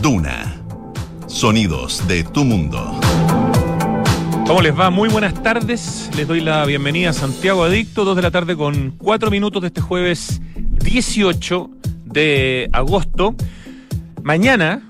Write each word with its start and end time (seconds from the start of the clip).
Duna. 0.00 0.56
Sonidos 1.26 2.06
de 2.08 2.24
tu 2.24 2.44
mundo. 2.44 2.98
¿Cómo 4.46 4.60
les 4.60 4.78
va? 4.78 4.90
Muy 4.90 5.08
buenas 5.08 5.42
tardes. 5.42 6.10
Les 6.16 6.26
doy 6.26 6.40
la 6.40 6.64
bienvenida 6.64 7.10
a 7.10 7.12
Santiago 7.12 7.64
Adicto, 7.64 8.04
2 8.04 8.16
de 8.16 8.22
la 8.22 8.30
tarde 8.30 8.56
con 8.56 8.92
4 8.92 9.30
minutos 9.30 9.60
de 9.62 9.68
este 9.68 9.80
jueves 9.80 10.40
18 10.56 11.70
de 12.04 12.70
agosto. 12.72 13.34
Mañana 14.22 14.88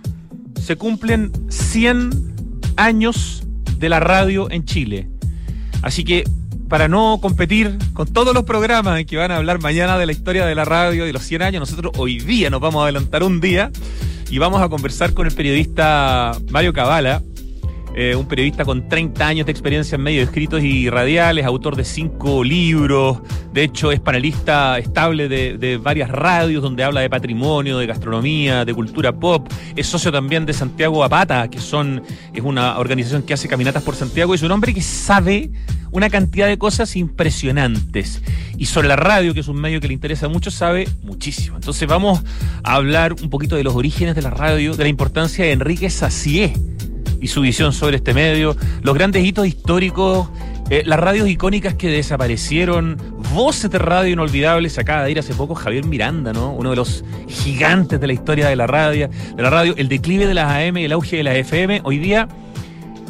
se 0.60 0.76
cumplen 0.76 1.32
100 1.48 2.34
años 2.76 3.44
de 3.78 3.88
la 3.88 4.00
radio 4.00 4.50
en 4.50 4.64
Chile. 4.64 5.08
Así 5.82 6.04
que 6.04 6.24
para 6.68 6.88
no 6.88 7.18
competir 7.20 7.76
con 7.92 8.08
todos 8.12 8.32
los 8.34 8.44
programas 8.44 9.04
que 9.04 9.16
van 9.16 9.30
a 9.30 9.36
hablar 9.36 9.60
mañana 9.60 9.98
de 9.98 10.06
la 10.06 10.12
historia 10.12 10.46
de 10.46 10.54
la 10.54 10.64
radio 10.64 11.04
de 11.04 11.12
los 11.12 11.22
100 11.22 11.42
años, 11.42 11.60
nosotros 11.60 11.92
hoy 11.98 12.18
día 12.18 12.48
nos 12.50 12.60
vamos 12.60 12.80
a 12.80 12.84
adelantar 12.84 13.22
un 13.22 13.40
día 13.40 13.70
y 14.32 14.38
vamos 14.38 14.62
a 14.62 14.70
conversar 14.70 15.12
con 15.12 15.26
el 15.26 15.34
periodista 15.34 16.32
Mario 16.48 16.72
Cabala, 16.72 17.22
eh, 17.94 18.16
un 18.16 18.26
periodista 18.26 18.64
con 18.64 18.88
30 18.88 19.26
años 19.26 19.46
de 19.46 19.52
experiencia 19.52 19.96
en 19.96 20.02
medios 20.02 20.24
escritos 20.24 20.62
y 20.62 20.88
radiales, 20.88 21.44
autor 21.44 21.76
de 21.76 21.84
cinco 21.84 22.42
libros, 22.42 23.18
de 23.52 23.64
hecho 23.64 23.92
es 23.92 24.00
panelista 24.00 24.78
estable 24.78 25.28
de, 25.28 25.76
varias 25.76 26.08
radios 26.08 26.62
donde 26.62 26.84
habla 26.84 27.00
de 27.00 27.10
patrimonio, 27.10 27.76
de 27.76 27.86
gastronomía, 27.86 28.64
de 28.64 28.72
cultura 28.72 29.12
pop, 29.12 29.46
es 29.76 29.86
socio 29.86 30.10
también 30.10 30.46
de 30.46 30.54
Santiago 30.54 31.04
Apata, 31.04 31.48
que 31.48 31.58
son, 31.58 32.02
es 32.32 32.42
una 32.42 32.78
organización 32.78 33.22
que 33.22 33.34
hace 33.34 33.46
caminatas 33.46 33.82
por 33.82 33.94
Santiago, 33.94 34.32
y 34.32 34.36
es 34.36 34.42
un 34.42 34.52
hombre 34.52 34.72
que 34.72 34.82
sabe 34.82 35.50
una 35.90 36.08
cantidad 36.08 36.46
de 36.46 36.56
cosas 36.56 36.96
impresionantes. 36.96 38.22
Y 38.56 38.66
sobre 38.66 38.88
la 38.88 38.96
radio, 38.96 39.34
que 39.34 39.40
es 39.40 39.48
un 39.48 39.60
medio 39.60 39.80
que 39.80 39.88
le 39.88 39.94
interesa 39.94 40.28
mucho, 40.28 40.50
sabe 40.50 40.88
muchísimo. 41.02 41.56
Entonces 41.56 41.86
vamos 41.86 42.22
a 42.64 42.74
hablar 42.74 43.12
un 43.12 43.28
poquito 43.28 43.56
de 43.56 43.64
los 43.64 43.74
orígenes 43.74 44.14
de 44.14 44.22
la 44.22 44.30
radio, 44.30 44.74
de 44.74 44.84
la 44.84 44.88
importancia 44.88 45.44
de 45.44 45.52
Enrique 45.52 45.90
Sacié 45.90 46.54
y 47.22 47.28
su 47.28 47.40
visión 47.40 47.72
sobre 47.72 47.96
este 47.96 48.12
medio, 48.12 48.56
los 48.82 48.94
grandes 48.94 49.24
hitos 49.24 49.46
históricos, 49.46 50.28
eh, 50.68 50.82
las 50.84 50.98
radios 50.98 51.28
icónicas 51.28 51.74
que 51.74 51.88
desaparecieron, 51.88 52.96
voces 53.32 53.70
de 53.70 53.78
radio 53.78 54.12
inolvidables. 54.12 54.76
Acaba 54.78 55.04
de 55.04 55.12
ir 55.12 55.18
hace 55.20 55.32
poco 55.32 55.54
Javier 55.54 55.84
Miranda, 55.84 56.32
¿no? 56.32 56.52
Uno 56.52 56.70
de 56.70 56.76
los 56.76 57.04
gigantes 57.28 58.00
de 58.00 58.06
la 58.08 58.12
historia 58.12 58.48
de 58.48 58.56
la 58.56 58.66
radio, 58.66 59.08
de 59.08 59.42
la 59.42 59.50
radio, 59.50 59.74
el 59.76 59.88
declive 59.88 60.26
de 60.26 60.34
las 60.34 60.50
AM 60.50 60.78
y 60.78 60.84
el 60.84 60.92
auge 60.92 61.16
de 61.16 61.22
las 61.22 61.36
FM. 61.36 61.82
Hoy 61.84 61.98
día 61.98 62.28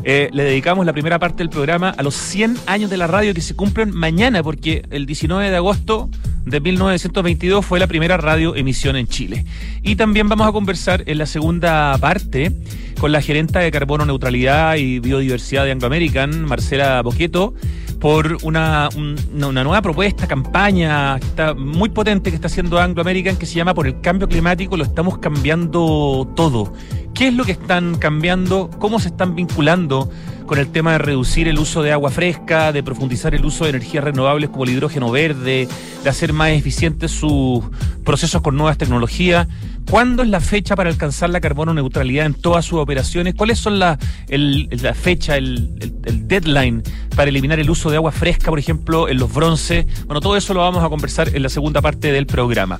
eh, 0.04 0.28
le 0.32 0.44
dedicamos 0.44 0.84
la 0.84 0.92
primera 0.92 1.18
parte 1.18 1.38
del 1.38 1.50
programa 1.50 1.90
a 1.90 2.02
los 2.02 2.14
100 2.14 2.56
años 2.66 2.90
de 2.90 2.96
la 2.96 3.06
radio 3.06 3.34
que 3.34 3.40
se 3.40 3.54
cumplen 3.54 3.94
mañana, 3.94 4.42
porque 4.42 4.84
el 4.90 5.06
19 5.06 5.50
de 5.50 5.56
agosto 5.56 6.10
de 6.44 6.60
1922 6.60 7.64
fue 7.64 7.78
la 7.78 7.86
primera 7.86 8.16
radio 8.16 8.56
emisión 8.56 8.96
en 8.96 9.06
Chile. 9.06 9.44
Y 9.82 9.96
también 9.96 10.28
vamos 10.28 10.46
a 10.46 10.52
conversar 10.52 11.04
en 11.06 11.18
la 11.18 11.26
segunda 11.26 11.96
parte 11.98 12.52
con 12.98 13.12
la 13.12 13.20
gerenta 13.20 13.60
de 13.60 13.70
Carbono 13.70 14.04
Neutralidad 14.04 14.76
y 14.76 14.98
Biodiversidad 14.98 15.64
de 15.64 15.72
Anglo 15.72 15.86
American, 15.86 16.44
Marcela 16.44 17.02
Boqueto, 17.02 17.54
por 18.02 18.38
una, 18.42 18.88
una, 19.32 19.62
nueva 19.62 19.80
propuesta, 19.80 20.26
campaña 20.26 21.20
que 21.20 21.26
está 21.26 21.54
muy 21.54 21.88
potente 21.88 22.30
que 22.30 22.34
está 22.34 22.48
haciendo 22.48 22.80
Anglo 22.80 23.00
American 23.00 23.36
que 23.36 23.46
se 23.46 23.54
llama 23.54 23.74
Por 23.74 23.86
el 23.86 24.00
cambio 24.00 24.28
climático 24.28 24.76
lo 24.76 24.82
estamos 24.82 25.18
cambiando 25.18 26.28
todo. 26.34 26.72
¿Qué 27.14 27.28
es 27.28 27.34
lo 27.34 27.44
que 27.44 27.52
están 27.52 27.98
cambiando? 27.98 28.70
¿Cómo 28.80 28.98
se 28.98 29.06
están 29.06 29.36
vinculando 29.36 30.10
con 30.46 30.58
el 30.58 30.72
tema 30.72 30.92
de 30.92 30.98
reducir 30.98 31.46
el 31.46 31.60
uso 31.60 31.80
de 31.80 31.92
agua 31.92 32.10
fresca, 32.10 32.72
de 32.72 32.82
profundizar 32.82 33.36
el 33.36 33.44
uso 33.44 33.64
de 33.64 33.70
energías 33.70 34.02
renovables 34.02 34.50
como 34.50 34.64
el 34.64 34.70
hidrógeno 34.70 35.12
verde, 35.12 35.68
de 36.02 36.10
hacer 36.10 36.32
más 36.32 36.50
eficientes 36.50 37.12
sus 37.12 37.62
procesos 38.02 38.42
con 38.42 38.56
nuevas 38.56 38.78
tecnologías? 38.78 39.48
¿Cuándo 39.90 40.22
es 40.22 40.28
la 40.28 40.40
fecha 40.40 40.76
para 40.76 40.90
alcanzar 40.90 41.30
la 41.30 41.40
carbono 41.40 41.74
neutralidad 41.74 42.26
en 42.26 42.34
todas 42.34 42.64
sus 42.64 42.78
operaciones? 42.78 43.34
¿Cuáles 43.34 43.58
son 43.58 43.78
la, 43.78 43.98
la 44.28 44.94
fecha, 44.94 45.36
el, 45.36 45.78
deadline 46.26 46.82
para 47.16 47.28
eliminar 47.28 47.58
el 47.60 47.68
uso 47.68 47.90
de 47.90 47.96
agua 47.96 48.12
fresca, 48.12 48.50
por 48.50 48.58
ejemplo, 48.58 49.08
en 49.08 49.18
los 49.18 49.32
bronces? 49.32 49.86
Bueno, 50.06 50.20
todo 50.20 50.36
eso 50.36 50.54
lo 50.54 50.60
vamos 50.60 50.84
a 50.84 50.88
conversar 50.88 51.34
en 51.34 51.42
la 51.42 51.48
segunda 51.48 51.80
parte 51.80 52.12
del 52.12 52.26
programa. 52.26 52.78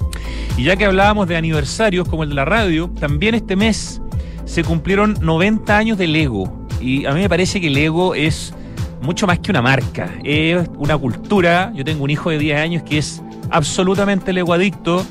Y 0.57 0.65
ya 0.65 0.77
que 0.77 0.85
hablábamos 0.85 1.29
de 1.29 1.37
aniversarios 1.37 2.09
como 2.09 2.23
el 2.23 2.31
de 2.31 2.35
la 2.35 2.45
radio, 2.45 2.91
también 3.01 3.35
este 3.35 3.57
mes 3.57 4.01
se 4.45 4.65
cumplieron 4.65 5.17
90 5.21 5.77
años 5.77 5.99
de 5.99 6.07
Lego. 6.07 6.67
Y 6.81 7.07
a 7.07 7.13
mí 7.13 7.21
me 7.21 7.29
parece 7.29 7.61
que 7.61 7.71
Lego 7.71 8.15
es 8.15 8.55
mucho 9.03 9.27
más 9.27 9.41
que 9.41 9.51
una 9.51 9.61
marca, 9.61 10.11
es 10.25 10.69
una 10.77 10.97
cultura. 10.97 11.73
Yo 11.75 11.85
tengo 11.85 12.05
un 12.05 12.11
hijo 12.11 12.31
de 12.31 12.39
10 12.39 12.59
años 12.59 12.83
que 12.85 12.99
es 12.99 13.23
absolutamente 13.53 14.33
Lego 14.33 14.53
adicto. 14.53 15.05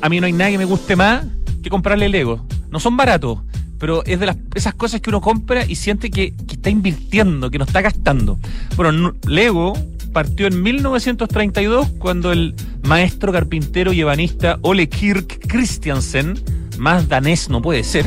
A 0.00 0.08
mí 0.08 0.20
no 0.20 0.26
hay 0.26 0.32
nada 0.32 0.50
que 0.50 0.58
me 0.58 0.64
guste 0.64 0.96
más 0.96 1.24
que 1.62 1.70
comprarle 1.70 2.08
Lego. 2.08 2.44
No 2.70 2.78
son 2.80 2.96
baratos, 2.96 3.38
pero 3.78 4.04
es 4.04 4.20
de 4.20 4.26
las, 4.26 4.36
esas 4.54 4.74
cosas 4.74 5.00
que 5.00 5.10
uno 5.10 5.20
compra 5.20 5.64
y 5.64 5.76
siente 5.76 6.10
que, 6.10 6.34
que 6.34 6.54
está 6.54 6.70
invirtiendo, 6.70 7.50
que 7.50 7.58
no 7.58 7.64
está 7.64 7.80
gastando. 7.80 8.38
Bueno, 8.76 9.14
Lego 9.26 9.72
partió 10.12 10.46
en 10.46 10.62
1932 10.62 11.88
cuando 11.98 12.32
el 12.32 12.54
maestro 12.82 13.32
carpintero 13.32 13.92
y 13.92 14.00
ebanista 14.00 14.58
Ole 14.62 14.88
Kirk 14.88 15.46
Christiansen, 15.48 16.34
más 16.78 17.08
danés 17.08 17.48
no 17.48 17.60
puede 17.60 17.82
ser, 17.82 18.06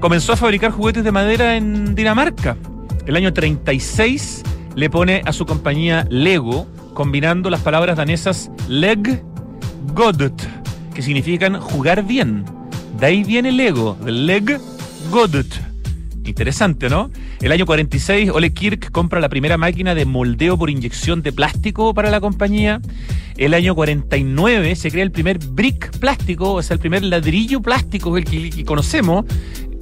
comenzó 0.00 0.32
a 0.32 0.36
fabricar 0.36 0.70
juguetes 0.70 1.04
de 1.04 1.12
madera 1.12 1.56
en 1.56 1.94
Dinamarca. 1.94 2.56
El 3.06 3.16
año 3.16 3.32
36 3.32 4.42
le 4.76 4.88
pone 4.88 5.22
a 5.24 5.32
su 5.32 5.44
compañía 5.44 6.06
Lego, 6.10 6.66
combinando 6.94 7.50
las 7.50 7.60
palabras 7.60 7.96
danesas 7.96 8.50
leg, 8.68 9.22
godet, 9.94 10.34
que 10.94 11.02
significan 11.02 11.58
jugar 11.60 12.04
bien. 12.04 12.44
De 12.98 13.06
ahí 13.06 13.24
viene 13.24 13.52
Lego, 13.52 13.96
del 14.04 14.26
leg, 14.26 14.60
godet. 15.10 15.72
Interesante, 16.24 16.88
¿no? 16.88 17.10
El 17.40 17.50
año 17.50 17.66
46, 17.66 18.30
Ole 18.30 18.52
Kirk 18.52 18.92
compra 18.92 19.20
la 19.20 19.28
primera 19.28 19.58
máquina 19.58 19.94
de 19.94 20.04
moldeo 20.04 20.56
por 20.56 20.70
inyección 20.70 21.22
de 21.22 21.32
plástico 21.32 21.94
para 21.94 22.10
la 22.10 22.20
compañía. 22.20 22.80
El 23.36 23.54
año 23.54 23.74
49 23.74 24.76
se 24.76 24.90
crea 24.90 25.02
el 25.02 25.10
primer 25.10 25.38
brick 25.38 25.98
plástico, 25.98 26.52
o 26.52 26.62
sea, 26.62 26.74
el 26.74 26.80
primer 26.80 27.02
ladrillo 27.02 27.60
plástico 27.60 28.16
el 28.16 28.24
que 28.24 28.64
conocemos, 28.64 29.24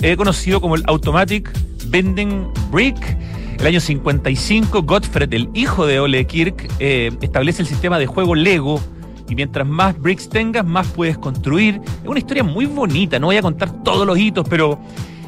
he 0.00 0.16
conocido 0.16 0.60
como 0.60 0.76
el 0.76 0.82
Automatic 0.86 1.50
Bending 1.88 2.48
Brick. 2.70 3.18
El 3.60 3.66
año 3.66 3.80
55, 3.80 4.82
Gottfried, 4.84 5.34
el 5.34 5.50
hijo 5.52 5.86
de 5.86 6.00
Ole 6.00 6.26
Kirk, 6.26 6.66
eh, 6.78 7.10
establece 7.20 7.60
el 7.60 7.68
sistema 7.68 7.98
de 7.98 8.06
juego 8.06 8.34
Lego. 8.34 8.80
Y 9.28 9.34
mientras 9.34 9.68
más 9.68 10.00
bricks 10.00 10.30
tengas, 10.30 10.64
más 10.64 10.86
puedes 10.88 11.18
construir. 11.18 11.78
Es 12.02 12.08
una 12.08 12.18
historia 12.18 12.42
muy 12.42 12.64
bonita. 12.64 13.18
No 13.18 13.26
voy 13.26 13.36
a 13.36 13.42
contar 13.42 13.82
todos 13.82 14.06
los 14.06 14.18
hitos, 14.18 14.48
pero 14.48 14.80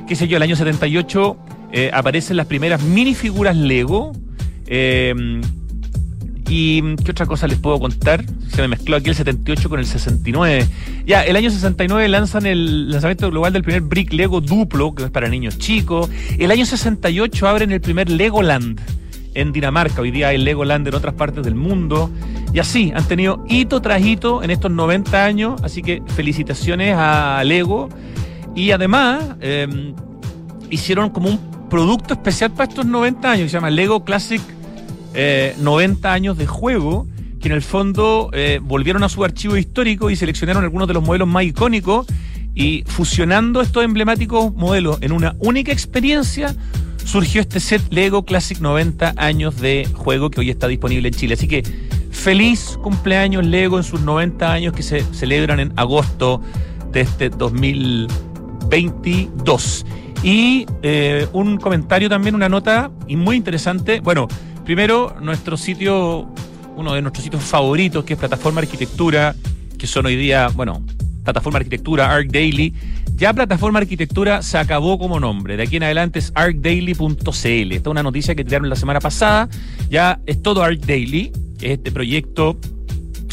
qué 0.08 0.16
sé 0.16 0.28
yo, 0.28 0.38
el 0.38 0.42
año 0.42 0.56
78 0.56 1.36
eh, 1.72 1.90
aparecen 1.92 2.38
las 2.38 2.46
primeras 2.46 2.82
minifiguras 2.82 3.54
Lego. 3.54 4.12
Eh, 4.66 5.14
¿Y 6.48 6.96
qué 6.96 7.12
otra 7.12 7.26
cosa 7.26 7.46
les 7.46 7.58
puedo 7.58 7.78
contar? 7.80 8.24
Se 8.48 8.60
me 8.60 8.68
mezcló 8.68 8.96
aquí 8.96 9.08
el 9.08 9.14
78 9.14 9.68
con 9.68 9.80
el 9.80 9.86
69. 9.86 10.66
Ya, 11.06 11.22
el 11.22 11.36
año 11.36 11.50
69 11.50 12.08
lanzan 12.08 12.46
el 12.46 12.90
lanzamiento 12.90 13.30
global 13.30 13.52
del 13.52 13.62
primer 13.62 13.82
Brick 13.82 14.12
Lego 14.12 14.40
duplo, 14.40 14.94
que 14.94 15.04
es 15.04 15.10
para 15.10 15.28
niños 15.28 15.58
chicos. 15.58 16.10
El 16.38 16.50
año 16.50 16.66
68 16.66 17.48
abren 17.48 17.72
el 17.72 17.80
primer 17.80 18.10
Legoland 18.10 18.80
en 19.34 19.52
Dinamarca. 19.52 20.02
Hoy 20.02 20.10
día 20.10 20.28
hay 20.28 20.38
Legoland 20.38 20.86
en 20.88 20.94
otras 20.94 21.14
partes 21.14 21.42
del 21.44 21.54
mundo. 21.54 22.10
Y 22.52 22.58
así, 22.58 22.92
han 22.94 23.04
tenido 23.04 23.44
hito 23.48 23.80
tras 23.80 24.02
hito 24.02 24.42
en 24.42 24.50
estos 24.50 24.70
90 24.70 25.24
años. 25.24 25.62
Así 25.62 25.82
que 25.82 26.02
felicitaciones 26.08 26.94
a 26.96 27.42
Lego. 27.44 27.88
Y 28.54 28.72
además, 28.72 29.36
em, 29.40 29.94
hicieron 30.70 31.10
como 31.10 31.30
un 31.30 31.38
producto 31.70 32.14
especial 32.14 32.50
para 32.50 32.68
estos 32.68 32.84
90 32.84 33.30
años, 33.30 33.44
que 33.44 33.48
se 33.48 33.54
llama 33.54 33.70
Lego 33.70 34.04
Classic 34.04 34.42
90 35.14 36.08
eh, 36.08 36.12
años 36.12 36.38
de 36.38 36.46
juego, 36.46 37.06
que 37.40 37.48
en 37.48 37.54
el 37.54 37.62
fondo 37.62 38.30
eh, 38.32 38.60
volvieron 38.62 39.02
a 39.02 39.08
su 39.08 39.24
archivo 39.24 39.56
histórico 39.56 40.10
y 40.10 40.16
seleccionaron 40.16 40.62
algunos 40.62 40.88
de 40.88 40.94
los 40.94 41.02
modelos 41.02 41.28
más 41.28 41.44
icónicos 41.44 42.06
y 42.54 42.84
fusionando 42.86 43.60
estos 43.60 43.84
emblemáticos 43.84 44.54
modelos 44.54 44.98
en 45.00 45.12
una 45.12 45.34
única 45.38 45.72
experiencia, 45.72 46.54
surgió 47.04 47.40
este 47.40 47.60
set 47.60 47.82
Lego 47.90 48.24
Classic 48.24 48.58
90 48.60 49.14
años 49.16 49.60
de 49.60 49.88
juego 49.94 50.30
que 50.30 50.40
hoy 50.40 50.50
está 50.50 50.66
disponible 50.68 51.08
en 51.08 51.14
Chile. 51.14 51.34
Así 51.34 51.48
que 51.48 51.62
feliz 52.10 52.78
cumpleaños 52.82 53.44
Lego 53.46 53.78
en 53.78 53.84
sus 53.84 54.02
90 54.02 54.52
años 54.52 54.74
que 54.74 54.82
se 54.82 55.02
celebran 55.12 55.60
en 55.60 55.72
agosto 55.76 56.42
de 56.92 57.00
este 57.00 57.30
2022. 57.30 59.86
Y 60.22 60.66
eh, 60.82 61.26
un 61.32 61.56
comentario 61.56 62.08
también, 62.08 62.36
una 62.36 62.48
nota 62.48 62.92
y 63.08 63.16
muy 63.16 63.36
interesante. 63.36 63.98
Bueno, 64.00 64.28
Primero, 64.64 65.16
nuestro 65.20 65.56
sitio, 65.56 66.28
uno 66.76 66.94
de 66.94 67.02
nuestros 67.02 67.24
sitios 67.24 67.42
favoritos, 67.42 68.04
que 68.04 68.14
es 68.14 68.18
Plataforma 68.18 68.60
Arquitectura, 68.60 69.34
que 69.76 69.86
son 69.86 70.06
hoy 70.06 70.16
día, 70.16 70.48
bueno, 70.54 70.82
Plataforma 71.24 71.58
Arquitectura, 71.58 72.12
Arc 72.12 72.30
Daily. 72.30 72.72
Ya 73.16 73.32
Plataforma 73.32 73.78
Arquitectura 73.78 74.42
se 74.42 74.58
acabó 74.58 74.98
como 74.98 75.20
nombre. 75.20 75.56
De 75.56 75.64
aquí 75.64 75.76
en 75.76 75.84
adelante 75.84 76.18
es 76.18 76.32
arcdaily.cl. 76.34 77.72
Esta 77.72 77.74
es 77.74 77.86
una 77.86 78.02
noticia 78.02 78.34
que 78.34 78.44
tiraron 78.44 78.68
la 78.68 78.76
semana 78.76 79.00
pasada. 79.00 79.48
Ya 79.90 80.20
es 80.26 80.42
todo 80.42 80.62
Arc 80.62 80.80
Daily. 80.80 81.32
Es 81.60 81.72
este 81.72 81.92
proyecto 81.92 82.56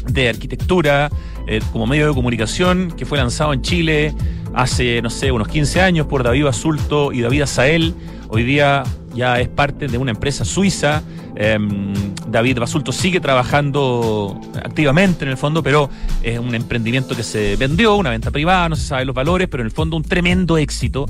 de 0.07 0.29
arquitectura 0.29 1.09
eh, 1.47 1.61
como 1.71 1.87
medio 1.87 2.07
de 2.07 2.13
comunicación 2.13 2.93
que 2.95 3.05
fue 3.05 3.17
lanzado 3.17 3.53
en 3.53 3.61
Chile 3.61 4.13
hace, 4.53 5.01
no 5.01 5.09
sé, 5.09 5.31
unos 5.31 5.47
15 5.47 5.81
años 5.81 6.07
por 6.07 6.23
David 6.23 6.45
Basulto 6.45 7.11
y 7.11 7.21
David 7.21 7.43
Azael. 7.43 7.93
Hoy 8.29 8.43
día 8.43 8.83
ya 9.13 9.39
es 9.39 9.47
parte 9.47 9.88
de 9.88 9.97
una 9.97 10.11
empresa 10.11 10.45
suiza. 10.45 11.01
Em, 11.35 11.94
David 12.27 12.59
Basulto 12.59 12.91
sigue 12.91 13.19
trabajando 13.19 14.39
activamente 14.56 15.25
en 15.25 15.31
el 15.31 15.38
fondo, 15.38 15.63
pero 15.63 15.89
es 16.21 16.38
un 16.39 16.53
emprendimiento 16.53 17.15
que 17.15 17.23
se 17.23 17.56
vendió, 17.56 17.95
una 17.95 18.09
venta 18.09 18.31
privada, 18.31 18.69
no 18.69 18.75
se 18.75 18.85
sabe 18.85 19.06
los 19.06 19.15
valores, 19.15 19.47
pero 19.47 19.61
en 19.61 19.67
el 19.67 19.71
fondo 19.71 19.97
un 19.97 20.03
tremendo 20.03 20.57
éxito. 20.57 21.07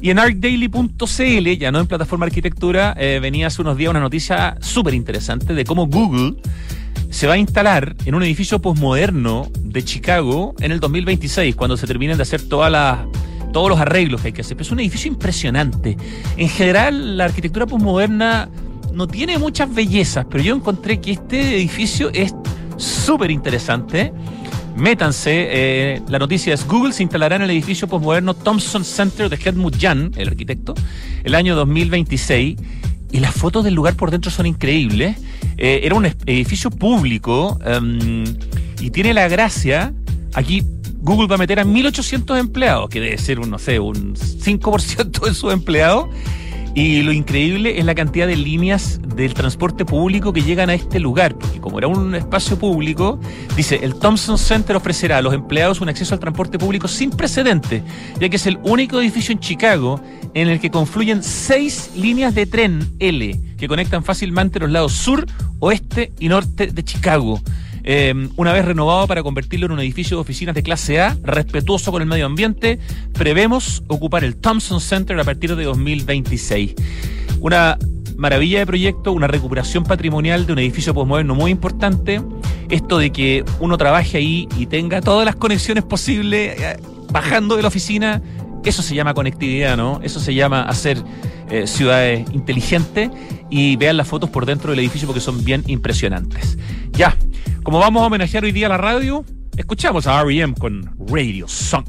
Y 0.00 0.10
en 0.10 0.18
arcdaily.cl, 0.18 1.48
ya 1.58 1.72
no 1.72 1.80
en 1.80 1.86
plataforma 1.86 2.26
arquitectura, 2.26 2.94
eh, 2.98 3.18
venía 3.20 3.48
hace 3.48 3.62
unos 3.62 3.76
días 3.76 3.90
una 3.90 4.00
noticia 4.00 4.56
súper 4.60 4.94
interesante 4.94 5.54
de 5.54 5.64
cómo 5.64 5.86
Google 5.86 6.36
se 7.10 7.26
va 7.26 7.34
a 7.34 7.38
instalar 7.38 7.96
en 8.04 8.14
un 8.14 8.22
edificio 8.22 8.60
posmoderno 8.60 9.48
de 9.60 9.82
Chicago 9.84 10.54
en 10.60 10.72
el 10.72 10.80
2026, 10.80 11.56
cuando 11.56 11.76
se 11.76 11.86
terminen 11.86 12.16
de 12.16 12.22
hacer 12.22 12.42
todas 12.42 12.70
las 12.70 12.98
todos 13.52 13.68
los 13.68 13.78
arreglos 13.78 14.20
que 14.20 14.28
hay 14.28 14.32
que 14.32 14.40
hacer. 14.40 14.56
Pero 14.56 14.66
es 14.66 14.72
un 14.72 14.80
edificio 14.80 15.10
impresionante. 15.10 15.96
En 16.36 16.48
general, 16.48 17.16
la 17.16 17.24
arquitectura 17.24 17.66
posmoderna 17.66 18.48
no 18.92 19.06
tiene 19.06 19.38
muchas 19.38 19.72
bellezas, 19.72 20.26
pero 20.28 20.42
yo 20.42 20.54
encontré 20.54 21.00
que 21.00 21.12
este 21.12 21.56
edificio 21.56 22.10
es 22.12 22.34
súper 22.76 23.30
interesante. 23.30 24.12
Métanse, 24.76 25.48
eh, 25.50 26.02
la 26.08 26.18
noticia 26.18 26.54
es 26.54 26.66
Google 26.66 26.92
se 26.92 27.02
instalará 27.02 27.36
en 27.36 27.42
el 27.42 27.50
edificio 27.50 27.88
posmoderno 27.88 28.34
Thompson 28.34 28.84
Center 28.84 29.28
de 29.28 29.36
Helmut 29.36 29.76
Jan, 29.80 30.12
el 30.16 30.28
arquitecto, 30.28 30.74
el 31.24 31.34
año 31.34 31.56
2026. 31.56 32.56
Y 33.10 33.20
las 33.20 33.34
fotos 33.34 33.64
del 33.64 33.74
lugar 33.74 33.94
por 33.94 34.10
dentro 34.10 34.30
son 34.30 34.46
increíbles. 34.46 35.16
Eh, 35.56 35.80
era 35.82 35.94
un 35.94 36.06
edificio 36.26 36.70
público 36.70 37.58
em, 37.64 38.24
y 38.80 38.90
tiene 38.90 39.14
la 39.14 39.26
gracia, 39.28 39.94
aquí 40.34 40.62
Google 41.00 41.26
va 41.28 41.36
a 41.36 41.38
meter 41.38 41.60
a 41.60 41.64
1.800 41.64 42.38
empleados, 42.38 42.88
que 42.88 43.00
debe 43.00 43.18
ser 43.18 43.40
un, 43.40 43.50
no 43.50 43.58
sé, 43.58 43.78
un 43.78 44.14
5% 44.14 45.26
de 45.26 45.34
sus 45.34 45.52
empleados. 45.52 46.08
Y 46.74 47.02
lo 47.02 47.12
increíble 47.12 47.78
es 47.78 47.84
la 47.84 47.94
cantidad 47.94 48.26
de 48.26 48.36
líneas 48.36 49.00
del 49.16 49.34
transporte 49.34 49.84
público 49.84 50.32
que 50.32 50.42
llegan 50.42 50.70
a 50.70 50.74
este 50.74 51.00
lugar, 51.00 51.34
porque 51.34 51.60
como 51.60 51.78
era 51.78 51.88
un 51.88 52.14
espacio 52.14 52.58
público, 52.58 53.18
dice, 53.56 53.80
el 53.82 53.94
Thompson 53.94 54.38
Center 54.38 54.76
ofrecerá 54.76 55.18
a 55.18 55.22
los 55.22 55.34
empleados 55.34 55.80
un 55.80 55.88
acceso 55.88 56.14
al 56.14 56.20
transporte 56.20 56.58
público 56.58 56.86
sin 56.86 57.10
precedentes, 57.10 57.82
ya 58.20 58.28
que 58.28 58.36
es 58.36 58.46
el 58.46 58.58
único 58.62 59.00
edificio 59.00 59.32
en 59.32 59.40
Chicago 59.40 60.00
en 60.34 60.48
el 60.48 60.60
que 60.60 60.70
confluyen 60.70 61.22
seis 61.24 61.90
líneas 61.96 62.34
de 62.34 62.46
tren 62.46 62.94
L 63.00 63.40
que 63.58 63.68
conectan 63.68 64.04
fácilmente 64.04 64.60
los 64.60 64.70
lados 64.70 64.92
sur, 64.92 65.26
oeste 65.58 66.12
y 66.18 66.28
norte 66.28 66.68
de 66.68 66.84
Chicago. 66.84 67.40
Eh, 67.90 68.12
una 68.36 68.52
vez 68.52 68.66
renovado 68.66 69.06
para 69.06 69.22
convertirlo 69.22 69.64
en 69.64 69.72
un 69.72 69.80
edificio 69.80 70.18
de 70.18 70.20
oficinas 70.20 70.54
de 70.54 70.62
clase 70.62 71.00
A, 71.00 71.16
respetuoso 71.22 71.90
con 71.90 72.02
el 72.02 72.08
medio 72.08 72.26
ambiente, 72.26 72.78
prevemos 73.14 73.82
ocupar 73.86 74.24
el 74.24 74.36
Thompson 74.36 74.82
Center 74.82 75.18
a 75.18 75.24
partir 75.24 75.56
de 75.56 75.64
2026. 75.64 76.74
Una 77.40 77.78
maravilla 78.18 78.58
de 78.58 78.66
proyecto, 78.66 79.12
una 79.12 79.26
recuperación 79.26 79.84
patrimonial 79.84 80.44
de 80.44 80.52
un 80.52 80.58
edificio 80.58 80.92
postmoderno 80.92 81.34
muy 81.34 81.50
importante. 81.50 82.20
Esto 82.68 82.98
de 82.98 83.10
que 83.10 83.42
uno 83.58 83.78
trabaje 83.78 84.18
ahí 84.18 84.46
y 84.58 84.66
tenga 84.66 85.00
todas 85.00 85.24
las 85.24 85.36
conexiones 85.36 85.82
posibles 85.82 86.60
eh, 86.60 86.76
bajando 87.10 87.56
de 87.56 87.62
la 87.62 87.68
oficina, 87.68 88.20
eso 88.68 88.82
se 88.82 88.94
llama 88.94 89.14
conectividad, 89.14 89.76
¿no? 89.76 90.00
Eso 90.02 90.20
se 90.20 90.34
llama 90.34 90.62
hacer 90.62 91.02
eh, 91.50 91.66
ciudades 91.66 92.26
inteligentes 92.32 93.10
y 93.50 93.76
vean 93.76 93.96
las 93.96 94.06
fotos 94.06 94.30
por 94.30 94.46
dentro 94.46 94.70
del 94.70 94.80
edificio 94.80 95.06
porque 95.06 95.20
son 95.20 95.44
bien 95.44 95.64
impresionantes. 95.66 96.58
Ya, 96.92 97.16
como 97.62 97.78
vamos 97.78 98.02
a 98.02 98.06
homenajear 98.06 98.44
hoy 98.44 98.52
día 98.52 98.68
la 98.68 98.76
radio, 98.76 99.24
escuchamos 99.56 100.06
a 100.06 100.20
R.E.M. 100.20 100.54
con 100.58 100.94
Radio 101.08 101.48
Song. 101.48 101.86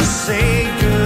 to 0.00 0.06
say 0.06 0.64
goodbye. 0.80 0.99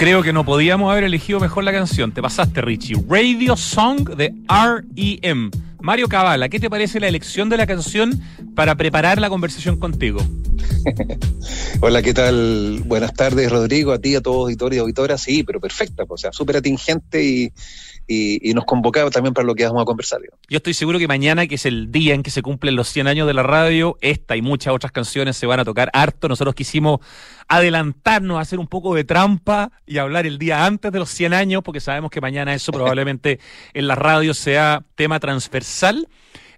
Creo 0.00 0.22
que 0.22 0.32
no 0.32 0.46
podíamos 0.46 0.90
haber 0.90 1.04
elegido 1.04 1.40
mejor 1.40 1.62
la 1.62 1.72
canción. 1.72 2.10
Te 2.10 2.22
pasaste, 2.22 2.62
Richie. 2.62 2.96
Radio 3.06 3.54
Song 3.54 4.08
de 4.08 4.32
R.E.M. 4.48 5.50
Mario 5.82 6.08
Cabala, 6.08 6.48
¿qué 6.48 6.58
te 6.58 6.70
parece 6.70 7.00
la 7.00 7.08
elección 7.08 7.50
de 7.50 7.58
la 7.58 7.66
canción 7.66 8.18
para 8.54 8.76
preparar 8.76 9.20
la 9.20 9.28
conversación 9.28 9.78
contigo? 9.78 10.24
Hola, 11.80 12.02
¿qué 12.02 12.14
tal? 12.14 12.82
Buenas 12.84 13.14
tardes, 13.14 13.50
Rodrigo, 13.50 13.92
a 13.92 13.98
ti, 13.98 14.14
a 14.14 14.20
todos 14.20 14.44
auditores 14.44 14.76
y 14.76 14.80
auditoras. 14.80 15.22
Sí, 15.22 15.42
pero 15.42 15.60
perfecta, 15.60 16.06
pues, 16.06 16.20
o 16.20 16.22
sea, 16.22 16.32
súper 16.32 16.56
atingente 16.56 17.22
y, 17.24 17.52
y, 18.12 18.52
nos 18.54 18.64
convocaba 18.64 19.08
también 19.10 19.34
para 19.34 19.46
lo 19.46 19.54
que 19.54 19.64
vamos 19.64 19.82
a 19.82 19.84
conversar. 19.84 20.20
Yo 20.48 20.56
estoy 20.56 20.74
seguro 20.74 20.98
que 20.98 21.06
mañana, 21.06 21.46
que 21.46 21.54
es 21.54 21.64
el 21.64 21.92
día 21.92 22.14
en 22.14 22.22
que 22.22 22.30
se 22.30 22.42
cumplen 22.42 22.74
los 22.74 22.88
100 22.88 23.06
años 23.06 23.26
de 23.26 23.34
la 23.34 23.44
radio, 23.44 23.98
esta 24.00 24.36
y 24.36 24.42
muchas 24.42 24.74
otras 24.74 24.90
canciones 24.90 25.36
se 25.36 25.46
van 25.46 25.60
a 25.60 25.64
tocar 25.64 25.90
harto. 25.92 26.28
Nosotros 26.28 26.54
quisimos 26.56 27.00
adelantarnos, 27.46 28.40
hacer 28.40 28.58
un 28.58 28.66
poco 28.66 28.94
de 28.94 29.04
trampa 29.04 29.70
y 29.86 29.98
hablar 29.98 30.26
el 30.26 30.38
día 30.38 30.66
antes 30.66 30.90
de 30.90 30.98
los 30.98 31.10
100 31.10 31.34
años, 31.34 31.62
porque 31.62 31.80
sabemos 31.80 32.10
que 32.10 32.20
mañana 32.20 32.52
eso 32.52 32.72
probablemente 32.72 33.38
en 33.74 33.86
la 33.86 33.94
radio 33.94 34.34
sea 34.34 34.82
tema 34.96 35.20
transversal. 35.20 36.08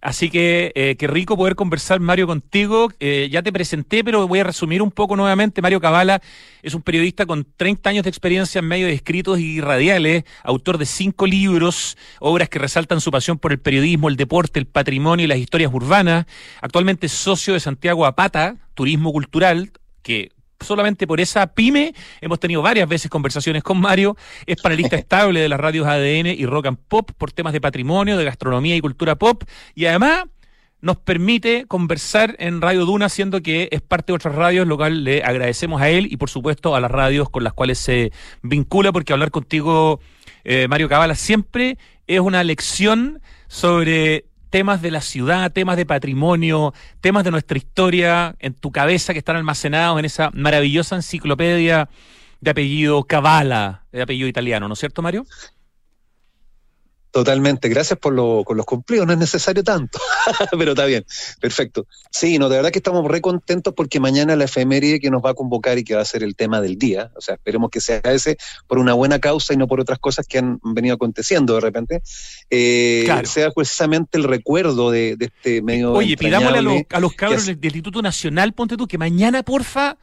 Así 0.03 0.31
que 0.31 0.73
eh, 0.75 0.97
qué 0.99 1.07
rico 1.07 1.37
poder 1.37 1.55
conversar, 1.55 2.01
Mario, 2.01 2.27
contigo. 2.27 2.91
Eh, 2.99 3.29
ya 3.31 3.41
te 3.41 3.53
presenté, 3.53 4.03
pero 4.03 4.27
voy 4.27 4.41
a 4.41 4.45
resumir 4.45 4.83
un 4.83 4.91
poco 4.91 5.15
nuevamente. 5.15 5.63
Mario 5.63 5.81
Cabala 5.81 6.21
es 6.61 6.75
un 6.75 6.83
periodista 6.83 7.25
con 7.25 7.47
30 7.57 7.89
años 7.89 8.03
de 8.03 8.11
experiencia 8.11 8.59
en 8.59 8.67
medios 8.67 8.91
escritos 8.91 9.39
y 9.39 9.61
radiales, 9.61 10.25
autor 10.43 10.79
de 10.79 10.87
cinco 10.87 11.25
libros, 11.25 11.97
obras 12.19 12.49
que 12.49 12.59
resaltan 12.59 13.01
su 13.01 13.13
pasión 13.13 13.39
por 13.39 13.53
el 13.53 13.61
periodismo, 13.61 14.09
el 14.09 14.17
deporte, 14.17 14.59
el 14.59 14.67
patrimonio 14.67 15.25
y 15.25 15.29
las 15.29 15.39
historias 15.39 15.73
urbanas. 15.73 16.27
Actualmente 16.61 17.07
es 17.07 17.13
socio 17.13 17.55
de 17.55 17.61
Santiago 17.61 18.05
Apata, 18.05 18.57
Turismo 18.75 19.13
Cultural, 19.13 19.71
que 20.03 20.33
solamente 20.63 21.07
por 21.07 21.21
esa 21.21 21.47
pyme 21.47 21.95
hemos 22.21 22.41
tenido 22.41 22.63
varias 22.63 22.89
veces 22.89 23.11
conversaciones 23.11 23.63
con 23.63 23.81
Mario. 23.81 24.17
Es 24.47 24.61
panelista 24.61 24.97
estable 25.03 25.41
de 25.41 25.49
las 25.49 25.61
radios 25.61 25.87
ADN 25.87 26.27
y 26.27 26.47
Rock 26.47 26.67
and 26.67 26.79
Pop 26.89 27.11
por 27.17 27.33
temas 27.33 27.53
de 27.53 27.61
patrimonio, 27.61 28.17
de 28.17 28.25
gastronomía 28.25 28.77
y 28.77 28.81
cultura 28.81 29.17
pop. 29.17 29.45
Y 29.75 29.87
además 29.87 30.25
nos 30.83 30.97
permite 30.97 31.65
conversar 31.67 32.35
en 32.41 32.61
Radio 32.61 32.85
Duna, 32.85 33.09
siendo 33.09 33.41
que 33.41 33.69
es 33.71 33.81
parte 33.81 34.13
de 34.13 34.17
otras 34.17 34.35
radios, 34.35 34.67
lo 34.67 34.77
cual 34.77 35.05
le 35.05 35.23
agradecemos 35.23 35.81
a 35.81 35.89
él 35.89 36.09
y 36.11 36.17
por 36.17 36.29
supuesto 36.29 36.75
a 36.75 36.81
las 36.81 36.91
radios 36.91 37.31
con 37.31 37.45
las 37.45 37.53
cuales 37.53 37.79
se 37.79 38.13
vincula, 38.43 38.93
porque 38.93 39.13
hablar 39.13 39.31
contigo, 39.31 40.01
eh, 40.43 40.67
Mario 40.69 40.89
Cabala, 40.89 41.15
siempre 41.15 41.79
es 42.09 42.19
una 42.19 42.43
lección 42.43 43.23
sobre 43.47 44.25
temas 44.53 44.83
de 44.83 44.91
la 44.91 45.01
ciudad, 45.01 45.51
temas 45.51 45.79
de 45.79 45.87
patrimonio, 45.87 46.75
temas 47.01 47.25
de 47.25 47.31
nuestra 47.31 47.57
historia 47.57 48.37
en 48.39 48.53
tu 48.53 48.71
cabeza 48.71 49.15
que 49.15 49.19
están 49.19 49.37
almacenados 49.37 49.99
en 49.99 50.05
esa 50.05 50.31
maravillosa 50.35 50.95
enciclopedia 50.95 51.89
de 52.43 52.51
apellido 52.51 53.03
Cabala, 53.05 53.87
de 53.93 54.03
apellido 54.03 54.29
italiano, 54.29 54.69
¿no 54.69 54.75
es 54.75 54.81
cierto, 54.81 55.01
Mario? 55.01 55.25
Totalmente, 57.13 57.69
gracias 57.69 57.99
por, 57.99 58.15
lo, 58.15 58.43
por 58.43 58.57
los 58.57 58.65
cumplidos, 58.65 59.07
no 59.07 59.13
es 59.13 59.19
necesario 59.19 59.63
tanto, 59.63 59.99
pero 60.59 60.71
está 60.71 60.87
bien, 60.87 61.05
perfecto. 61.41 61.87
Sí, 62.11 62.39
no, 62.39 62.49
de 62.49 62.57
verdad 62.57 62.71
que 62.71 62.79
estamos 62.79 63.07
re 63.07 63.21
contentos 63.21 63.75
porque 63.77 64.01
mañana 64.01 64.35
la 64.35 64.45
efeméride 64.45 64.99
que 64.99 65.11
nos 65.11 65.23
va 65.23 65.31
a 65.31 65.35
convocar 65.35 65.77
y 65.77 65.85
que 65.85 65.95
va 65.95 66.01
a 66.01 66.07
ser 66.07 66.23
el 66.23 66.35
tema 66.35 66.63
del 66.63 66.79
día, 66.79 67.11
o 67.15 67.21
sea, 67.21 67.35
esperemos 67.35 67.71
que 67.71 67.83
sea 67.83 68.01
ese 68.05 68.39
por 68.67 68.79
una 68.79 68.95
buena 68.95 69.19
causa 69.19 69.53
y 69.53 69.59
no 69.59 69.69
por 69.69 69.79
otras 69.79 69.99
cosas 69.99 70.27
que 70.27 70.39
han 70.39 70.59
venido 70.63 70.95
aconteciendo 70.95 71.55
de 71.55 71.61
repente, 71.61 72.03
eh, 72.49 73.03
Claro. 73.05 73.29
sea 73.29 73.51
precisamente 73.51 74.17
el 74.17 74.25
recuerdo 74.25 74.91
de, 74.91 75.17
de 75.17 75.27
este 75.27 75.61
medio. 75.61 75.93
Oye, 75.93 76.17
pidámosle 76.17 76.59
a 76.59 76.63
los, 76.63 76.83
a 76.91 76.99
los 77.01 77.13
cabros 77.13 77.45
del 77.45 77.59
Instituto 77.63 78.01
Nacional, 78.01 78.55
ponte 78.55 78.79
tú, 78.79 78.87
que 78.87 78.97
mañana, 78.97 79.43
porfa, 79.43 79.99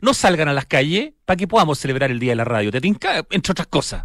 no 0.00 0.14
salgan 0.14 0.46
a 0.46 0.52
las 0.52 0.66
calles 0.66 1.12
para 1.24 1.36
que 1.36 1.48
podamos 1.48 1.80
celebrar 1.80 2.12
el 2.12 2.20
Día 2.20 2.32
de 2.32 2.36
la 2.36 2.44
Radio. 2.44 2.70
Te 2.70 2.80
tinca, 2.80 3.26
entre 3.30 3.50
otras 3.50 3.66
cosas. 3.66 4.04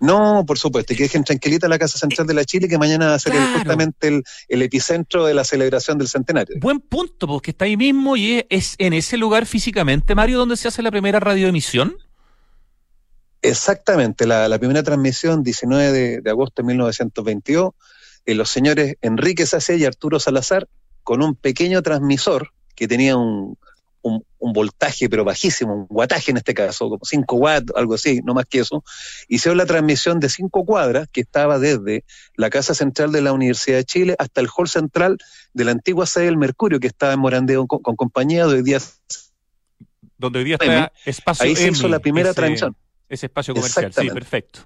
No, 0.00 0.44
por 0.46 0.58
supuesto, 0.58 0.92
y 0.92 0.96
que 0.96 1.02
dejen 1.04 1.24
tranquilita 1.24 1.66
la 1.68 1.78
Casa 1.78 1.98
Central 1.98 2.26
de 2.26 2.34
la 2.34 2.44
Chile, 2.44 2.68
que 2.68 2.78
mañana 2.78 3.08
va 3.08 3.14
a 3.14 3.18
ser 3.18 3.32
Claro. 3.32 3.52
justamente 3.54 4.08
el, 4.08 4.22
el 4.48 4.62
epicentro 4.62 5.26
de 5.26 5.34
la 5.34 5.42
celebración 5.44 5.98
del 5.98 6.06
centenario. 6.08 6.56
Buen 6.60 6.80
punto, 6.80 7.26
porque 7.26 7.50
está 7.50 7.64
ahí 7.64 7.76
mismo 7.76 8.16
y 8.16 8.34
es, 8.38 8.44
es 8.48 8.74
en 8.78 8.92
ese 8.92 9.16
lugar 9.16 9.44
físicamente, 9.46 10.14
Mario, 10.14 10.38
donde 10.38 10.56
se 10.56 10.68
hace 10.68 10.82
la 10.82 10.90
primera 10.90 11.18
radioemisión. 11.18 11.96
Exactamente, 13.42 14.26
la, 14.26 14.48
la 14.48 14.58
primera 14.58 14.82
transmisión, 14.82 15.42
19 15.42 15.92
de, 15.92 16.20
de 16.20 16.30
agosto 16.30 16.62
de 16.62 16.66
1922, 16.68 17.72
eh, 18.26 18.34
los 18.34 18.50
señores 18.50 18.96
Enrique 19.00 19.46
Sacé 19.46 19.76
y 19.76 19.84
Arturo 19.84 20.18
Salazar, 20.18 20.68
con 21.04 21.22
un 21.22 21.34
pequeño 21.36 21.80
transmisor 21.82 22.52
que 22.74 22.88
tenía 22.88 23.16
un, 23.16 23.56
un, 24.02 24.24
un 24.38 24.52
voltaje, 24.52 25.08
pero 25.08 25.24
bajísimo, 25.24 25.74
un 25.74 25.86
guataje 25.86 26.30
en 26.30 26.36
este 26.36 26.54
caso, 26.54 26.88
como 26.88 27.00
5 27.04 27.36
watts, 27.36 27.72
algo 27.76 27.94
así, 27.94 28.20
no 28.24 28.32
más 28.34 28.46
que 28.46 28.60
eso, 28.60 28.84
hicieron 29.28 29.58
la 29.58 29.66
transmisión 29.66 30.20
de 30.20 30.28
5 30.28 30.64
cuadras 30.64 31.08
que 31.12 31.20
estaba 31.20 31.58
desde 31.58 32.04
la 32.36 32.48
Casa 32.50 32.74
Central 32.74 33.10
de 33.12 33.22
la 33.22 33.32
Universidad 33.32 33.76
de 33.78 33.84
Chile 33.84 34.16
hasta 34.18 34.40
el 34.40 34.48
hall 34.56 34.68
central 34.68 35.18
de 35.52 35.64
la 35.64 35.72
antigua 35.72 36.06
sede 36.06 36.26
del 36.26 36.36
Mercurio, 36.36 36.78
que 36.80 36.86
estaba 36.86 37.12
en 37.12 37.20
Morandeo 37.20 37.66
con, 37.66 37.80
con 37.80 37.96
compañía 37.96 38.46
de 38.46 38.54
hoy 38.54 38.62
día. 38.62 38.78
Donde 40.16 40.40
hoy 40.40 40.44
día 40.44 40.56
está 40.60 40.92
espacio 41.04 41.44
Ahí 41.46 41.56
se 41.56 41.68
hizo 41.68 41.88
la 41.88 41.98
primera 41.98 42.30
ese- 42.30 42.36
transmisión. 42.36 42.76
Ese 43.08 43.26
espacio 43.26 43.54
comercial, 43.54 43.92
sí, 43.92 44.10
perfecto. 44.10 44.60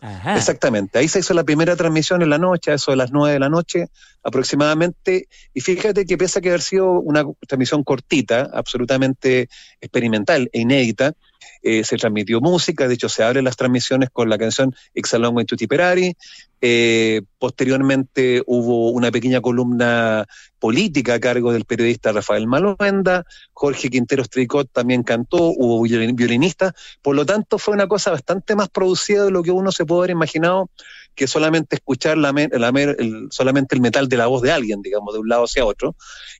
Ajá. 0.00 0.36
Exactamente, 0.36 0.96
ahí 1.00 1.08
se 1.08 1.18
hizo 1.18 1.34
la 1.34 1.42
primera 1.42 1.74
transmisión 1.74 2.22
en 2.22 2.30
la 2.30 2.38
noche, 2.38 2.70
a 2.70 2.74
eso 2.74 2.92
de 2.92 2.96
las 2.96 3.10
nueve 3.10 3.32
de 3.32 3.40
la 3.40 3.48
noche 3.48 3.88
aproximadamente, 4.22 5.28
y 5.54 5.60
fíjate 5.60 6.04
que 6.04 6.18
pese 6.18 6.40
que 6.40 6.48
haber 6.48 6.62
sido 6.62 6.92
una 7.00 7.24
transmisión 7.46 7.84
cortita, 7.84 8.50
absolutamente 8.52 9.48
experimental 9.80 10.50
e 10.52 10.60
inédita, 10.60 11.14
eh, 11.62 11.82
se 11.84 11.96
transmitió 11.96 12.40
música, 12.40 12.86
de 12.86 12.94
hecho 12.94 13.08
se 13.08 13.22
abren 13.22 13.44
las 13.44 13.56
transmisiones 13.56 14.10
con 14.10 14.28
la 14.28 14.38
canción 14.38 14.74
Exalong 14.94 15.44
Tutti 15.46 15.66
Perari, 15.66 16.14
eh, 16.60 17.22
posteriormente 17.38 18.42
hubo 18.46 18.90
una 18.90 19.10
pequeña 19.12 19.40
columna 19.40 20.26
política 20.58 21.14
a 21.14 21.20
cargo 21.20 21.52
del 21.52 21.64
periodista 21.64 22.10
Rafael 22.12 22.48
Maluenda, 22.48 23.24
Jorge 23.52 23.88
Quinteros 23.90 24.28
Tricot 24.28 24.68
también 24.72 25.04
cantó, 25.04 25.52
hubo 25.56 25.80
violin- 25.82 26.16
violinistas, 26.16 26.72
por 27.02 27.14
lo 27.14 27.24
tanto 27.24 27.58
fue 27.58 27.74
una 27.74 27.86
cosa 27.86 28.10
bastante 28.10 28.56
más 28.56 28.68
producida 28.68 29.24
de 29.24 29.30
lo 29.30 29.42
que 29.42 29.52
uno 29.52 29.70
se 29.70 29.84
puede 29.84 30.00
haber 30.00 30.10
imaginado 30.10 30.70
que 31.18 31.26
solamente 31.26 31.74
escuchar 31.76 32.16
la 32.16 32.32
la 32.32 32.68
el- 32.68 33.26
solamente 33.30 33.74
el 33.74 33.80
metal 33.82 34.08
de 34.08 34.16
la 34.16 34.28
voz 34.28 34.40
de 34.40 34.52
alguien, 34.52 34.80
digamos, 34.82 35.12
de 35.12 35.20
un 35.20 35.28
lado 35.28 35.44
hacia 35.44 35.66
otro. 35.66 35.96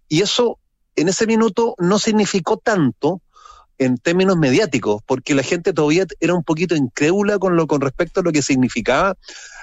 Y 0.08 0.22
eso 0.22 0.58
en 0.94 1.08
ese 1.08 1.26
minuto 1.26 1.74
no 1.78 1.98
significó 1.98 2.56
tanto 2.58 3.20
en 3.76 3.98
términos 3.98 4.36
mediáticos, 4.36 5.02
porque 5.04 5.34
la 5.34 5.42
gente 5.42 5.72
todavía 5.72 6.06
era 6.20 6.34
un 6.34 6.44
poquito 6.44 6.74
incrédula 6.76 7.38
con 7.38 7.56
lo 7.56 7.66
con 7.66 7.80
respecto 7.80 8.20
a 8.20 8.22
lo 8.22 8.32
que 8.32 8.42
significaba 8.42 9.14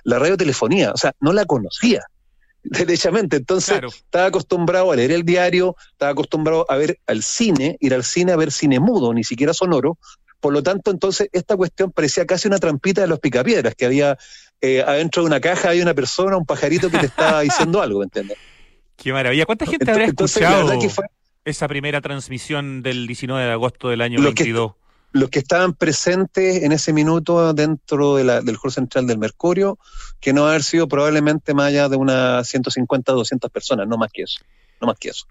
la 0.04 0.20
radiotelefonía, 0.20 0.92
o 0.92 0.98
sea, 0.98 1.14
no 1.22 1.32
la 1.34 1.46
conocía 1.46 2.02
derechamente, 2.64 3.38
entonces 3.38 3.74
Claro. 3.80 3.90
estaba 3.90 4.26
acostumbrado 4.28 4.92
a 4.92 4.96
leer 4.96 5.12
el 5.12 5.24
diario, 5.24 5.76
estaba 5.92 6.12
acostumbrado 6.12 6.66
a 6.70 6.76
ver 6.76 6.98
al 7.08 7.24
cine, 7.24 7.78
ir 7.80 7.94
al 7.94 8.04
cine 8.04 8.32
a 8.34 8.36
ver 8.38 8.52
cine 8.52 8.80
mudo, 8.80 9.14
ni 9.14 9.24
siquiera 9.24 9.54
sonoro, 9.54 9.98
por 10.46 10.54
lo 10.54 10.62
tanto, 10.62 10.92
entonces, 10.92 11.28
esta 11.32 11.58
cuestión 11.58 11.92
parecía 11.92 12.24
casi 12.28 12.48
una 12.48 12.60
trampita 12.60 13.02
de 13.02 13.08
los 13.08 13.20
picapiedras, 13.20 13.74
que 13.74 13.88
había 13.88 14.16
eh, 14.62 14.84
adentro 14.86 15.24
de 15.24 15.26
una 15.26 15.40
caja 15.40 15.70
había 15.70 15.82
una 15.82 15.96
persona, 15.96 16.38
un 16.38 16.46
pajarito 16.46 16.88
que 16.92 17.00
te 17.00 17.08
estaba 17.08 17.42
diciendo 17.42 17.82
algo, 17.82 17.98
¿me 17.98 18.04
entiendes? 18.06 18.38
Qué 18.96 19.12
maravilla. 19.12 19.48
¿Cuánta 19.48 19.66
gente 19.66 19.90
habrá 19.90 20.06
Entonces, 20.06 20.40
escuchado 20.44 20.80
fue 20.92 21.06
esa 21.46 21.68
primera 21.68 22.00
transmisión 22.00 22.84
del 22.84 23.08
19 23.08 23.44
de 23.44 23.52
agosto 23.54 23.90
del 23.90 24.02
año 24.02 24.20
Lo 24.20 24.36
que- 24.36 24.44
22? 24.44 24.74
los 25.14 25.30
que 25.32 25.40
estaban 25.40 25.74
presentes 25.74 26.62
en 26.62 26.72
ese 26.74 26.94
minuto 26.94 27.54
dentro 27.56 28.18
de 28.18 28.24
la- 28.24 28.42
del 28.42 28.58
hall 28.62 28.72
central 28.72 29.08
del 29.08 29.18
Mercurio, 29.18 29.80
que 30.20 30.32
no 30.32 30.46
haber 30.46 30.62
sido 30.62 30.88
probablemente 30.88 31.56
más 31.56 31.70
allá 31.70 31.90
de 31.90 31.96
unas 31.96 32.48
150, 32.48 33.14
200 33.14 33.50
personas, 33.50 33.88
no 33.88 33.98
más 33.98 34.12
que 34.14 34.22
eso. 34.22 34.42
No 34.86 34.92
más 34.92 35.00
que 35.00 35.10
eso. 35.10 35.26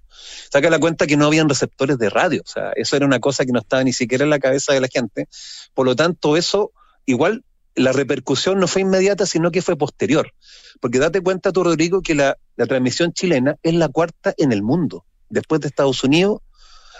Saca 0.51 0.71
la 0.71 0.79
cuenta 0.79 1.07
que 1.07 1.17
no 1.17 1.27
habían 1.27 1.49
receptores 1.49 1.99
de 1.99 2.11
radio, 2.11 2.43
o 2.45 2.49
sea, 2.49 2.73
eso 2.77 2.97
era 2.97 3.07
una 3.07 3.21
cosa 3.21 3.45
que 3.45 3.53
no 3.53 3.61
estaba 3.61 3.85
ni 3.85 3.93
siquiera 3.93 4.25
en 4.25 4.31
la 4.31 4.39
cabeza 4.39 4.73
de 4.73 4.81
la 4.81 4.89
gente. 4.89 5.29
Por 5.75 5.87
lo 5.87 5.97
tanto, 5.97 6.37
eso 6.37 6.73
igual 7.07 7.45
la 7.75 7.93
repercusión 7.93 8.59
no 8.59 8.69
fue 8.69 8.83
inmediata, 8.83 9.27
sino 9.27 9.51
que 9.51 9.63
fue 9.63 9.77
posterior. 9.77 10.33
Porque 10.81 10.99
date 10.99 11.21
cuenta 11.21 11.53
tú, 11.53 11.65
Rodrigo, 11.65 12.03
que 12.03 12.15
la, 12.15 12.37
la 12.57 12.67
transmisión 12.67 13.13
chilena 13.13 13.57
es 13.63 13.75
la 13.75 13.89
cuarta 13.89 14.33
en 14.37 14.53
el 14.53 14.63
mundo. 14.63 15.05
Después 15.29 15.61
de 15.61 15.69
Estados 15.69 16.05
Unidos, 16.05 16.41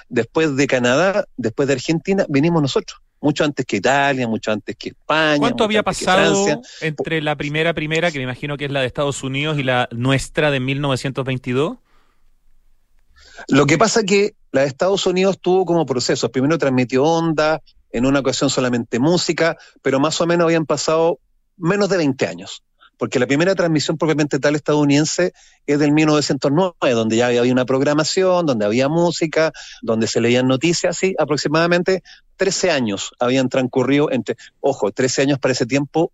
después 0.09 0.57
de 0.57 0.67
Canadá, 0.67 1.27
después 1.37 1.69
de 1.69 1.75
Argentina, 1.75 2.27
venimos 2.29 2.63
nosotros. 2.63 3.01
Mucho 3.21 3.45
antes 3.45 3.65
que 3.65 3.77
Italia, 3.77 4.29
mucho 4.29 4.53
antes 4.53 4.77
que 4.77 4.91
España. 4.91 5.39
¿Cuánto 5.39 5.65
había 5.65 5.83
pasado 5.83 6.61
entre 6.81 7.23
la 7.23 7.37
primera 7.37 7.73
primera, 7.73 8.11
que 8.11 8.19
me 8.19 8.25
imagino 8.25 8.57
que 8.59 8.67
es 8.67 8.71
la 8.71 8.81
de 8.81 8.87
Estados 8.87 9.23
Unidos, 9.23 9.59
y 9.59 9.63
la 9.63 9.89
nuestra 9.93 10.51
de 10.51 10.61
1922? 10.61 11.79
Lo 13.49 13.67
que 13.67 13.79
pasa 13.79 14.03
que 14.05 14.35
la 14.53 14.63
de 14.63 14.69
Estados 14.69 15.07
Unidos 15.07 15.39
tuvo 15.41 15.65
como 15.65 15.87
proceso, 15.87 16.31
primero 16.31 16.59
transmitió 16.59 17.05
onda, 17.05 17.61
en 17.91 18.07
una 18.07 18.21
ocasión 18.21 18.51
solamente 18.51 18.99
música, 18.99 19.57
pero 19.81 20.01
más 20.01 20.21
o 20.21 20.27
menos 20.27 20.47
habían 20.47 20.67
pasado 20.67 21.21
menos 21.57 21.89
de 21.89 21.97
20 21.97 22.27
años. 22.27 22.63
Porque 22.99 23.19
la 23.19 23.27
primera 23.27 23.55
transmisión 23.55 23.99
propiamente 23.99 24.39
tal 24.39 24.55
estadounidense 24.55 25.33
es 25.67 25.79
del 25.79 25.93
1909, 25.93 26.75
donde 26.95 27.17
ya 27.17 27.27
había 27.29 27.53
una 27.53 27.65
programación, 27.65 28.47
donde 28.47 28.65
había 28.65 28.89
música, 28.89 29.53
donde 29.83 30.07
se 30.07 30.21
leían 30.21 30.47
noticias, 30.47 31.03
y 31.03 31.15
aproximadamente 31.19 32.03
13 32.37 32.71
años 32.71 33.13
habían 33.19 33.49
transcurrido 33.49 34.11
entre, 34.11 34.37
ojo, 34.61 34.91
13 34.91 35.23
años 35.23 35.39
para 35.39 35.53
ese 35.53 35.67
tiempo 35.67 36.13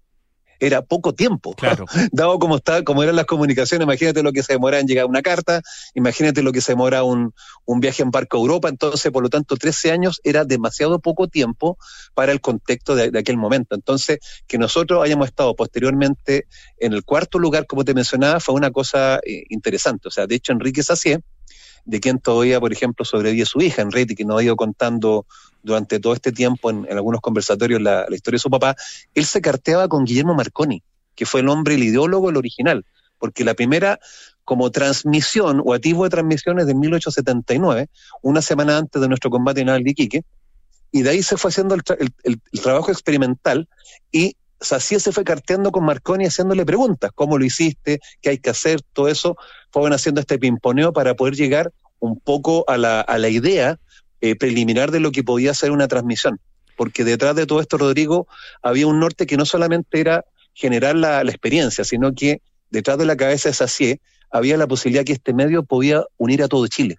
era 0.61 0.83
poco 0.83 1.15
tiempo. 1.15 1.55
Claro. 1.55 1.87
Dado 2.13 2.39
como 2.39 2.57
está, 2.57 2.85
como 2.85 3.03
eran 3.03 3.17
las 3.17 3.27
comunicaciones, 3.27 3.85
imagínate 3.85 4.23
lo 4.23 4.33
que 4.33 4.43
se 4.43 4.53
demora 4.53 4.79
en 4.79 4.87
llegar 4.87 5.07
una 5.07 5.23
carta, 5.23 5.63
imagínate 5.95 6.43
lo 6.43 6.53
que 6.53 6.61
se 6.61 6.73
demora 6.73 7.03
un, 7.03 7.35
un 7.65 7.81
viaje 7.81 8.03
en 8.03 8.11
barco 8.11 8.37
a 8.37 8.41
Europa, 8.41 8.69
entonces, 8.69 9.11
por 9.11 9.23
lo 9.23 9.29
tanto, 9.29 9.57
13 9.57 9.91
años 9.91 10.21
era 10.23 10.45
demasiado 10.45 11.01
poco 11.01 11.29
tiempo 11.29 11.79
para 12.15 12.33
el 12.33 12.41
contexto 12.41 12.95
de, 12.95 13.11
de 13.11 13.19
aquel 13.19 13.37
momento. 13.37 13.75
Entonces, 13.75 14.19
que 14.47 14.59
nosotros 14.59 15.03
hayamos 15.03 15.29
estado 15.29 15.57
posteriormente 15.57 16.47
en 16.79 16.93
el 16.93 17.05
cuarto 17.05 17.39
lugar, 17.39 17.67
como 17.67 17.85
te 17.85 17.95
mencionaba, 17.95 18.41
fue 18.41 18.55
una 18.55 18.71
cosa 18.71 19.21
eh, 19.25 19.45
interesante. 19.49 20.09
O 20.09 20.11
sea, 20.11 20.27
de 20.27 20.35
hecho, 20.35 20.53
Enrique 20.53 20.83
Sacié, 20.83 21.21
de 21.85 22.01
quien 22.01 22.19
todavía, 22.19 22.61
por 22.61 22.73
ejemplo, 22.73 23.05
sobrevive 23.05 23.45
su 23.47 23.61
hija, 23.61 23.83
Enrique, 23.83 24.15
que 24.15 24.25
nos 24.25 24.39
ha 24.39 24.43
ido 24.43 24.57
contando 24.57 25.27
durante 25.63 26.01
todo 26.01 26.15
este 26.15 26.33
tiempo 26.33 26.71
en, 26.71 26.87
en 26.89 26.97
algunos 26.97 27.21
conversatorios 27.21 27.81
la, 27.81 28.07
historia 28.11 28.37
de 28.37 28.43
su 28.43 28.51
papá, 28.51 28.77
él 29.15 29.25
se 29.25 29.41
carteaba 29.41 29.89
con 29.89 30.05
Guillermo 30.05 30.35
Marconi, 30.35 30.83
que 31.15 31.27
fue 31.27 31.41
el 31.41 31.49
hombre, 31.49 31.75
el 31.75 31.83
ideólogo, 31.83 32.31
el 32.31 32.37
original, 32.37 32.85
porque 33.19 33.45
la 33.45 33.55
primera 33.55 33.99
como 34.45 34.71
transmisión 34.71 35.63
o 35.65 35.75
activo 35.75 36.05
de 36.05 36.11
transmisiones 36.11 36.67
de 36.67 36.75
1879, 36.75 37.89
una 38.23 38.43
semana 38.43 38.79
antes 38.79 39.01
de 39.01 39.09
nuestro 39.09 39.31
combate 39.31 39.65
naval 39.65 39.85
de 39.85 40.25
y 40.93 41.03
de 41.03 41.11
ahí 41.11 41.23
se 41.23 41.37
fue 41.37 41.51
haciendo 41.51 41.77
el 41.77 42.63
trabajo 42.63 42.91
experimental 42.91 43.69
y 44.11 44.35
Sacié 44.61 45.01
se 45.01 45.13
fue 45.13 45.25
carteando 45.25 45.71
con 45.71 45.85
Marconi 45.85 46.27
haciéndole 46.27 46.67
preguntas, 46.67 47.11
cómo 47.15 47.39
lo 47.39 47.45
hiciste, 47.45 48.01
qué 48.21 48.31
hay 48.31 48.39
que 48.39 48.51
hacer, 48.51 48.81
todo 48.93 49.09
eso, 49.09 49.37
fueron 49.71 49.93
haciendo 49.93 50.21
este 50.21 50.39
pimponeo 50.39 50.93
para 50.93 51.15
poder 51.15 51.35
llegar 51.35 51.73
un 51.99 52.19
poco 52.19 52.65
a 52.69 52.77
la, 52.77 53.01
a 53.01 53.19
la 53.19 53.29
idea 53.29 53.79
eh, 54.21 54.37
preliminar 54.37 54.91
de 54.91 55.01
lo 55.01 55.13
que 55.13 55.25
podía 55.25 55.55
ser 55.55 55.71
una 55.71 55.89
transmisión. 55.89 56.41
Porque 56.77 57.05
detrás 57.05 57.37
de 57.37 57.47
todo 57.47 57.61
esto, 57.61 57.79
Rodrigo, 57.79 58.27
había 58.63 58.87
un 58.87 59.01
norte 59.01 59.27
que 59.27 59.37
no 59.37 59.47
solamente 59.47 60.01
era 60.01 60.25
generar 60.55 60.97
la, 60.97 61.25
la 61.25 61.31
experiencia, 61.31 61.85
sino 61.85 62.13
que 62.15 62.43
detrás 62.71 62.99
de 62.99 63.07
la 63.07 63.17
cabeza 63.17 63.49
de 63.49 63.55
Sacié 63.55 64.01
había 64.31 64.57
la 64.57 64.67
posibilidad 64.67 65.05
que 65.05 65.13
este 65.13 65.35
medio 65.35 65.63
podía 65.63 66.05
unir 66.17 66.43
a 66.43 66.49
todo 66.49 66.67
Chile. 66.69 66.99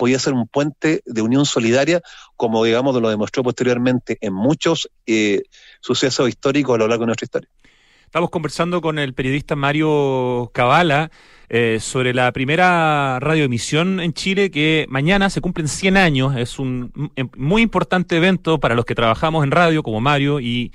Podía 0.00 0.18
ser 0.18 0.32
un 0.32 0.48
puente 0.48 1.02
de 1.04 1.20
unión 1.20 1.44
solidaria, 1.44 2.00
como 2.36 2.64
digamos 2.64 2.94
lo 3.00 3.10
demostró 3.10 3.42
posteriormente 3.42 4.16
en 4.22 4.32
muchos 4.32 4.88
eh, 5.06 5.42
sucesos 5.82 6.26
históricos 6.26 6.74
a 6.74 6.78
lo 6.78 6.88
largo 6.88 7.02
de 7.02 7.08
nuestra 7.08 7.26
historia. 7.26 7.48
Estamos 8.06 8.30
conversando 8.30 8.80
con 8.80 8.98
el 8.98 9.12
periodista 9.12 9.56
Mario 9.56 10.50
Cabala 10.54 11.10
eh, 11.50 11.78
sobre 11.80 12.14
la 12.14 12.32
primera 12.32 13.18
radioemisión 13.20 14.00
en 14.00 14.14
Chile 14.14 14.50
que 14.50 14.86
mañana 14.88 15.28
se 15.28 15.40
cumplen 15.42 15.68
100 15.68 15.96
años. 15.98 16.34
Es 16.36 16.58
un 16.58 16.92
m- 17.16 17.30
muy 17.36 17.60
importante 17.60 18.16
evento 18.16 18.58
para 18.58 18.74
los 18.74 18.86
que 18.86 18.94
trabajamos 18.94 19.44
en 19.44 19.50
radio, 19.50 19.82
como 19.82 20.00
Mario 20.00 20.40
y 20.40 20.72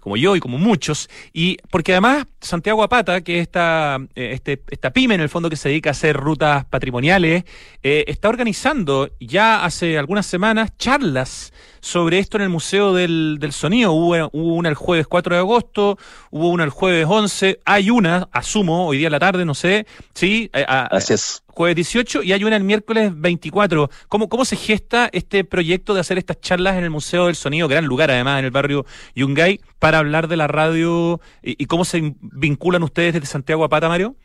como 0.00 0.16
yo 0.16 0.36
y 0.36 0.40
como 0.40 0.58
muchos. 0.58 1.08
Y 1.32 1.58
porque 1.70 1.92
además 1.92 2.26
Santiago 2.40 2.82
Apata, 2.82 3.20
que 3.22 3.36
es 3.36 3.42
esta, 3.42 3.98
eh, 4.14 4.30
este, 4.32 4.62
esta 4.70 4.92
pyme 4.92 5.14
en 5.14 5.20
el 5.20 5.28
fondo 5.28 5.50
que 5.50 5.56
se 5.56 5.68
dedica 5.68 5.90
a 5.90 5.92
hacer 5.92 6.16
rutas 6.16 6.64
patrimoniales, 6.66 7.44
eh, 7.82 8.04
está 8.06 8.28
organizando 8.28 9.10
ya 9.20 9.64
hace 9.64 9.98
algunas 9.98 10.26
semanas 10.26 10.76
charlas 10.78 11.52
sobre 11.86 12.18
esto 12.18 12.36
en 12.36 12.42
el 12.42 12.48
Museo 12.48 12.92
del, 12.92 13.36
del 13.38 13.52
Sonido. 13.52 13.92
Hubo, 13.92 14.28
hubo 14.32 14.54
una 14.54 14.68
el 14.68 14.74
jueves 14.74 15.06
4 15.06 15.36
de 15.36 15.40
agosto, 15.40 15.96
hubo 16.30 16.48
una 16.48 16.64
el 16.64 16.70
jueves 16.70 17.06
11, 17.08 17.60
hay 17.64 17.90
una, 17.90 18.28
asumo, 18.32 18.88
hoy 18.88 18.98
día 18.98 19.06
en 19.06 19.12
la 19.12 19.20
tarde, 19.20 19.44
no 19.44 19.54
sé, 19.54 19.86
sí, 20.12 20.50
Así 20.52 21.12
es. 21.12 21.44
jueves 21.46 21.76
18 21.76 22.24
y 22.24 22.32
hay 22.32 22.42
una 22.42 22.56
el 22.56 22.64
miércoles 22.64 23.12
24. 23.14 23.88
¿Cómo, 24.08 24.28
¿Cómo 24.28 24.44
se 24.44 24.56
gesta 24.56 25.08
este 25.12 25.44
proyecto 25.44 25.94
de 25.94 26.00
hacer 26.00 26.18
estas 26.18 26.40
charlas 26.40 26.76
en 26.76 26.82
el 26.82 26.90
Museo 26.90 27.26
del 27.26 27.36
Sonido, 27.36 27.68
gran 27.68 27.84
lugar 27.84 28.10
además 28.10 28.40
en 28.40 28.46
el 28.46 28.50
barrio 28.50 28.84
Yungay, 29.14 29.60
para 29.78 29.98
hablar 29.98 30.26
de 30.26 30.36
la 30.36 30.48
radio 30.48 31.20
y, 31.40 31.62
y 31.62 31.66
cómo 31.66 31.84
se 31.84 32.14
vinculan 32.20 32.82
ustedes 32.82 33.14
desde 33.14 33.26
Santiago 33.26 33.62
a 33.62 33.68
Pata, 33.68 33.88
Mario? 33.88 34.16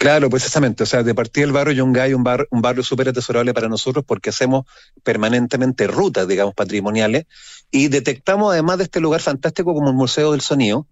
Claro, 0.00 0.30
precisamente. 0.30 0.84
O 0.84 0.86
sea, 0.86 1.02
de 1.02 1.14
partir 1.14 1.44
del 1.44 1.52
barrio 1.52 1.74
Yungay, 1.74 2.14
un, 2.14 2.24
bar, 2.24 2.48
un 2.50 2.62
barrio 2.62 2.82
súper 2.82 3.10
atesorable 3.10 3.52
para 3.52 3.68
nosotros 3.68 4.02
porque 4.02 4.30
hacemos 4.30 4.64
permanentemente 5.02 5.86
rutas, 5.86 6.26
digamos, 6.26 6.54
patrimoniales 6.54 7.26
y 7.70 7.88
detectamos 7.88 8.50
además 8.50 8.78
de 8.78 8.84
este 8.84 8.98
lugar 8.98 9.20
fantástico 9.20 9.74
como 9.74 9.90
el 9.90 9.94
Museo 9.94 10.32
del 10.32 10.40
Sonido, 10.40 10.86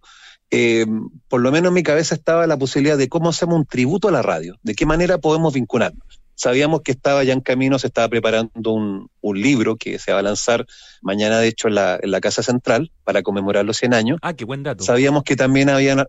eh, 0.50 0.84
por 1.28 1.40
lo 1.40 1.50
menos 1.50 1.70
en 1.70 1.74
mi 1.76 1.82
cabeza 1.82 2.14
estaba 2.14 2.46
la 2.46 2.58
posibilidad 2.58 2.98
de 2.98 3.08
cómo 3.08 3.30
hacemos 3.30 3.56
un 3.56 3.64
tributo 3.64 4.08
a 4.08 4.12
la 4.12 4.20
radio, 4.20 4.58
de 4.62 4.74
qué 4.74 4.84
manera 4.84 5.16
podemos 5.16 5.54
vincularnos. 5.54 6.20
Sabíamos 6.34 6.82
que 6.82 6.92
estaba 6.92 7.24
ya 7.24 7.32
en 7.32 7.40
camino, 7.40 7.78
se 7.78 7.86
estaba 7.86 8.10
preparando 8.10 8.72
un, 8.72 9.08
un 9.22 9.40
libro 9.40 9.76
que 9.76 9.98
se 9.98 10.12
va 10.12 10.18
a 10.18 10.22
lanzar 10.22 10.66
mañana, 11.00 11.38
de 11.38 11.48
hecho, 11.48 11.68
en 11.68 11.76
la, 11.76 11.98
en 12.02 12.10
la 12.10 12.20
Casa 12.20 12.42
Central 12.42 12.92
para 13.04 13.22
conmemorar 13.22 13.64
los 13.64 13.78
100 13.78 13.94
años. 13.94 14.18
Ah, 14.20 14.34
qué 14.34 14.44
buen 14.44 14.64
dato. 14.64 14.84
Sabíamos 14.84 15.22
que 15.22 15.34
también 15.34 15.70
habían, 15.70 16.04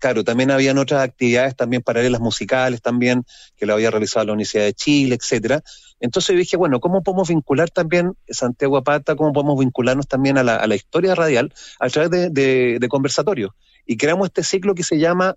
claro, 0.00 0.24
también 0.24 0.50
habían 0.50 0.78
otras 0.78 1.02
actividades 1.02 1.54
también 1.54 1.82
paralelas 1.82 2.20
musicales 2.20 2.82
también, 2.82 3.24
que 3.56 3.66
lo 3.66 3.74
había 3.74 3.90
realizado 3.90 4.26
la 4.26 4.32
Universidad 4.32 4.64
de 4.64 4.72
Chile, 4.72 5.14
etcétera. 5.14 5.62
Entonces 6.00 6.36
dije, 6.36 6.56
bueno, 6.56 6.80
¿cómo 6.80 7.02
podemos 7.02 7.28
vincular 7.28 7.70
también 7.70 8.14
Santiago 8.28 8.78
Apata, 8.78 9.14
cómo 9.14 9.32
podemos 9.32 9.60
vincularnos 9.60 10.08
también 10.08 10.38
a 10.38 10.42
la, 10.42 10.74
historia 10.74 11.14
radial 11.14 11.52
a 11.78 11.88
través 11.90 12.32
de, 12.32 12.86
conversatorios? 12.88 13.52
Y 13.86 13.96
creamos 13.96 14.28
este 14.28 14.42
ciclo 14.42 14.74
que 14.74 14.82
se 14.82 14.98
llama 14.98 15.36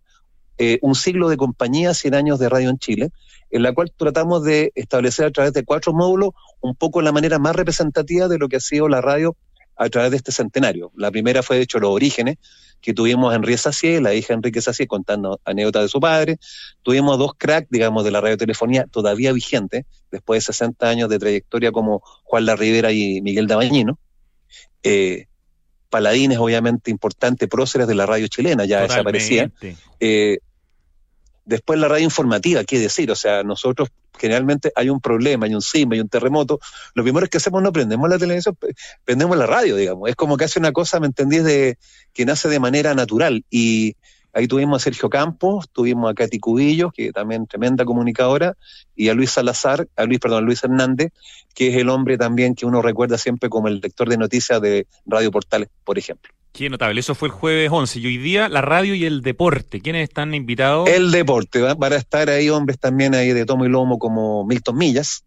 eh, 0.58 0.80
Un 0.82 0.96
siglo 0.96 1.28
de 1.28 1.38
compañía, 1.38 1.94
100 1.94 2.16
años 2.16 2.40
de 2.40 2.48
radio 2.48 2.70
en 2.70 2.78
Chile, 2.78 3.10
en 3.52 3.62
la 3.62 3.74
cual 3.74 3.92
tratamos 3.96 4.44
de 4.44 4.72
establecer 4.76 5.26
a 5.26 5.32
través 5.32 5.54
de 5.54 5.66
cuatro 5.66 5.94
módulos 5.94 6.32
un 6.62 6.76
poco 6.76 7.02
la 7.02 7.12
manera 7.12 7.38
más 7.38 7.56
representativa 7.56 8.28
de 8.28 8.40
lo 8.40 8.48
que 8.48 8.56
ha 8.56 8.62
sido 8.62 8.88
la 8.88 9.02
radio 9.02 9.36
a 9.76 9.90
través 9.90 10.12
de 10.12 10.18
este 10.18 10.32
centenario. 10.32 10.92
La 10.96 11.12
primera 11.12 11.44
fue, 11.44 11.58
de 11.58 11.64
hecho, 11.64 11.80
los 11.80 11.92
orígenes, 11.92 12.38
que 12.82 12.94
tuvimos 12.94 13.32
a 13.32 13.38
Henriette 13.38 13.62
Sacié, 13.62 14.02
la 14.02 14.14
hija 14.14 14.30
de 14.30 14.36
Enrique 14.36 14.62
Sacié, 14.62 14.88
contando 14.88 15.40
anécdotas 15.46 15.84
de 15.84 15.88
su 15.88 16.02
padre. 16.02 16.38
Tuvimos 16.82 17.18
dos 17.18 17.32
cracks, 17.38 17.70
digamos, 17.70 18.04
de 18.04 18.12
la 18.12 18.20
radiotelefonía 18.20 18.88
todavía 18.92 19.32
vigentes, 19.32 19.86
después 20.12 20.40
de 20.40 20.54
60 20.54 20.90
años 20.90 21.10
de 21.10 21.18
trayectoria 21.18 21.72
como 21.72 22.02
Juan 22.24 22.46
La 22.46 22.58
Rivera 22.58 22.92
y 22.92 23.22
Miguel 23.22 23.48
Dabañino. 23.48 23.98
Eh, 24.84 25.28
paladines, 25.90 26.40
obviamente, 26.40 26.92
importantes, 26.92 27.48
próceres 27.48 27.88
de 27.88 27.96
la 27.96 28.06
radio 28.06 28.28
chilena, 28.28 28.66
ya. 28.66 28.86
Totalmente. 28.86 29.78
Eh, 30.00 30.40
después 31.46 31.80
la 31.80 31.88
radio 31.88 32.06
informativa, 32.06 32.64
qué 32.64 32.80
decir, 32.80 33.12
o 33.12 33.16
sea, 33.16 33.44
nosotros 33.44 33.90
generalmente 34.18 34.72
hay 34.76 34.90
un 34.90 35.02
problema, 35.02 35.46
hay 35.46 35.56
un 35.56 35.62
sismo, 35.62 35.94
hay 35.94 36.00
un 36.00 36.10
terremoto, 36.10 36.60
lo 36.94 37.04
primero 37.04 37.28
que 37.28 37.38
hacemos 37.38 37.62
no 37.62 37.72
prendemos 37.74 38.10
la 38.10 38.18
televisión, 38.18 38.58
prendemos 39.04 39.38
la 39.38 39.48
radio, 39.48 39.76
digamos, 39.76 40.10
es 40.10 40.16
como 40.16 40.38
que 40.38 40.46
hace 40.46 40.60
una 40.60 40.72
cosa, 40.72 41.00
¿me 41.00 41.08
entendís?, 41.08 41.44
de, 41.44 41.78
que 42.14 42.26
nace 42.26 42.48
de 42.48 42.60
manera 42.60 42.94
natural 42.94 43.44
y 43.50 43.96
ahí 44.34 44.48
tuvimos 44.48 44.82
a 44.82 44.84
Sergio 44.84 45.10
Campos, 45.10 45.70
tuvimos 45.72 46.12
a 46.12 46.14
Katy 46.14 46.40
Cubillos, 46.40 46.92
que 46.92 47.12
también 47.12 47.48
tremenda 47.48 47.86
comunicadora, 47.86 48.56
y 48.96 49.10
a 49.10 49.14
Luis 49.14 49.32
Salazar, 49.32 49.88
a 49.96 50.06
Luis, 50.06 50.20
perdón, 50.20 50.44
a 50.44 50.46
Luis 50.46 50.64
Hernández, 50.64 51.12
que 51.54 51.70
es 51.70 51.76
el 51.78 51.90
hombre 51.90 52.18
también 52.18 52.56
que 52.56 52.66
uno 52.66 52.82
recuerda 52.82 53.18
siempre 53.18 53.50
como 53.50 53.68
el 53.68 53.80
lector 53.80 54.10
de 54.10 54.18
noticias 54.18 54.60
de 54.62 54.88
Radio 55.06 55.32
Portales, 55.32 55.70
por 55.84 55.98
ejemplo. 55.98 56.34
Qué 56.54 56.70
notable. 56.70 57.00
Eso 57.00 57.16
fue 57.16 57.30
el 57.30 57.34
jueves 57.34 57.72
11. 57.72 58.00
Y 58.00 58.06
hoy 58.06 58.18
día 58.18 58.48
la 58.48 58.62
radio 58.62 58.94
y 58.94 59.06
el 59.06 59.24
deporte. 59.24 59.82
¿Quiénes 59.82 60.04
están 60.04 60.36
invitados? 60.36 60.88
El 60.88 61.12
deporte, 61.12 61.62
¿va? 61.62 61.74
van 61.74 61.94
a 61.94 61.96
estar 61.96 62.30
ahí 62.30 62.50
hombres 62.50 62.78
también 62.78 63.16
ahí 63.16 63.34
de 63.34 63.46
tomo 63.46 63.66
y 63.66 63.70
lomo 63.70 63.98
como 63.98 64.46
Milton 64.46 64.78
Millas, 64.78 65.24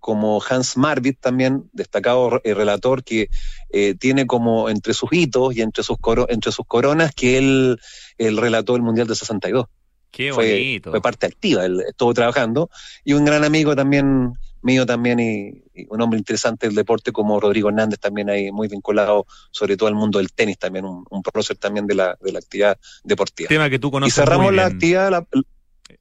como 0.00 0.42
Hans 0.42 0.76
Marvit 0.76 1.20
también, 1.20 1.70
destacado 1.72 2.40
eh, 2.42 2.54
relator 2.54 3.04
que 3.04 3.28
eh, 3.70 3.94
tiene 3.94 4.26
como 4.26 4.68
entre 4.68 4.94
sus 4.94 5.12
hitos 5.12 5.54
y 5.54 5.60
entre 5.60 5.84
sus, 5.84 5.96
coro 5.98 6.26
entre 6.28 6.50
sus 6.50 6.66
coronas 6.66 7.14
que 7.14 7.38
él, 7.38 7.78
él 8.18 8.36
relató 8.36 8.76
el 8.76 8.82
Mundial 8.82 9.06
de 9.06 9.14
62. 9.14 9.66
Qué 10.10 10.32
fue, 10.32 10.50
bonito. 10.52 10.90
fue 10.90 11.00
parte 11.02 11.26
activa, 11.26 11.64
él 11.66 11.82
estuvo 11.88 12.12
trabajando, 12.14 12.70
y 13.04 13.12
un 13.12 13.24
gran 13.24 13.44
amigo 13.44 13.76
también 13.76 14.32
mío 14.60 14.84
también 14.86 15.20
y, 15.20 15.62
y 15.72 15.86
un 15.88 16.00
hombre 16.00 16.18
interesante 16.18 16.66
del 16.66 16.74
deporte 16.74 17.12
como 17.12 17.38
Rodrigo 17.38 17.68
Hernández 17.68 18.00
también 18.00 18.28
ahí 18.28 18.50
muy 18.50 18.66
vinculado 18.66 19.24
sobre 19.52 19.76
todo 19.76 19.88
al 19.88 19.94
mundo 19.94 20.18
del 20.18 20.32
tenis 20.32 20.58
también, 20.58 20.84
un, 20.84 21.04
un 21.08 21.22
prócer 21.22 21.56
también 21.58 21.86
de 21.86 21.94
la, 21.94 22.18
de 22.20 22.32
la 22.32 22.40
actividad 22.40 22.76
deportiva. 23.04 23.48
Tema 23.48 23.70
que 23.70 23.78
tú 23.78 23.86
Y 23.88 23.90
conoces 23.92 24.14
cerramos 24.14 24.46
muy 24.46 24.56
la 24.56 24.66
actividad, 24.66 25.10
la- 25.10 25.26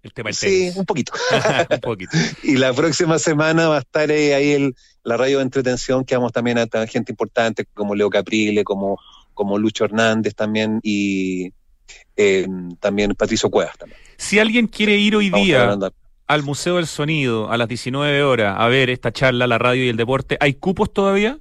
el 0.02 0.12
tema 0.14 0.30
del 0.30 0.36
sí, 0.36 0.46
tenis. 0.48 0.76
un 0.78 0.86
poquito. 0.86 1.14
un 1.70 1.80
poquito. 1.82 2.12
y 2.44 2.56
la 2.58 2.74
próxima 2.74 3.20
semana 3.20 3.68
va 3.68 3.76
a 3.78 3.80
estar 3.82 4.10
ahí 4.10 4.52
el, 4.54 4.74
la 5.04 5.18
radio 5.18 5.38
de 5.38 5.44
entretención 5.44 6.04
que 6.04 6.16
vamos 6.16 6.32
también 6.34 6.58
a 6.58 6.68
gente 6.88 7.12
importante 7.12 7.66
como 7.74 7.94
Leo 7.94 8.10
Caprile, 8.10 8.64
como, 8.64 8.98
como 9.36 9.58
Lucho 9.60 9.86
Hernández 9.86 10.34
también 10.34 10.80
y 10.82 11.52
eh, 12.16 12.48
también 12.80 13.14
Patricio 13.16 13.50
Cuevas 13.50 13.78
también. 13.78 14.00
Si 14.18 14.40
alguien 14.40 14.68
quiere 14.68 14.98
ir 14.98 15.16
hoy 15.16 15.30
Vamos 15.30 15.46
día 15.46 15.78
al 16.28 16.44
Museo 16.44 16.76
del 16.76 16.88
Sonido 16.88 17.52
a 17.52 17.58
las 17.58 17.68
19 17.68 18.24
horas 18.24 18.56
a 18.58 18.68
ver 18.68 18.90
esta 18.90 19.12
charla, 19.12 19.48
la 19.48 19.58
radio 19.58 19.86
y 19.86 19.90
el 19.90 19.98
deporte, 19.98 20.38
¿hay 20.40 20.56
cupos 20.56 20.92
todavía? 20.92 21.40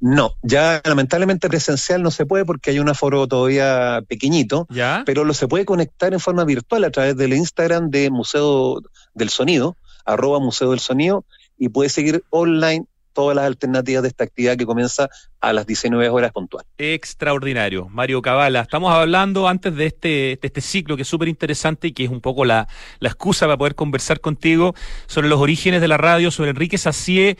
No, 0.00 0.34
ya 0.42 0.80
lamentablemente 0.84 1.48
presencial 1.48 2.02
no 2.02 2.10
se 2.10 2.24
puede 2.24 2.44
porque 2.44 2.70
hay 2.70 2.78
un 2.78 2.88
aforo 2.88 3.26
todavía 3.26 4.00
pequeñito, 4.06 4.66
¿Ya? 4.70 5.02
pero 5.04 5.24
lo 5.24 5.34
se 5.34 5.48
puede 5.48 5.64
conectar 5.64 6.12
en 6.12 6.20
forma 6.20 6.44
virtual 6.44 6.84
a 6.84 6.90
través 6.90 7.16
del 7.16 7.32
Instagram 7.32 7.90
de 7.90 8.08
Museo 8.10 8.80
del 9.14 9.28
Sonido, 9.28 9.76
arroba 10.04 10.38
Museo 10.38 10.70
del 10.70 10.78
Sonido, 10.78 11.24
y 11.58 11.70
puede 11.70 11.90
seguir 11.90 12.22
online 12.30 12.86
todas 13.18 13.34
las 13.34 13.46
alternativas 13.46 14.02
de 14.02 14.08
esta 14.10 14.22
actividad 14.22 14.56
que 14.56 14.64
comienza 14.64 15.08
a 15.40 15.52
las 15.52 15.66
19 15.66 16.08
horas 16.08 16.30
puntual. 16.30 16.64
Extraordinario. 16.78 17.88
Mario 17.88 18.22
Cabala, 18.22 18.60
estamos 18.60 18.94
hablando 18.94 19.48
antes 19.48 19.74
de 19.74 19.86
este, 19.86 20.08
de 20.08 20.38
este 20.40 20.60
ciclo 20.60 20.94
que 20.94 21.02
es 21.02 21.08
súper 21.08 21.26
interesante 21.26 21.88
y 21.88 21.92
que 21.92 22.04
es 22.04 22.10
un 22.10 22.20
poco 22.20 22.44
la, 22.44 22.68
la 23.00 23.08
excusa 23.08 23.46
para 23.46 23.58
poder 23.58 23.74
conversar 23.74 24.20
contigo 24.20 24.76
sobre 25.08 25.28
los 25.28 25.40
orígenes 25.40 25.80
de 25.80 25.88
la 25.88 25.96
radio, 25.96 26.30
sobre 26.30 26.50
Enrique 26.50 26.78
Sacié, 26.78 27.36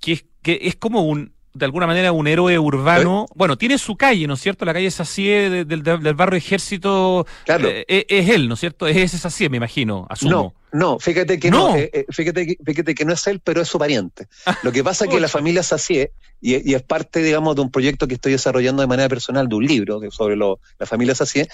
que 0.00 0.12
es, 0.12 0.26
que 0.42 0.58
es 0.64 0.76
como 0.76 1.00
un, 1.00 1.32
de 1.54 1.64
alguna 1.66 1.86
manera, 1.86 2.12
un 2.12 2.26
héroe 2.26 2.58
urbano. 2.58 3.26
Bueno, 3.34 3.58
tiene 3.58 3.76
su 3.78 3.94
calle, 3.96 4.26
¿no 4.26 4.34
es 4.34 4.40
cierto? 4.40 4.64
La 4.64 4.72
calle 4.72 4.90
Sacié 4.90 5.50
de- 5.50 5.64
del, 5.64 5.82
del 5.82 6.14
barrio 6.14 6.38
Ejército. 6.38 7.26
Claro. 7.44 7.68
eh, 7.68 7.84
eh, 7.88 8.06
es 8.08 8.28
él, 8.30 8.48
¿no 8.48 8.54
es 8.54 8.60
cierto? 8.60 8.86
Es 8.86 8.96
ese 8.96 9.18
Sacié, 9.18 9.48
me 9.50 9.58
imagino, 9.58 10.06
asumo. 10.08 10.54
No, 10.72 10.78
no, 10.78 10.98
fíjate 10.98 11.38
que 11.38 11.50
no, 11.50 11.70
No. 11.70 11.76
eh, 11.76 11.90
eh, 11.92 12.06
fíjate, 12.08 12.46
que- 12.46 12.56
fíjate 12.64 12.94
que 12.94 13.04
no 13.04 13.12
es 13.12 13.26
él, 13.26 13.40
pero 13.44 13.60
es 13.60 13.68
su 13.68 13.78
pariente. 13.78 14.28
Lo 14.62 14.72
que 14.72 14.82
pasa 14.82 15.04
es 15.04 15.10
que 15.10 15.20
la 15.20 15.28
familia 15.28 15.62
Sacié, 15.62 16.12
y, 16.40 16.70
y 16.70 16.74
es 16.74 16.82
parte, 16.82 17.22
digamos, 17.22 17.54
de 17.54 17.60
un 17.62 17.70
proyecto 17.70 18.08
que 18.08 18.14
estoy 18.14 18.32
desarrollando 18.32 18.80
de 18.80 18.88
manera 18.88 19.08
personal, 19.10 19.46
de 19.48 19.54
un 19.54 19.66
libro 19.66 20.00
sobre 20.10 20.36
lo- 20.36 20.58
la 20.78 20.86
familia 20.86 21.14
Sacié, 21.14 21.48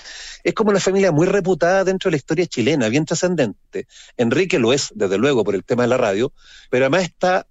es 0.45 0.55
como 0.55 0.71
una 0.71 0.81
familia 0.81 1.11
muy 1.11 1.27
reputada 1.27 1.83
dentro 1.83 2.09
de 2.09 2.13
la 2.13 2.17
historia 2.19 2.47
chilena, 2.47 2.89
bien 2.89 3.05
trascendente. 3.05 3.87
Enrique 4.17 4.61
lo 4.61 4.73
es, 4.73 4.93
desde 4.95 5.19
luego, 5.19 5.43
por 5.43 5.57
el 5.57 5.65
tema 5.65 5.83
de 5.83 5.89
la 5.89 5.97
radio, 5.97 6.33
pero 6.71 6.85
además 6.85 7.03
está 7.03 7.47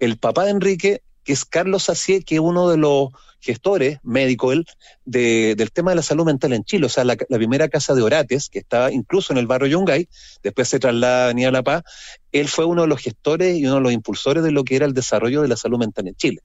el 0.00 0.18
papá 0.18 0.44
de 0.46 0.50
Enrique, 0.50 1.02
que 1.24 1.32
es 1.32 1.44
Carlos 1.44 1.84
Sacié, 1.84 2.22
que 2.22 2.36
es 2.36 2.40
uno 2.40 2.68
de 2.68 2.76
los 2.76 3.08
gestores, 3.40 3.98
médico 4.02 4.52
él, 4.52 4.64
de- 5.04 5.54
del 5.56 5.72
tema 5.72 5.90
de 5.90 5.96
la 5.96 6.02
salud 6.02 6.24
mental 6.24 6.52
en 6.52 6.64
Chile. 6.64 6.86
O 6.86 6.88
sea, 6.88 7.04
la, 7.04 7.16
la 7.28 7.36
primera 7.38 7.68
casa 7.68 7.94
de 7.94 8.02
Orates, 8.02 8.48
que 8.48 8.60
estaba 8.60 8.92
incluso 8.92 9.32
en 9.32 9.38
el 9.38 9.46
barrio 9.46 9.68
Yungay, 9.68 10.08
después 10.42 10.68
se 10.68 10.78
traslada 10.78 11.30
a 11.30 11.50
La 11.50 11.62
Paz, 11.62 11.82
él 12.30 12.48
fue 12.48 12.64
uno 12.64 12.82
de 12.82 12.88
los 12.88 13.00
gestores 13.00 13.56
y 13.56 13.64
uno 13.66 13.76
de 13.76 13.80
los 13.80 13.92
impulsores 13.92 14.44
de 14.44 14.52
lo 14.52 14.62
que 14.64 14.76
era 14.76 14.86
el 14.86 14.94
desarrollo 14.94 15.42
de 15.42 15.48
la 15.48 15.56
salud 15.56 15.78
mental 15.78 16.06
en 16.08 16.14
Chile. 16.14 16.40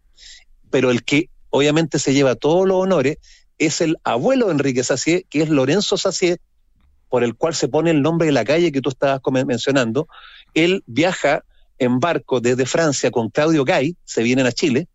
Pero 0.72 0.90
el 0.92 1.04
que 1.04 1.30
obviamente 1.50 2.00
se 2.00 2.14
lleva 2.14 2.36
todos 2.36 2.68
los 2.68 2.78
honores 2.82 3.18
es 3.60 3.82
el 3.82 3.98
abuelo 4.04 4.48
de 4.48 4.54
Enrique 4.54 4.84
Sacié, 4.84 5.26
que 5.30 5.42
es 5.44 5.50
Lorenzo 5.50 5.98
Sacié, 5.98 6.38
por 7.10 7.24
el 7.24 7.36
cual 7.36 7.56
se 7.56 7.68
pone 7.68 7.92
el 7.92 8.02
nombre 8.02 8.26
de 8.26 8.34
la 8.34 8.44
calle 8.44 8.72
que 8.72 8.82
tú 8.82 8.90
estabas 8.90 9.22
mencionando. 9.46 10.08
Él 10.54 10.84
viaja 10.88 11.44
en 11.80 12.00
barco 12.00 12.40
desde 12.40 12.66
Francia 12.66 13.12
con 13.12 13.30
Claudio 13.30 13.64
Gay, 13.64 13.96
se 14.04 14.24
vienen 14.24 14.46
a 14.46 14.52
Chile, 14.52 14.88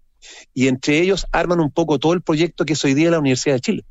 y 0.55 0.69
entre 0.69 1.01
ellos 1.01 1.27
arman 1.33 1.61
un 1.61 1.71
poco 1.71 1.99
todo 1.99 2.13
el 2.13 2.23
proyecto 2.23 2.65
que 2.65 2.75
es 2.75 2.85
hoy 2.85 2.95
día 2.95 3.11
la 3.11 3.19
Universidad 3.19 3.57
de 3.57 3.61
Chile. 3.61 3.85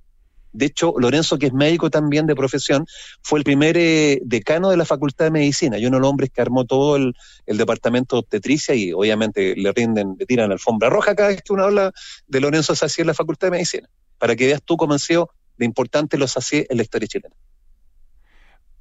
De 0.53 0.65
hecho, 0.65 0.93
Lorenzo, 0.97 1.37
que 1.37 1.47
es 1.47 1.53
médico 1.53 1.89
también 1.89 2.27
de 2.27 2.35
profesión, 2.35 2.85
fue 3.21 3.39
el 3.39 3.45
primer 3.45 3.77
eh, 3.77 4.19
decano 4.25 4.69
de 4.69 4.77
la 4.77 4.83
Facultad 4.83 5.25
de 5.25 5.31
Medicina 5.31 5.77
y 5.77 5.85
uno 5.85 5.97
de 5.97 6.01
los 6.01 6.09
hombres 6.09 6.29
que 6.29 6.41
armó 6.41 6.65
todo 6.65 6.97
el, 6.97 7.13
departamento 7.45 8.15
de 8.15 8.19
obstetricia 8.19 8.75
y 8.75 8.91
obviamente 8.91 9.55
le 9.55 9.71
rinden, 9.71 10.15
le 10.19 10.25
tiran 10.25 10.51
alfombra 10.51 10.89
roja 10.89 11.15
cada 11.15 11.29
vez 11.29 11.41
que 11.41 11.53
uno 11.53 11.63
habla 11.63 11.91
de 12.27 12.39
Lorenzo 12.41 12.75
Sacié 12.75 13.03
en 13.03 13.07
la 13.07 13.13
Facultad 13.13 13.47
de 13.47 13.51
Medicina, 13.51 13.89
para 14.17 14.35
que 14.35 14.45
veas 14.45 14.61
tú 14.63 14.75
cómo 14.77 14.93
han 14.93 14.99
sido 14.99 15.29
de 15.57 15.65
importante 15.65 16.17
los 16.17 16.31
Sacié 16.31 16.67
en 16.69 16.77
la 16.77 16.83
historia 16.83 17.07
chilena. 17.07 17.35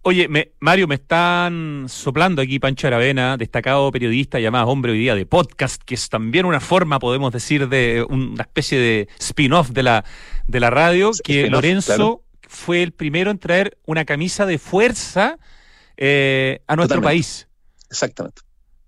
Oye, 0.02 0.28
me- 0.28 0.52
Mario, 0.60 0.88
me 0.88 0.94
están 0.94 1.84
soplando 1.88 2.40
aquí 2.40 2.58
Pancho 2.58 2.86
Aravena, 2.86 3.36
destacado 3.36 3.90
periodista 3.92 4.40
llamado 4.40 4.68
Hombre 4.68 4.92
Hoy 4.92 4.98
Día 4.98 5.14
de 5.14 5.26
Podcast, 5.26 5.82
que 5.82 5.94
es 5.94 6.08
también 6.08 6.46
una 6.46 6.58
forma, 6.60 6.98
podemos 6.98 7.32
decir, 7.32 7.68
de 7.68 8.06
una 8.08 8.42
especie 8.42 8.78
de 8.78 9.08
spin-off 9.18 9.68
de 9.70 9.82
la, 9.82 10.04
de 10.46 10.58
la 10.60 10.70
radio, 10.70 11.10
que 11.22 11.50
Lorenzo 11.50 11.86
claro. 11.94 12.22
fue 12.48 12.82
el 12.82 12.92
primero 12.92 13.30
en 13.30 13.38
traer 13.38 13.76
una 13.84 14.06
camisa 14.06 14.46
de 14.46 14.58
fuerza 14.58 15.38
eh, 15.98 16.62
a 16.66 16.76
nuestro 16.76 16.96
Totalmente. 16.96 17.06
país. 17.22 17.48
Exactamente. 17.90 18.40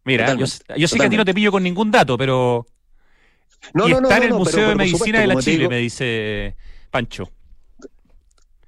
Mira, 0.05 0.29
yo, 0.29 0.47
Totalmente, 0.47 0.81
yo 0.81 0.89
sé 0.89 0.99
que 0.99 1.05
a 1.05 1.11
ti 1.11 1.17
no 1.19 1.25
te 1.27 1.35
pillo 1.35 1.53
con 1.53 1.63
ningún 1.63 1.91
dato, 1.91 2.17
pero 2.17 2.67
No, 3.75 3.87
y 3.87 3.93
no, 3.93 4.01
no, 4.01 4.09
está 4.09 4.17
en 4.17 4.23
el 4.33 4.33
Museo 4.33 4.55
pero- 4.55 4.69
de 4.69 4.73
pero 4.73 4.79
Medicina 4.79 4.99
supuesto, 5.05 5.21
de 5.21 5.27
la 5.35 5.41
Chile, 5.43 5.59
digo, 5.59 5.71
me 5.71 5.77
dice 5.77 6.57
Pancho. 6.91 7.31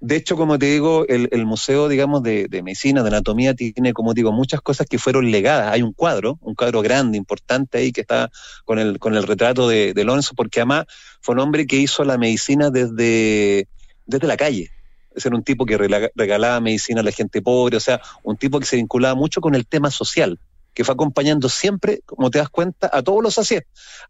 De 0.07 0.17
hecho, 0.17 0.37
como 0.37 0.59
te 0.59 0.67
digo, 0.67 1.07
el, 1.09 1.47
Museo, 1.47 1.89
digamos, 1.89 2.23
de, 2.23 2.47
de 2.47 2.63
Medicina, 2.63 3.03
de 3.03 3.09
Anatomía, 3.09 3.55
tiene, 3.55 3.95
como 3.95 4.13
digo, 4.13 4.33
muchas 4.33 4.61
cosas 4.61 4.87
que 4.87 4.99
fueron 4.99 5.31
legadas. 5.31 5.73
Hay 5.73 5.81
un 5.81 5.95
cuadro, 5.95 6.39
un 6.43 6.55
cuadro 6.55 6.83
grande, 6.83 7.17
importante 7.17 7.79
ahí, 7.79 7.91
que 7.91 8.03
está 8.03 8.31
con 8.67 8.79
el, 8.79 8.99
con 8.99 9.15
el 9.15 9.23
retrato 9.23 9.67
de, 9.67 9.95
Lorenzo, 9.97 10.35
porque 10.37 10.61
además 10.61 10.85
fue 11.23 11.37
un 11.37 11.39
hombre 11.39 11.67
que 11.67 11.77
hizo 11.77 12.05
la 12.05 12.19
medicina 12.19 12.69
desde, 12.69 13.67
la 14.07 14.37
calle. 14.37 14.71
Es 15.17 15.25
era 15.25 15.37
un 15.37 15.43
tipo 15.43 15.65
que 15.65 15.79
regalaba 15.79 16.61
medicina 16.61 17.01
a 17.01 17.05
la 17.05 17.11
gente 17.11 17.41
pobre, 17.41 17.79
o 17.79 17.81
sea, 17.81 18.03
un 18.25 18.37
tipo 18.37 18.61
que 18.61 18.67
se 18.67 18.77
vinculaba 18.77 19.15
mucho 19.15 19.41
con 19.41 19.55
el 19.55 19.67
tema 19.67 19.91
social, 19.91 20.39
que 20.75 20.85
fue 20.85 20.93
acompañando 20.93 21.49
siempre, 21.49 22.03
como 22.05 22.31
te 22.31 22.41
das 22.41 22.51
cuenta, 22.51 22.91
a 22.93 23.01
todos 23.01 23.23
los 23.23 23.39
hacía. 23.39 23.63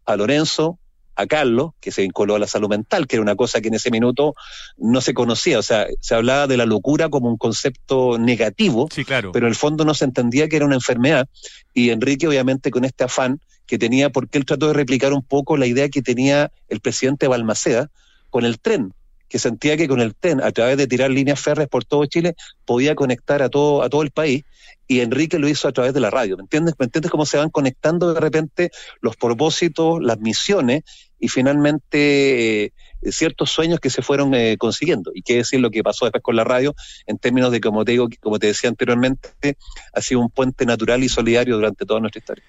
A 0.05 0.17
Lorenzo, 0.17 0.77
a 1.15 1.25
Carlos, 1.27 1.71
que 1.79 1.91
se 1.91 2.01
vinculó 2.01 2.35
a 2.35 2.39
la 2.39 2.47
salud 2.47 2.69
mental, 2.69 3.07
que 3.07 3.15
era 3.15 3.23
una 3.23 3.35
cosa 3.35 3.61
que 3.61 3.69
en 3.69 3.75
ese 3.75 3.91
minuto 3.91 4.35
no 4.77 5.01
se 5.01 5.13
conocía, 5.13 5.59
o 5.59 5.63
sea, 5.63 5.87
se 6.01 6.15
hablaba 6.15 6.47
de 6.47 6.57
la 6.57 6.65
locura 6.65 7.09
como 7.09 7.29
un 7.29 7.37
concepto 7.37 8.17
negativo, 8.17 8.89
Sí, 8.91 9.05
claro. 9.05 9.31
pero 9.31 9.45
en 9.47 9.51
el 9.51 9.55
fondo 9.55 9.85
no 9.85 9.93
se 9.93 10.05
entendía 10.05 10.49
que 10.49 10.57
era 10.57 10.65
una 10.65 10.75
enfermedad. 10.75 11.27
Y 11.73 11.89
Enrique, 11.89 12.27
obviamente, 12.27 12.71
con 12.71 12.85
este 12.85 13.03
afán 13.05 13.39
que 13.65 13.77
tenía, 13.77 14.09
porque 14.09 14.37
él 14.37 14.45
trató 14.45 14.67
de 14.67 14.73
replicar 14.73 15.13
un 15.13 15.23
poco 15.23 15.57
la 15.57 15.65
idea 15.65 15.89
que 15.89 16.01
tenía 16.01 16.51
el 16.67 16.79
presidente 16.81 17.27
Balmaceda 17.27 17.89
con 18.29 18.45
el 18.45 18.59
tren, 18.59 18.93
que 19.35 19.39
sentía 19.39 19.75
que 19.75 19.89
con 19.89 19.99
el 19.99 20.15
tren, 20.15 20.41
a 20.41 20.49
través 20.53 20.77
de 20.77 20.87
tirar 20.87 21.11
líneas 21.11 21.37
férreas 21.37 21.67
por 21.67 21.83
todo 21.83 22.05
Chile, 22.05 22.35
podía 22.63 22.95
conectar 22.95 23.41
a 23.41 23.49
todo, 23.49 23.83
a 23.83 23.89
todo 23.89 24.01
el 24.01 24.11
país. 24.11 24.45
Y 24.87 25.01
Enrique 25.01 25.39
lo 25.39 25.49
hizo 25.49 25.67
a 25.67 25.73
través 25.73 25.93
de 25.93 25.99
la 25.99 26.09
radio. 26.09 26.37
¿Me 26.37 26.43
entiendes? 26.43 26.75
¿Me 26.79 26.85
entiendes 26.85 27.11
cómo 27.11 27.25
se 27.25 27.35
van 27.35 27.49
conectando 27.49 28.13
de 28.13 28.21
repente 28.21 28.71
los 29.01 29.17
propósitos, 29.17 30.01
las 30.01 30.19
misiones 30.21 30.83
y 31.19 31.27
finalmente 31.27 32.63
eh, 32.63 32.71
ciertos 33.11 33.51
sueños 33.51 33.81
que 33.81 33.89
se 33.89 34.01
fueron 34.01 34.33
eh, 34.33 34.55
consiguiendo? 34.57 35.11
Y 35.13 35.21
qué 35.21 35.35
decir 35.35 35.59
lo 35.59 35.69
que 35.69 35.83
pasó 35.83 36.05
después 36.05 36.23
con 36.23 36.37
la 36.37 36.45
radio 36.45 36.73
en 37.05 37.17
términos 37.17 37.51
de, 37.51 37.59
como 37.59 37.83
te 37.83 37.91
digo, 37.91 38.07
como 38.21 38.39
te 38.39 38.47
decía 38.47 38.69
anteriormente, 38.69 39.57
ha 39.91 39.99
sido 39.99 40.21
un 40.21 40.29
puente 40.29 40.65
natural 40.65 41.03
y 41.03 41.09
solidario 41.09 41.55
durante 41.55 41.85
toda 41.85 41.99
nuestra 41.99 42.19
historia. 42.19 42.45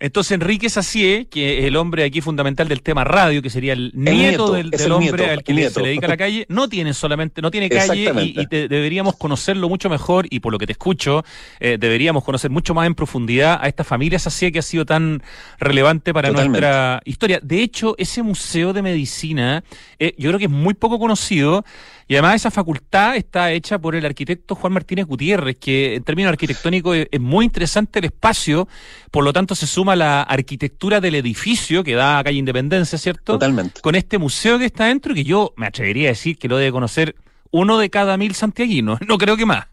Entonces 0.00 0.32
Enrique 0.32 0.68
Sacié, 0.70 1.26
que 1.26 1.58
es 1.58 1.64
el 1.64 1.74
hombre 1.74 2.04
aquí 2.04 2.20
fundamental 2.20 2.68
del 2.68 2.82
tema 2.82 3.02
radio, 3.02 3.42
que 3.42 3.50
sería 3.50 3.72
el 3.72 3.90
nieto, 3.94 4.12
nieto, 4.16 4.52
del, 4.52 4.66
es 4.66 4.70
del 4.78 4.86
el 4.86 4.92
hombre 4.92 5.10
nieto, 5.24 5.32
al 5.32 5.42
que 5.42 5.52
le- 5.54 5.70
se 5.70 5.80
le 5.80 5.88
dedica 5.88 6.06
la 6.06 6.16
calle, 6.16 6.46
no 6.48 6.68
tiene 6.68 6.94
solamente, 6.94 7.42
no 7.42 7.50
tiene 7.50 7.68
calle 7.68 8.12
y, 8.22 8.46
te- 8.46 8.68
deberíamos 8.68 9.16
conocerlo 9.16 9.68
mucho 9.68 9.90
mejor 9.90 10.26
y 10.30 10.38
por 10.38 10.52
lo 10.52 10.58
que 10.58 10.66
te 10.66 10.72
escucho, 10.72 11.24
eh, 11.58 11.78
deberíamos 11.80 12.22
conocer 12.22 12.48
mucho 12.50 12.74
más 12.74 12.86
en 12.86 12.94
profundidad 12.94 13.58
a 13.60 13.66
esta 13.66 13.82
familia 13.82 14.20
Sacié 14.20 14.52
que 14.52 14.60
ha 14.60 14.62
sido 14.62 14.86
tan 14.86 15.20
relevante 15.58 16.14
para 16.14 16.28
Totalmente. 16.28 16.60
nuestra 16.60 17.02
historia. 17.04 17.40
De 17.42 17.60
hecho, 17.62 17.96
ese 17.98 18.22
museo 18.22 18.72
de 18.72 18.82
medicina, 18.82 19.64
eh, 19.98 20.14
yo 20.16 20.30
creo 20.30 20.38
que 20.38 20.44
es 20.44 20.50
muy 20.50 20.74
poco 20.74 20.98
conocido. 21.00 21.64
Y 22.10 22.14
además 22.14 22.36
esa 22.36 22.50
facultad 22.50 23.16
está 23.16 23.52
hecha 23.52 23.78
por 23.78 23.94
el 23.94 24.06
arquitecto 24.06 24.54
Juan 24.54 24.72
Martínez 24.72 25.04
Gutiérrez, 25.04 25.56
que 25.56 25.96
en 25.96 26.04
términos 26.04 26.30
arquitectónicos 26.30 26.96
es, 26.96 27.08
es 27.10 27.20
muy 27.20 27.44
interesante 27.44 27.98
el 27.98 28.06
espacio, 28.06 28.66
por 29.10 29.24
lo 29.24 29.32
tanto 29.34 29.54
se 29.54 29.66
suma 29.66 29.94
la 29.94 30.22
arquitectura 30.22 31.02
del 31.02 31.16
edificio 31.16 31.84
que 31.84 31.94
da 31.94 32.18
a 32.18 32.24
calle 32.24 32.38
Independencia, 32.38 32.96
¿cierto? 32.96 33.34
Totalmente. 33.34 33.82
Con 33.82 33.94
este 33.94 34.16
museo 34.16 34.58
que 34.58 34.64
está 34.64 34.86
dentro, 34.86 35.14
que 35.14 35.22
yo 35.22 35.52
me 35.56 35.66
atrevería 35.66 36.08
a 36.08 36.12
decir 36.12 36.38
que 36.38 36.48
lo 36.48 36.56
debe 36.56 36.72
conocer 36.72 37.14
uno 37.50 37.76
de 37.76 37.90
cada 37.90 38.16
mil 38.16 38.34
santiaguinos, 38.34 39.00
no 39.06 39.18
creo 39.18 39.36
que 39.36 39.44
más. 39.44 39.66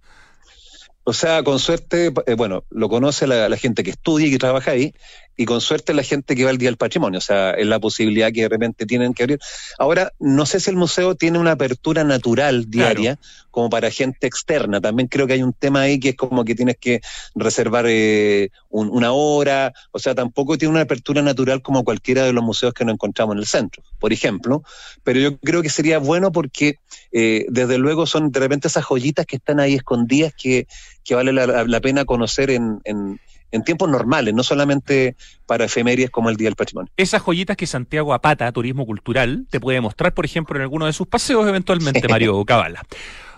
O 1.06 1.14
sea, 1.14 1.44
con 1.44 1.60
suerte, 1.60 2.12
eh, 2.26 2.34
bueno, 2.34 2.66
lo 2.70 2.90
conoce 2.90 3.28
la, 3.28 3.48
la 3.48 3.58
gente 3.58 3.84
que 3.84 3.92
estudia 3.92 4.28
y 4.28 4.32
que 4.32 4.40
trabaja 4.40 4.72
ahí, 4.72 4.94
y 5.38 5.46
con 5.46 5.60
suerte 5.62 5.94
la 5.94 6.04
gente 6.04 6.36
que 6.36 6.44
va 6.46 6.50
al 6.50 6.58
Día 6.58 6.70
del 6.70 6.78
Patrimonio, 6.78 7.18
o 7.18 7.22
sea, 7.22 7.52
es 7.52 7.66
la 7.68 7.80
posibilidad 7.80 8.32
que 8.32 8.42
de 8.42 8.50
repente 8.50 8.86
tienen 8.86 9.14
que 9.14 9.24
abrir. 9.24 9.40
Ahora, 9.78 10.12
no 10.20 10.46
sé 10.46 10.60
si 10.60 10.70
el 10.70 10.76
museo 10.78 11.16
tiene 11.16 11.40
una 11.40 11.52
apertura 11.52 12.04
natural 12.04 12.70
diaria 12.70 13.20
como 13.52 13.70
para 13.70 13.90
gente 13.90 14.28
externa, 14.28 14.82
también 14.82 15.08
creo 15.08 15.28
que 15.28 15.34
hay 15.34 15.42
un 15.44 15.54
tema 15.54 15.82
ahí 15.82 16.00
que 16.00 16.10
es 16.10 16.16
como 16.16 16.44
que 16.44 16.56
tienes 16.56 16.78
que 16.78 17.02
reservar 17.36 17.86
eh, 17.88 18.50
un- 18.70 18.90
una 18.90 19.14
hora, 19.14 19.72
o 19.92 20.00
sea, 20.00 20.14
tampoco 20.14 20.58
tiene 20.58 20.72
una 20.74 20.82
apertura 20.82 21.22
natural 21.22 21.62
como 21.62 21.84
cualquiera 21.84 22.24
de 22.24 22.34
los 22.34 22.44
museos 22.44 22.74
que 22.74 22.84
nos 22.86 22.94
encontramos 22.94 23.34
en 23.36 23.40
el 23.40 23.46
centro, 23.46 23.82
por 24.00 24.12
ejemplo, 24.12 24.64
pero 25.04 25.20
yo 25.20 25.38
creo 25.40 25.62
que 25.62 25.70
sería 25.70 26.00
bueno 26.00 26.32
porque 26.32 26.76
eh, 27.12 27.46
desde 27.50 27.78
luego 27.78 28.06
son 28.06 28.30
de 28.32 28.40
repente 28.42 28.68
esas 28.68 28.84
joyitas 28.84 29.26
que 29.26 29.38
están 29.38 29.60
ahí 29.62 29.76
escondidas 29.76 30.34
que, 30.38 30.68
que 31.04 31.16
vale 31.16 31.32
la, 31.32 31.64
la 31.66 31.80
pena 31.80 32.04
conocer 32.04 32.50
en, 32.50 32.82
en, 32.84 33.20
en 33.52 33.64
tiempos 33.64 33.90
normales, 33.90 34.34
no 34.34 34.44
solamente 34.44 35.16
para 35.46 35.66
efemérides 35.66 36.10
como 36.10 36.30
el 36.30 36.36
Día 36.36 36.48
del 36.48 36.56
Patrimonio. 36.56 36.92
Esas 36.98 37.22
joyitas 37.22 37.56
que 37.58 37.68
Santiago 37.68 38.14
Apata, 38.14 38.52
Turismo 38.52 38.86
Cultural, 38.86 39.46
te 39.50 39.60
puede 39.60 39.80
mostrar, 39.82 40.14
por 40.14 40.26
ejemplo, 40.26 40.56
en 40.58 40.64
alguno 40.64 40.86
de 40.86 40.94
sus 40.94 41.08
paseos, 41.08 41.48
eventualmente, 41.48 42.08
Mario 42.08 42.44
Cabala. 42.46 42.84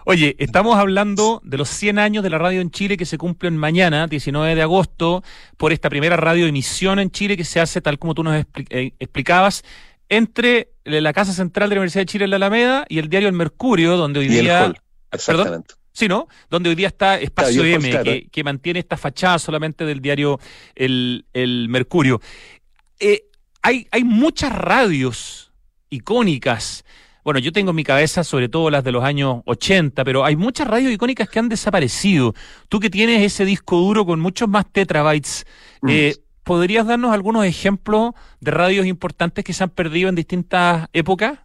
Oye, 0.10 0.38
estamos 0.40 0.78
hablando 0.78 1.42
de 1.44 1.58
los 1.58 1.68
100 1.68 2.00
años 2.00 2.24
de 2.24 2.30
la 2.30 2.38
radio 2.38 2.62
en 2.62 2.72
Chile 2.72 2.96
que 2.96 3.06
se 3.06 3.18
cumplen 3.18 3.58
mañana, 3.58 4.08
19 4.08 4.56
de 4.56 4.62
agosto, 4.62 5.22
por 5.58 5.74
esta 5.74 5.90
primera 5.90 6.16
radioemisión 6.16 7.00
en 7.00 7.12
Chile 7.12 7.36
que 7.36 7.44
se 7.44 7.60
hace, 7.60 7.82
tal 7.82 8.00
como 8.00 8.14
tú 8.16 8.24
nos 8.24 8.34
expli- 8.36 8.68
eh, 8.70 8.94
explicabas, 9.00 9.64
entre 10.08 10.70
la 10.86 11.12
Casa 11.12 11.34
Central 11.34 11.68
de 11.70 11.76
la 11.76 11.82
Universidad 11.82 12.04
de 12.04 12.06
Chile 12.06 12.24
en 12.24 12.30
la 12.30 12.38
Alameda 12.38 12.86
y 12.88 13.00
el 13.00 13.10
diario 13.10 13.28
El 13.28 13.36
Mercurio, 13.36 13.98
donde 13.98 14.22
hoy 14.22 14.28
Y 14.28 14.38
el 14.38 14.46
día... 14.46 14.64
hall, 14.64 14.80
exactamente. 15.12 15.74
Sí, 15.98 16.08
¿no? 16.08 16.28
Donde 16.48 16.70
hoy 16.70 16.76
día 16.76 16.90
está 16.90 17.20
Espacio 17.20 17.64
Claro, 17.64 17.84
M, 17.84 18.04
que, 18.04 18.28
que 18.30 18.44
mantiene 18.44 18.78
esta 18.78 18.98
fachada 18.98 19.40
solamente 19.40 19.84
del 19.84 20.00
diario 20.00 20.40
El, 20.76 21.26
el 21.34 21.70
Mercurio. 21.70 22.22
Eh, 23.00 23.24
hay, 23.64 23.88
hay 23.90 24.04
muchas 24.04 24.52
radios 24.56 25.52
icónicas. 25.90 26.86
Bueno, 27.24 27.40
yo 27.40 27.52
tengo 27.52 27.72
en 27.72 27.78
mi 27.78 27.84
cabeza 27.84 28.24
sobre 28.24 28.48
todo 28.48 28.70
las 28.70 28.84
de 28.84 28.92
los 28.92 29.04
años 29.04 29.42
80, 29.46 30.04
pero 30.04 30.24
hay 30.24 30.36
muchas 30.36 30.68
radios 30.68 30.94
icónicas 30.94 31.30
que 31.30 31.40
han 31.40 31.50
desaparecido. 31.50 32.36
Tú 32.70 32.80
que 32.80 32.92
tienes 32.92 33.24
ese 33.24 33.44
disco 33.44 33.78
duro 33.78 34.06
con 34.06 34.20
muchos 34.20 34.48
más 34.48 34.72
terabytes, 34.72 35.48
Mm. 35.82 35.90
eh, 35.90 36.16
¿podrías 36.44 36.86
darnos 36.86 37.12
algunos 37.12 37.44
ejemplos 37.44 38.12
de 38.40 38.52
radios 38.52 38.86
importantes 38.86 39.44
que 39.44 39.52
se 39.52 39.64
han 39.64 39.72
perdido 39.72 40.10
en 40.10 40.16
distintas 40.16 40.90
épocas? 40.94 41.40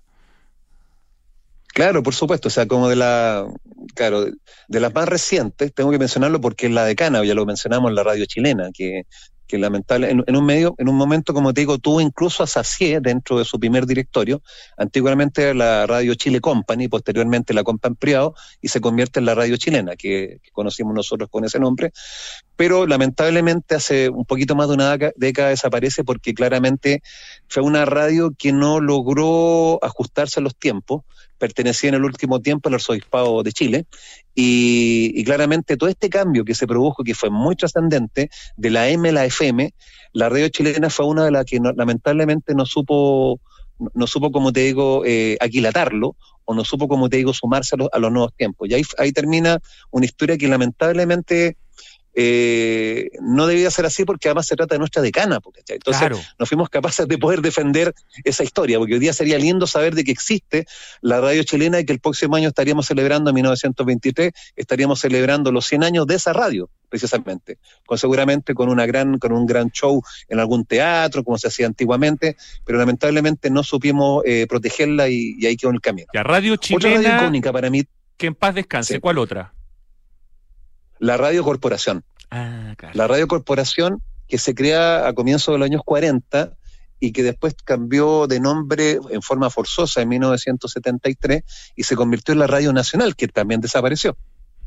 Claro, 1.75 2.03
por 2.03 2.15
supuesto, 2.15 2.49
o 2.49 2.51
sea, 2.51 2.67
como 2.67 2.89
de 2.89 2.97
la, 2.97 3.47
claro, 3.95 4.27
de, 4.69 4.81
las 4.81 4.93
más 4.93 5.09
recientes, 5.09 5.73
tengo 5.73 5.91
que 5.91 5.99
mencionarlo 5.99 6.41
porque 6.41 6.67
es 6.67 6.73
la 6.73 6.85
decana, 6.85 7.25
ya 7.25 7.35
lo 7.35 7.47
mencionamos 7.47 7.89
en 7.89 7.95
la 7.95 8.03
radio 8.03 8.27
chilena, 8.27 8.71
que, 8.75 9.05
que 9.47 9.57
lamentable, 9.57 10.11
en, 10.11 10.23
en 10.27 10.37
un 10.37 10.45
medio, 10.45 10.75
en 10.77 10.91
un 10.91 10.97
momento, 10.97 11.33
como 11.33 11.55
te 11.55 11.63
digo, 11.63 11.79
tuvo 11.79 12.03
incluso 12.03 12.43
a 12.43 12.47
Sacié 12.47 13.01
dentro 13.01 13.39
de 13.39 13.47
su 13.47 13.59
primer 13.59 13.87
directorio, 13.87 14.43
antiguamente 14.77 15.55
la 15.55 15.87
radio 15.87 16.15
Chile 16.15 16.43
Company, 16.43 16.89
posteriormente 16.89 17.55
la 17.55 17.65
Company 17.65 17.95
Privado, 17.95 18.35
y 18.61 18.69
se 18.69 18.83
convierte 18.83 19.21
en 19.21 19.27
la 19.27 19.35
radio 19.35 19.57
chilena, 19.57 19.97
que, 19.97 20.41
que 20.43 20.51
conocimos 20.53 20.95
nosotros 20.95 21.31
con 21.31 21.47
ese 21.47 21.59
nombre, 21.59 21.93
pero 22.57 22.87
lamentablemente 22.87 23.75
hace 23.75 24.09
un 24.09 24.25
poquito 24.25 24.55
más 24.55 24.69
de 24.69 24.75
una 24.75 24.97
década, 25.17 25.49
desaparece 25.49 26.05
porque 26.05 26.35
claramente 26.35 27.03
fue 27.49 27.62
una 27.62 27.85
radio 27.85 28.33
que 28.37 28.53
no 28.53 28.81
logró 28.81 29.83
ajustarse 29.83 30.41
a 30.41 30.43
los 30.43 30.57
tiempos, 30.57 31.03
pertenecía 31.38 31.88
en 31.88 31.97
el 31.97 32.05
último 32.05 32.41
tiempo 32.41 32.69
al 32.69 32.75
arzobispado 32.77 33.43
de 33.43 33.53
Chile, 33.53 33.87
y, 34.35 35.12
y 35.15 35.25
claramente 35.25 35.77
todo 35.77 35.88
este 35.88 36.09
cambio 36.09 36.45
que 36.45 36.55
se 36.55 36.67
produjo, 36.67 37.03
que 37.03 37.15
fue 37.15 37.31
muy 37.31 37.57
trascendente, 37.57 38.31
de 38.57 38.71
la 38.71 38.88
M 38.88 39.09
a 39.09 39.12
la 39.12 39.25
FM, 39.27 39.75
la 40.12 40.29
radio 40.29 40.49
chilena 40.49 40.88
fue 40.91 41.07
una 41.07 41.25
de 41.25 41.31
las 41.33 41.45
que 41.45 41.59
no- 41.59 41.73
lamentablemente 41.73 42.55
no 42.55 42.65
supo, 42.67 43.41
no 43.95 44.07
supo, 44.07 44.31
como 44.31 44.53
te 44.53 44.61
digo, 44.61 45.03
eh, 45.05 45.37
aquilatarlo, 45.41 46.17
o 46.45 46.55
no 46.55 46.65
supo, 46.65 46.87
como 46.88 47.09
te 47.09 47.17
digo, 47.17 47.33
sumarse 47.33 47.77
a 47.77 47.79
los, 47.79 47.88
a 47.93 47.99
los 47.99 48.12
nuevos 48.12 48.35
tiempos. 48.37 48.69
Y 48.69 48.75
ahí, 48.75 48.83
ahí 48.99 49.12
termina 49.12 49.59
una 49.91 50.05
historia 50.07 50.37
que 50.37 50.49
lamentablemente 50.49 51.57
eh, 52.14 53.11
no 53.20 53.46
debía 53.46 53.70
ser 53.70 53.87
así 53.87 54.05
porque 54.05 54.29
además 54.29 54.46
se 54.46 54.57
trata 54.57 54.75
de 54.75 54.79
nuestra 54.79 55.03
decana. 55.03 55.40
Entonces, 55.68 56.01
claro. 56.01 56.18
no 56.38 56.46
fuimos 56.46 56.68
capaces 56.68 57.09
de 57.09 57.18
poder 57.18 57.40
defender 57.40 57.94
esa 58.25 58.44
historia, 58.44 58.79
porque 58.79 58.94
hoy 58.94 59.01
día 59.01 59.12
sería 59.12 59.38
lindo 59.38 59.66
saber 59.66 59.94
de 59.94 60.05
que 60.05 60.12
existe 60.12 60.66
la 61.01 61.20
radio 61.20 61.42
chilena 61.42 61.81
y 61.81 61.85
que 61.85 61.92
el 61.92 62.01
próximo 62.01 62.37
año 62.37 62.48
estaríamos 62.48 62.87
celebrando, 62.87 63.31
en 63.31 63.35
1923, 63.35 64.33
estaríamos 64.57 65.01
celebrando 65.01 65.53
los 65.53 65.66
100 65.66 65.85
años 65.85 66.07
de 66.07 66.16
esa 66.16 66.33
radio, 66.33 66.68
precisamente, 66.88 67.59
con 67.87 67.98
seguramente 67.98 68.55
con 68.55 68.68
una 68.68 68.87
gran, 68.87 69.18
con 69.18 69.33
un 69.33 69.46
gran 69.46 69.70
show 69.70 70.03
en 70.29 70.38
algún 70.38 70.64
teatro, 70.64 71.25
como 71.25 71.38
se 71.38 71.48
hacía 71.48 71.66
antiguamente, 71.66 72.37
pero 72.64 72.79
lamentablemente 72.79 73.51
no 73.51 73.62
supimos 73.62 74.22
eh, 74.27 74.46
protegerla 74.48 75.09
y, 75.09 75.37
y 75.38 75.46
ahí 75.46 75.57
quedó 75.57 75.70
en 75.70 75.77
el 75.77 75.81
camino. 75.81 76.09
Ya, 76.12 76.22
radio 76.22 76.55
Otra 76.55 76.79
radio 76.79 76.98
chilena, 76.98 77.22
icónica 77.22 77.53
para 77.53 77.70
mí, 77.70 77.85
que 78.16 78.27
en 78.27 78.35
paz 78.35 78.55
descanse. 78.55 78.94
Sí. 78.94 79.01
¿Cuál 79.01 79.18
otra? 79.18 79.53
La 81.03 81.17
Radio 81.17 81.43
Corporación. 81.43 82.05
Ah, 82.31 82.75
claro. 82.79 82.97
La 82.97 83.09
Radio 83.09 83.27
Corporación, 83.27 84.01
que 84.29 84.38
se 84.38 84.55
crea 84.55 85.09
a 85.09 85.12
comienzos 85.15 85.53
de 85.53 85.59
los 85.59 85.67
años 85.67 85.83
40 85.85 86.53
y 87.01 87.11
que 87.11 87.25
después 87.25 87.57
cambió 87.65 88.29
de 88.29 88.38
nombre 88.38 89.01
en 89.11 89.21
forma 89.21 89.51
forzosa 89.51 90.01
en 90.01 90.09
1973 90.11 91.43
y 91.75 91.83
se 91.83 91.97
convirtió 91.97 92.33
en 92.33 92.38
la 92.38 92.47
Radio 92.47 92.73
Nacional, 92.73 93.17
que 93.17 93.27
también 93.27 93.61
desapareció. 93.61 94.17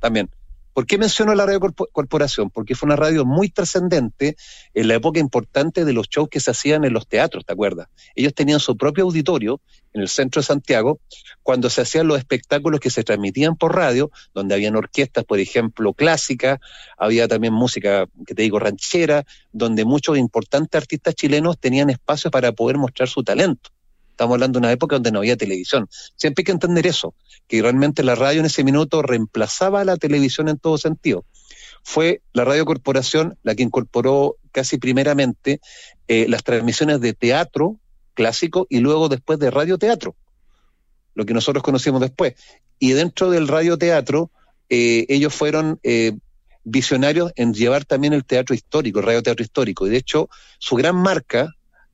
También. 0.01 0.29
¿Por 0.75 0.85
qué 0.85 0.97
menciono 0.97 1.33
la 1.35 1.45
Radio 1.45 1.61
Corpo- 1.61 1.87
Corporación? 1.89 2.49
Porque 2.49 2.75
fue 2.75 2.87
una 2.87 2.97
radio 2.97 3.23
muy 3.23 3.47
trascendente 3.47 4.35
en 4.73 4.89
la 4.89 4.95
época 4.95 5.21
importante 5.21 5.85
de 5.85 5.93
los 5.93 6.09
shows 6.09 6.27
que 6.29 6.41
se 6.41 6.51
hacían 6.51 6.83
en 6.83 6.91
los 6.91 7.07
teatros, 7.07 7.45
¿te 7.45 7.53
acuerdas? 7.53 7.87
Ellos 8.13 8.33
tenían 8.33 8.59
su 8.59 8.75
propio 8.75 9.05
auditorio 9.05 9.61
en 9.93 10.01
el 10.01 10.09
centro 10.09 10.41
de 10.41 10.47
Santiago 10.47 10.99
cuando 11.43 11.69
se 11.69 11.79
hacían 11.79 12.07
los 12.07 12.17
espectáculos 12.17 12.81
que 12.81 12.89
se 12.89 13.05
transmitían 13.05 13.55
por 13.55 13.73
radio, 13.73 14.11
donde 14.33 14.53
habían 14.53 14.75
orquestas, 14.75 15.23
por 15.23 15.39
ejemplo, 15.39 15.93
clásicas, 15.93 16.59
había 16.97 17.29
también 17.29 17.53
música, 17.53 18.07
que 18.27 18.35
te 18.35 18.41
digo, 18.41 18.59
ranchera, 18.59 19.23
donde 19.53 19.85
muchos 19.85 20.17
importantes 20.17 20.77
artistas 20.77 21.15
chilenos 21.15 21.57
tenían 21.57 21.89
espacio 21.89 22.29
para 22.29 22.51
poder 22.51 22.77
mostrar 22.77 23.07
su 23.07 23.23
talento. 23.23 23.69
Estamos 24.15 24.35
hablando 24.35 24.59
de 24.59 24.65
una 24.65 24.71
época 24.71 24.95
donde 24.95 25.11
no 25.11 25.19
había 25.19 25.35
televisión. 25.35 25.89
Siempre 26.15 26.41
hay 26.41 26.45
que 26.45 26.51
entender 26.53 26.87
eso, 26.87 27.13
que 27.49 27.61
realmente 27.61 28.01
la 28.01 28.15
radio 28.15 28.39
en 28.39 28.45
ese 28.45 28.63
minuto 28.63 29.01
reemplazaba 29.01 29.81
a 29.81 29.83
la 29.83 29.97
televisión 29.97 30.47
en 30.47 30.57
todo 30.57 30.77
sentido. 30.77 31.25
Fue 31.83 32.21
la 32.31 32.45
Radio 32.45 32.63
Corporación 32.63 33.37
la 33.43 33.55
que 33.55 33.63
incorporó 33.63 34.37
casi 34.53 34.77
primeramente 34.77 35.59
eh, 36.07 36.27
las 36.29 36.45
transmisiones 36.45 37.01
de 37.01 37.13
teatro 37.13 37.77
clásico 38.13 38.67
y 38.69 38.79
luego 38.79 39.09
después 39.09 39.37
de 39.37 39.51
radioteatro, 39.51 40.15
lo 41.13 41.25
que 41.25 41.33
nosotros 41.33 41.61
conocimos 41.61 41.99
después. 41.99 42.35
Y 42.79 42.93
dentro 42.93 43.29
del 43.29 43.49
radioteatro, 43.49 44.31
eh, 44.69 45.05
ellos 45.09 45.33
fueron 45.33 45.77
eh, 45.83 46.13
visionarios 46.63 47.33
en 47.35 47.53
llevar 47.53 47.83
también 47.83 48.13
el 48.13 48.23
teatro 48.23 48.55
histórico, 48.55 48.99
el 48.99 49.05
radioteatro 49.07 49.43
histórico. 49.43 49.85
Y 49.85 49.89
de 49.89 49.97
hecho, 49.97 50.29
su 50.57 50.77
gran 50.77 50.95
marca, 50.95 51.49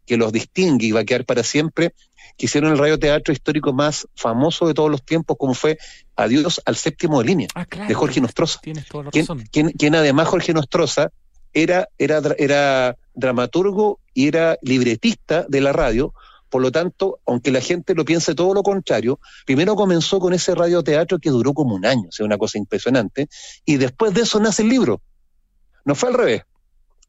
que 0.05 0.17
los 0.17 0.31
distingue 0.31 0.87
y 0.87 0.91
va 0.91 1.01
a 1.01 1.05
quedar 1.05 1.25
para 1.25 1.43
siempre, 1.43 1.93
que 2.37 2.45
hicieron 2.45 2.71
el 2.71 2.77
radioteatro 2.77 3.33
histórico 3.33 3.73
más 3.73 4.07
famoso 4.15 4.67
de 4.67 4.73
todos 4.73 4.89
los 4.89 5.03
tiempos, 5.03 5.37
como 5.39 5.53
fue 5.53 5.77
Adiós 6.15 6.61
al 6.65 6.75
séptimo 6.75 7.19
de 7.19 7.25
línea, 7.27 7.47
Ah, 7.55 7.65
claro. 7.65 7.87
de 7.87 7.93
Jorge 7.93 8.21
Nostroza. 8.21 8.59
Tienes 8.61 8.87
toda 8.87 9.05
la 9.05 9.11
Quien, 9.11 9.23
razón. 9.25 9.43
quien- 9.51 9.71
quien 9.71 9.95
además 9.95 10.27
Jorge 10.27 10.53
Nostroza 10.53 11.09
era, 11.53 11.87
era, 11.97 12.21
era 12.37 12.95
dramaturgo 13.13 13.99
y 14.13 14.27
era 14.27 14.57
libretista 14.61 15.45
de 15.47 15.61
la 15.61 15.73
radio, 15.73 16.13
por 16.49 16.61
lo 16.61 16.71
tanto, 16.71 17.19
aunque 17.25 17.49
la 17.51 17.61
gente 17.61 17.95
lo 17.95 18.03
piense 18.05 18.35
todo 18.35 18.53
lo 18.53 18.61
contrario, 18.61 19.19
primero 19.45 19.75
comenzó 19.75 20.19
con 20.19 20.33
ese 20.33 20.53
radioteatro 20.53 21.17
que 21.19 21.29
duró 21.29 21.53
como 21.53 21.75
un 21.75 21.85
año, 21.85 22.09
o 22.09 22.11
sea, 22.11 22.25
una 22.25 22.37
cosa 22.37 22.57
impresionante, 22.57 23.27
y 23.65 23.77
después 23.77 24.13
de 24.13 24.21
eso 24.21 24.39
nace 24.39 24.61
el 24.63 24.69
libro. 24.69 25.01
No 25.85 25.95
fue 25.95 26.09
al 26.09 26.15
revés. 26.15 26.43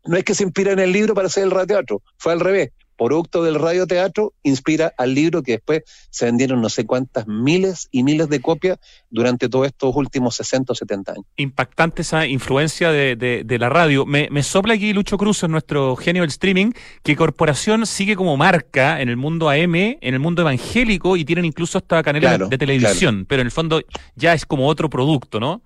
No 0.05 0.17
es 0.17 0.25
que 0.25 0.35
se 0.35 0.43
inspira 0.45 0.73
en 0.73 0.79
el 0.79 0.91
libro 0.93 1.15
para 1.15 1.27
hacer 1.27 1.43
el 1.45 1.51
radioteatro, 1.51 2.03
fue 2.19 2.33
al 2.33 2.41
revés. 2.41 2.71
Producto 2.97 3.43
del 3.43 3.57
radioteatro 3.57 4.33
inspira 4.43 4.93
al 4.97 5.15
libro 5.15 5.43
que 5.43 5.53
después 5.53 5.83
se 6.11 6.27
vendieron 6.27 6.61
no 6.61 6.69
sé 6.69 6.85
cuántas 6.87 7.27
miles 7.27 7.89
y 7.91 8.03
miles 8.03 8.29
de 8.29 8.41
copias 8.41 8.79
durante 9.11 9.49
todos 9.49 9.67
estos 9.67 9.95
últimos 9.97 10.35
60 10.37 10.73
o 10.73 10.77
70 10.77 11.13
años. 11.13 11.25
impactante 11.37 12.03
esa 12.03 12.27
influencia 12.27 12.91
de, 12.93 13.17
de- 13.17 13.43
de 13.45 13.59
la 13.59 13.69
radio. 13.69 14.07
Me, 14.07 14.29
me 14.31 14.43
sopla 14.43 14.75
aquí 14.75 14.93
Lucho 14.93 15.19
Cruz, 15.19 15.43
en 15.43 15.51
nuestro 15.51 15.97
genio 15.97 16.23
del 16.23 16.31
streaming, 16.31 16.73
que 17.03 17.17
Corporación 17.17 17.87
sigue 17.87 18.15
como 18.17 18.37
marca 18.37 19.01
en 19.01 19.09
el 19.09 19.17
mundo 19.17 19.49
AM, 19.51 19.75
en 19.75 19.99
el 20.15 20.21
mundo 20.21 20.43
evangélico, 20.43 21.17
y 21.17 21.25
tienen 21.25 21.45
incluso 21.45 21.79
hasta 21.79 22.03
canales 22.03 22.29
Claro, 22.29 22.49
de 22.49 22.59
televisión, 22.59 23.27
pero 23.29 23.43
en 23.43 23.47
el 23.47 23.53
fondo 23.53 23.81
ya 24.15 24.35
es 24.35 24.47
como 24.47 24.69
otro 24.69 24.89
producto, 24.89 25.41
¿no? 25.41 25.63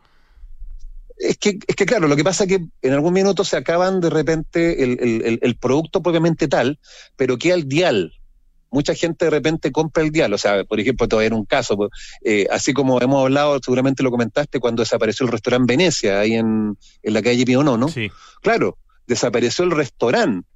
Es 1.18 1.38
que, 1.38 1.58
es 1.66 1.74
que 1.76 1.86
claro, 1.86 2.08
lo 2.08 2.16
que 2.16 2.24
pasa 2.24 2.44
es 2.44 2.48
que 2.50 2.66
en 2.82 2.92
algún 2.92 3.12
minuto 3.14 3.42
se 3.44 3.56
acaban 3.56 4.00
de 4.00 4.10
repente 4.10 4.82
el, 4.82 5.38
el- 5.40 5.56
producto 5.56 6.02
propiamente 6.02 6.46
tal, 6.48 6.78
pero 7.16 7.38
queda 7.38 7.54
el 7.54 7.66
dial. 7.68 8.12
Mucha 8.70 8.94
gente 8.94 9.24
de 9.24 9.30
repente 9.30 9.72
compra 9.72 10.02
el 10.02 10.10
dial. 10.10 10.32
O 10.34 10.38
sea, 10.38 10.64
por 10.64 10.78
ejemplo, 10.78 11.08
te 11.08 11.16
voy 11.16 11.24
a 11.24 11.28
dar 11.30 11.38
un 11.38 11.46
caso. 11.46 11.76
pues, 11.76 11.90
eh, 12.22 12.46
así 12.50 12.74
como 12.74 13.00
hemos 13.00 13.22
hablado, 13.22 13.58
seguramente 13.64 14.02
lo 14.02 14.10
comentaste, 14.10 14.60
cuando 14.60 14.82
desapareció 14.82 15.24
el 15.24 15.32
restaurante 15.32 15.72
Venecia, 15.72 16.20
ahí 16.20 16.34
en, 16.34 16.76
en 17.02 17.14
la 17.14 17.22
calle 17.22 17.44
Pío 17.46 17.62
Nono. 17.62 17.88
Sí. 17.88 18.10
Claro, 18.42 18.76
desapareció 19.06 19.64
el 19.64 19.70
restaurante. 19.70 20.46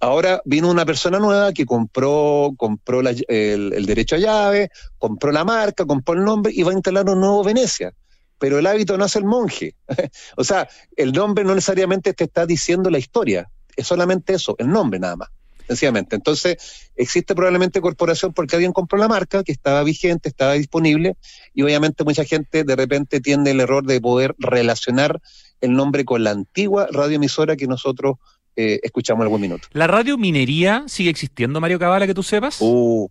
Ahora 0.00 0.42
vino 0.44 0.70
una 0.70 0.84
persona 0.84 1.18
nueva 1.18 1.52
que 1.52 1.64
compró, 1.64 2.52
compró 2.56 3.00
la- 3.02 3.10
el, 3.28 3.72
el 3.72 3.86
derecho 3.86 4.16
a 4.16 4.18
llave, 4.18 4.70
compró 4.98 5.30
la 5.32 5.44
marca, 5.44 5.86
compró 5.86 6.14
el 6.14 6.24
nombre 6.24 6.52
y 6.54 6.62
va 6.64 6.72
a 6.72 6.74
instalar 6.74 7.08
un 7.08 7.20
nuevo 7.20 7.42
Venecia. 7.44 7.92
Pero 8.38 8.58
el 8.58 8.66
hábito 8.66 8.96
no 8.98 9.04
hace 9.04 9.18
el 9.18 9.24
monje. 9.24 9.74
o 10.36 10.44
sea, 10.44 10.68
el 10.96 11.12
nombre 11.12 11.44
no 11.44 11.54
necesariamente 11.54 12.12
te 12.12 12.24
está 12.24 12.46
diciendo 12.46 12.90
la 12.90 12.98
historia. 12.98 13.48
Es 13.76 13.86
solamente 13.86 14.34
eso, 14.34 14.54
el 14.58 14.68
nombre 14.68 14.98
nada 14.98 15.16
más. 15.16 15.28
Sencillamente. 15.66 16.14
Entonces, 16.14 16.56
existe 16.94 17.34
probablemente 17.34 17.80
corporación 17.80 18.32
porque 18.32 18.54
alguien 18.54 18.72
compró 18.72 18.98
la 18.98 19.08
marca 19.08 19.42
que 19.42 19.50
estaba 19.50 19.82
vigente, 19.82 20.28
estaba 20.28 20.52
disponible, 20.52 21.16
y 21.54 21.62
obviamente 21.62 22.04
mucha 22.04 22.24
gente 22.24 22.62
de 22.62 22.76
repente 22.76 23.20
tiene 23.20 23.50
el 23.50 23.60
error 23.60 23.84
de 23.84 24.00
poder 24.00 24.36
relacionar 24.38 25.20
el 25.60 25.72
nombre 25.72 26.04
con 26.04 26.22
la 26.22 26.30
antigua 26.30 26.86
radioemisora 26.92 27.56
que 27.56 27.66
nosotros 27.66 28.16
eh, 28.54 28.78
escuchamos 28.84 29.22
algún 29.22 29.40
minuto. 29.40 29.66
¿La 29.72 29.88
radio 29.88 30.16
minería 30.16 30.84
sigue 30.86 31.10
existiendo, 31.10 31.60
Mario 31.60 31.78
Cabala, 31.80 32.06
que 32.06 32.14
tú 32.14 32.22
sepas? 32.22 32.58
Uh, 32.60 33.08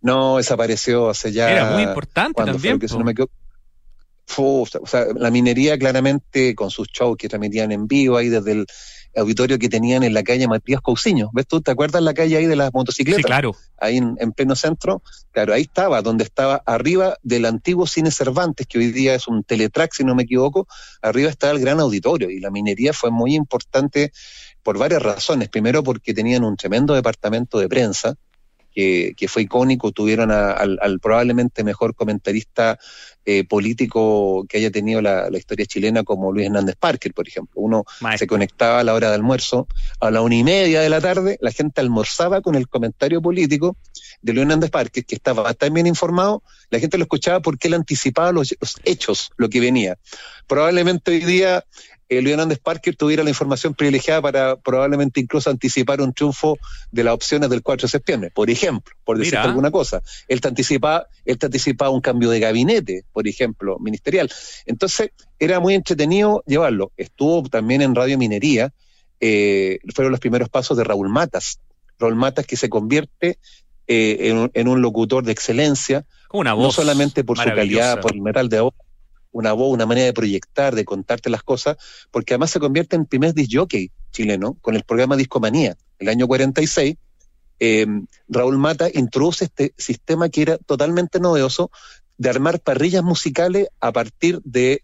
no, 0.00 0.38
desapareció 0.38 1.10
hace 1.10 1.30
ya. 1.32 1.50
Era 1.50 1.72
muy 1.72 1.82
importante 1.82 2.42
también. 2.42 2.78
Que 2.78 2.88
si 2.88 2.96
no 2.96 3.04
me 3.04 3.12
equivoco- 3.12 3.32
O 4.36 4.66
sea, 4.86 5.06
la 5.14 5.30
minería 5.30 5.78
claramente 5.78 6.54
con 6.54 6.70
sus 6.70 6.88
shows 6.88 7.16
que 7.16 7.28
transmitían 7.28 7.72
en 7.72 7.86
vivo 7.86 8.16
ahí 8.16 8.28
desde 8.28 8.52
el 8.52 8.66
auditorio 9.16 9.58
que 9.58 9.68
tenían 9.68 10.02
en 10.02 10.14
la 10.14 10.22
calle 10.22 10.46
Matías 10.46 10.80
Cousiño. 10.80 11.30
¿Ves 11.32 11.46
tú? 11.46 11.60
¿Te 11.60 11.70
acuerdas 11.70 12.02
la 12.02 12.14
calle 12.14 12.36
ahí 12.36 12.46
de 12.46 12.56
las 12.56 12.72
motocicletas? 12.72 13.18
Sí, 13.18 13.24
claro. 13.24 13.56
ahí 13.78 13.96
en, 13.96 14.16
en 14.20 14.32
pleno 14.32 14.54
centro, 14.54 15.02
claro, 15.32 15.54
ahí 15.54 15.62
estaba, 15.62 16.02
donde 16.02 16.24
estaba 16.24 16.62
arriba 16.66 17.16
del 17.22 17.46
antiguo 17.46 17.86
cine 17.86 18.10
Cervantes, 18.10 18.66
que 18.66 18.78
hoy 18.78 18.92
día 18.92 19.14
es 19.14 19.26
un 19.26 19.44
teletrack, 19.44 19.92
si 19.94 20.04
no 20.04 20.14
me 20.14 20.24
equivoco, 20.24 20.68
arriba 21.02 21.30
estaba 21.30 21.52
el 21.52 21.60
gran 21.60 21.80
auditorio, 21.80 22.30
y 22.30 22.40
la 22.40 22.50
minería 22.50 22.92
fue 22.92 23.10
muy 23.10 23.34
importante 23.34 24.12
por 24.62 24.78
varias 24.78 25.02
razones. 25.02 25.48
Primero, 25.48 25.82
porque 25.82 26.14
tenían 26.14 26.44
un 26.44 26.56
tremendo 26.56 26.94
departamento 26.94 27.58
de 27.58 27.68
prensa, 27.68 28.14
que, 28.78 29.14
que 29.16 29.26
fue 29.26 29.42
icónico, 29.42 29.90
tuvieron 29.90 30.30
a- 30.30 30.52
al, 30.52 30.78
al 30.80 31.00
probablemente 31.00 31.64
mejor 31.64 31.96
comentarista 31.96 32.78
eh, 33.24 33.42
político 33.42 34.46
que 34.48 34.58
haya 34.58 34.70
tenido 34.70 35.02
la, 35.02 35.28
la 35.30 35.36
historia 35.38 35.66
chilena, 35.66 36.04
como 36.04 36.32
Luis 36.32 36.46
Hernández 36.46 36.76
Parker, 36.78 37.12
por 37.12 37.26
ejemplo. 37.26 37.60
Uno 37.60 37.84
se 38.20 38.28
conectaba 38.28 38.78
a 38.78 38.84
la 38.84 38.94
hora 38.94 39.08
de 39.08 39.16
almuerzo, 39.16 39.66
a 39.98 40.12
la 40.12 40.22
una 40.22 40.36
y 40.36 40.44
media 40.44 40.80
de 40.80 40.88
la 40.88 41.00
tarde, 41.00 41.38
la 41.40 41.50
gente 41.50 41.80
almorzaba 41.80 42.40
con 42.40 42.54
el 42.54 42.68
comentario 42.68 43.20
político 43.20 43.76
de 44.22 44.32
Luis 44.32 44.42
Hernández 44.44 44.70
Parques, 44.70 45.04
que 45.04 45.16
estaba 45.16 45.52
tan 45.54 45.74
bien 45.74 45.88
informado, 45.88 46.44
la 46.70 46.78
gente 46.78 46.98
lo 46.98 47.02
escuchaba 47.02 47.40
porque 47.40 47.66
él 47.66 47.74
anticipaba 47.74 48.30
los, 48.30 48.54
los 48.60 48.76
hechos, 48.84 49.30
lo 49.36 49.48
que 49.48 49.58
venía. 49.58 49.98
Probablemente 50.46 51.10
hoy 51.10 51.24
día 51.24 51.64
eh, 52.08 52.22
Luis 52.22 52.32
Hernández 52.32 52.58
Parker 52.58 52.96
tuviera 52.96 53.22
la 53.22 53.30
información 53.30 53.74
privilegiada 53.74 54.22
para 54.22 54.56
probablemente 54.56 55.20
incluso 55.20 55.50
anticipar 55.50 56.00
un 56.00 56.12
triunfo 56.14 56.56
de 56.90 57.04
las 57.04 57.12
opciones 57.14 57.50
del 57.50 57.62
4 57.62 57.86
de 57.86 57.90
septiembre, 57.90 58.30
por 58.34 58.48
ejemplo, 58.50 58.94
por 59.04 59.18
decirte 59.18 59.38
Mira. 59.38 59.48
alguna 59.50 59.70
cosa. 59.70 60.02
Él 60.26 60.40
te 60.40 60.48
anticipaba, 60.48 61.06
él 61.24 61.38
te 61.38 61.46
anticipaba 61.46 61.90
un 61.90 62.00
cambio 62.00 62.30
de 62.30 62.40
gabinete, 62.40 63.04
por 63.12 63.28
ejemplo, 63.28 63.78
ministerial. 63.78 64.30
Entonces, 64.66 65.10
era 65.38 65.60
muy 65.60 65.74
entretenido 65.74 66.42
llevarlo. 66.46 66.92
Estuvo 66.96 67.42
también 67.48 67.82
en 67.82 67.94
Radio 67.94 68.16
Minería, 68.18 68.72
eh, 69.20 69.78
fueron 69.94 70.10
los 70.12 70.20
primeros 70.20 70.48
pasos 70.48 70.76
de 70.76 70.84
Raúl 70.84 71.08
Matas. 71.08 71.60
Raúl 71.98 72.14
Matas 72.14 72.46
que 72.46 72.56
se 72.56 72.68
convierte 72.68 73.38
eh, 73.86 74.28
en, 74.28 74.36
un- 74.38 74.50
en 74.54 74.68
un 74.68 74.80
locutor 74.82 75.24
de 75.24 75.32
excelencia, 75.32 76.04
Como 76.28 76.42
una 76.42 76.52
voz. 76.54 76.64
no 76.64 76.70
solamente 76.72 77.24
por 77.24 77.36
su 77.38 77.44
calidad, 77.44 78.00
por 78.00 78.14
el 78.14 78.20
metal 78.22 78.48
de 78.48 78.60
voz, 78.60 78.74
una 79.32 79.52
voz, 79.52 79.72
una 79.72 79.86
manera 79.86 80.06
de 80.06 80.12
proyectar, 80.12 80.74
de 80.74 80.84
contarte 80.84 81.30
las 81.30 81.42
cosas, 81.42 81.76
porque 82.10 82.34
además 82.34 82.50
se 82.50 82.60
convierte 82.60 82.96
en 82.96 83.06
primer 83.06 83.34
disc 83.34 83.50
jockey 83.52 83.90
chileno 84.10 84.54
con 84.60 84.74
el 84.74 84.84
programa 84.84 85.16
Discomanía, 85.16 85.76
el 85.98 86.08
año 86.08 86.26
46. 86.26 86.96
eh, 87.60 87.86
Raúl 88.28 88.58
Mata 88.58 88.88
introduce 88.92 89.44
este 89.44 89.74
sistema 89.76 90.28
que 90.28 90.42
era 90.42 90.58
totalmente 90.58 91.20
novedoso 91.20 91.70
de 92.16 92.30
armar 92.30 92.60
parrillas 92.60 93.04
musicales 93.04 93.68
a 93.80 93.92
partir 93.92 94.40
de, 94.44 94.82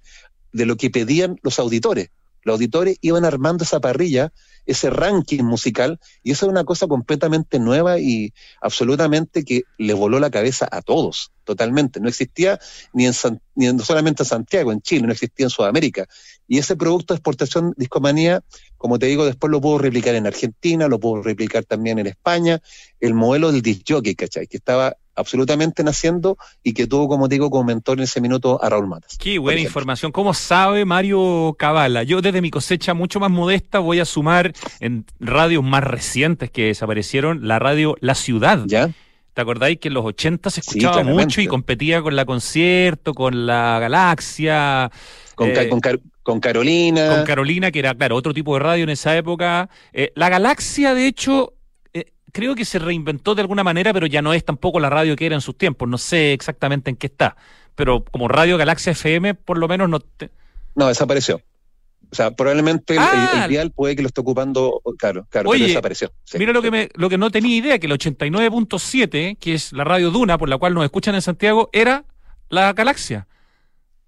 de 0.53 0.67
lo 0.67 0.77
que 0.77 0.91
pedían 0.91 1.39
los 1.43 1.59
auditores. 1.59 2.11
Los 2.45 2.55
auditores 2.55 2.97
iban 3.01 3.25
armando 3.25 3.65
esa 3.65 3.81
parrilla, 3.81 4.33
ese 4.67 4.89
ranking 4.89 5.43
musical, 5.43 5.99
y 6.23 6.31
eso 6.33 6.47
es 6.47 6.51
una 6.51 6.65
cosa 6.65 6.87
completamente 6.87 7.59
nueva 7.59 7.99
y 7.99 8.33
absolutamente 8.63 9.45
que 9.45 9.65
le 9.77 9.93
voló 9.93 10.19
la 10.21 10.31
cabeza 10.31 10.67
a 10.71 10.81
todos, 10.81 11.33
totalmente. 11.45 12.01
No 12.01 12.09
existía 12.09 12.59
ni 12.95 13.05
en, 13.07 13.13
San- 13.13 13.43
solamente 13.83 14.23
en 14.23 14.29
Santiago, 14.29 14.73
en 14.73 14.81
Chile, 14.81 15.07
no 15.07 15.13
existía 15.13 15.47
en 15.47 15.51
Sudamérica. 15.51 16.07
Y 16.49 16.59
ese 16.59 16.77
producto 16.77 17.13
de 17.13 17.19
exportación 17.19 17.75
Discomanía, 17.77 18.43
como 18.79 18.99
te 18.99 19.07
digo, 19.07 19.27
después 19.27 19.51
lo 19.51 19.61
puedo 19.61 19.79
replicar 19.79 20.15
en 20.15 20.27
Argentina, 20.27 20.89
lo 20.89 20.99
puedo 20.99 21.23
replicar 21.23 21.65
también 21.65 21.99
en 21.99 22.07
España, 22.07 22.61
el 23.01 23.13
modelo 23.15 23.53
del 23.53 23.61
disc 23.61 23.83
jockey, 23.87 24.15
¿cachai? 24.15 24.47
Que 24.47 24.57
estaba 24.57 24.97
absolutamente 25.17 25.83
naciendo 25.85 26.37
y 26.63 26.73
que 26.75 26.87
tuvo, 26.87 27.09
como 27.09 27.29
te 27.29 27.37
digo, 27.37 27.51
como 27.51 27.65
mentor 27.65 27.99
en 27.99 28.05
ese 28.05 28.21
minuto 28.21 28.63
a 28.63 28.69
Raúl 28.69 28.87
Matas. 28.89 29.17
Qué 29.19 29.39
buena 29.39 29.61
información. 29.61 30.13
¿Cómo 30.13 30.35
sabe 30.35 30.85
Mario 30.85 31.55
Cabala? 31.59 32.03
Yo 32.03 32.21
desde 32.23 32.41
mi 32.43 32.51
cosecha 32.51 32.95
mucho 32.95 33.21
más 33.21 33.31
modesta 33.31 33.79
voy 33.79 34.01
a 34.01 34.05
sumar 34.05 34.53
en 34.81 35.05
radios 35.21 35.63
más 35.63 35.85
recientes 35.85 36.51
que 36.51 36.67
desaparecieron 36.67 37.47
la 37.49 37.59
radio 37.59 37.97
La 38.01 38.15
Ciudad. 38.15 38.63
¿Ya? 38.67 38.91
¿Te 39.35 39.41
acordáis 39.41 39.79
que 39.81 39.89
en 39.89 39.95
los 39.95 40.05
80 40.05 40.49
se 40.51 40.61
escuchaba 40.61 41.03
mucho 41.03 41.41
y 41.41 41.47
competía 41.49 42.01
con 42.03 42.15
la 42.15 42.25
concierto, 42.25 43.15
con 43.15 43.47
la 43.47 43.79
galaxia, 43.81 44.91
Con, 45.35 45.51
Eh, 45.51 45.69
con, 45.69 45.81
Car- 45.81 45.99
con 46.23 46.39
Carolina. 46.39 47.09
con 47.17 47.25
Carolina, 47.25 47.73
que 47.73 47.81
era, 47.81 47.95
claro, 47.95 48.15
otro 48.15 48.33
tipo 48.33 48.55
de 48.55 48.61
radio 48.61 48.85
en 48.85 48.91
esa 48.91 49.17
época? 49.17 49.69
Eh, 49.93 50.13
la 50.15 50.29
galaxia, 50.29 50.95
de 50.95 51.09
hecho, 51.09 51.53
creo 52.33 52.55
que 52.55 52.65
se 52.65 52.79
reinventó 52.79 53.35
de 53.35 53.43
alguna 53.43 53.65
manera, 53.65 53.93
pero 53.93 54.07
ya 54.07 54.23
no 54.23 54.33
es 54.35 54.45
tampoco 54.45 54.81
la 54.81 54.91
radio 54.91 55.17
que 55.17 55.27
era 55.27 55.35
en 55.35 55.41
sus 55.41 55.57
tiempos. 55.57 55.89
No 55.89 55.99
sé 55.99 56.33
exactamente 56.33 56.91
en 56.91 56.97
qué 56.97 57.07
está. 57.07 57.37
Pero 57.75 58.05
como 58.05 58.29
Radio 58.29 58.57
Galaxia 58.57 58.93
FM, 58.93 59.35
por 59.35 59.59
lo 59.59 59.69
menos 59.69 59.89
no. 59.89 60.01
te- 60.01 60.31
No, 60.75 60.87
desapareció. 60.89 61.41
O 62.11 62.15
sea, 62.15 62.31
probablemente 62.31 62.93
el- 62.95 63.01
Ah. 63.01 63.31
el, 63.37 63.43
el 63.45 63.49
dial 63.49 63.71
puede 63.73 63.97
que 63.97 64.03
lo 64.03 64.09
esté 64.09 64.21
ocupando, 64.21 64.81
claro, 64.99 65.27
claro, 65.31 65.51
Oye, 65.51 65.61
pero 65.61 65.69
desapareció. 65.69 66.13
Sí. 66.25 66.39
Mira 66.39 66.53
lo 66.53 66.63
que 66.63 66.71
me, 66.71 66.89
lo 66.95 67.09
que 67.09 67.19
no 67.19 67.31
tenía 67.31 67.57
idea, 67.57 67.79
que 67.81 67.87
el 67.87 67.93
89.7, 67.93 69.37
que 69.39 69.55
es 69.55 69.73
la 69.73 69.85
radio 69.85 70.11
Duna, 70.11 70.39
por 70.39 70.49
la 70.49 70.59
cual 70.59 70.75
nos 70.75 70.85
escuchan 70.85 71.15
en 71.15 71.23
Santiago, 71.23 71.71
era 71.73 72.05
la 72.51 72.73
galaxia. 72.73 73.27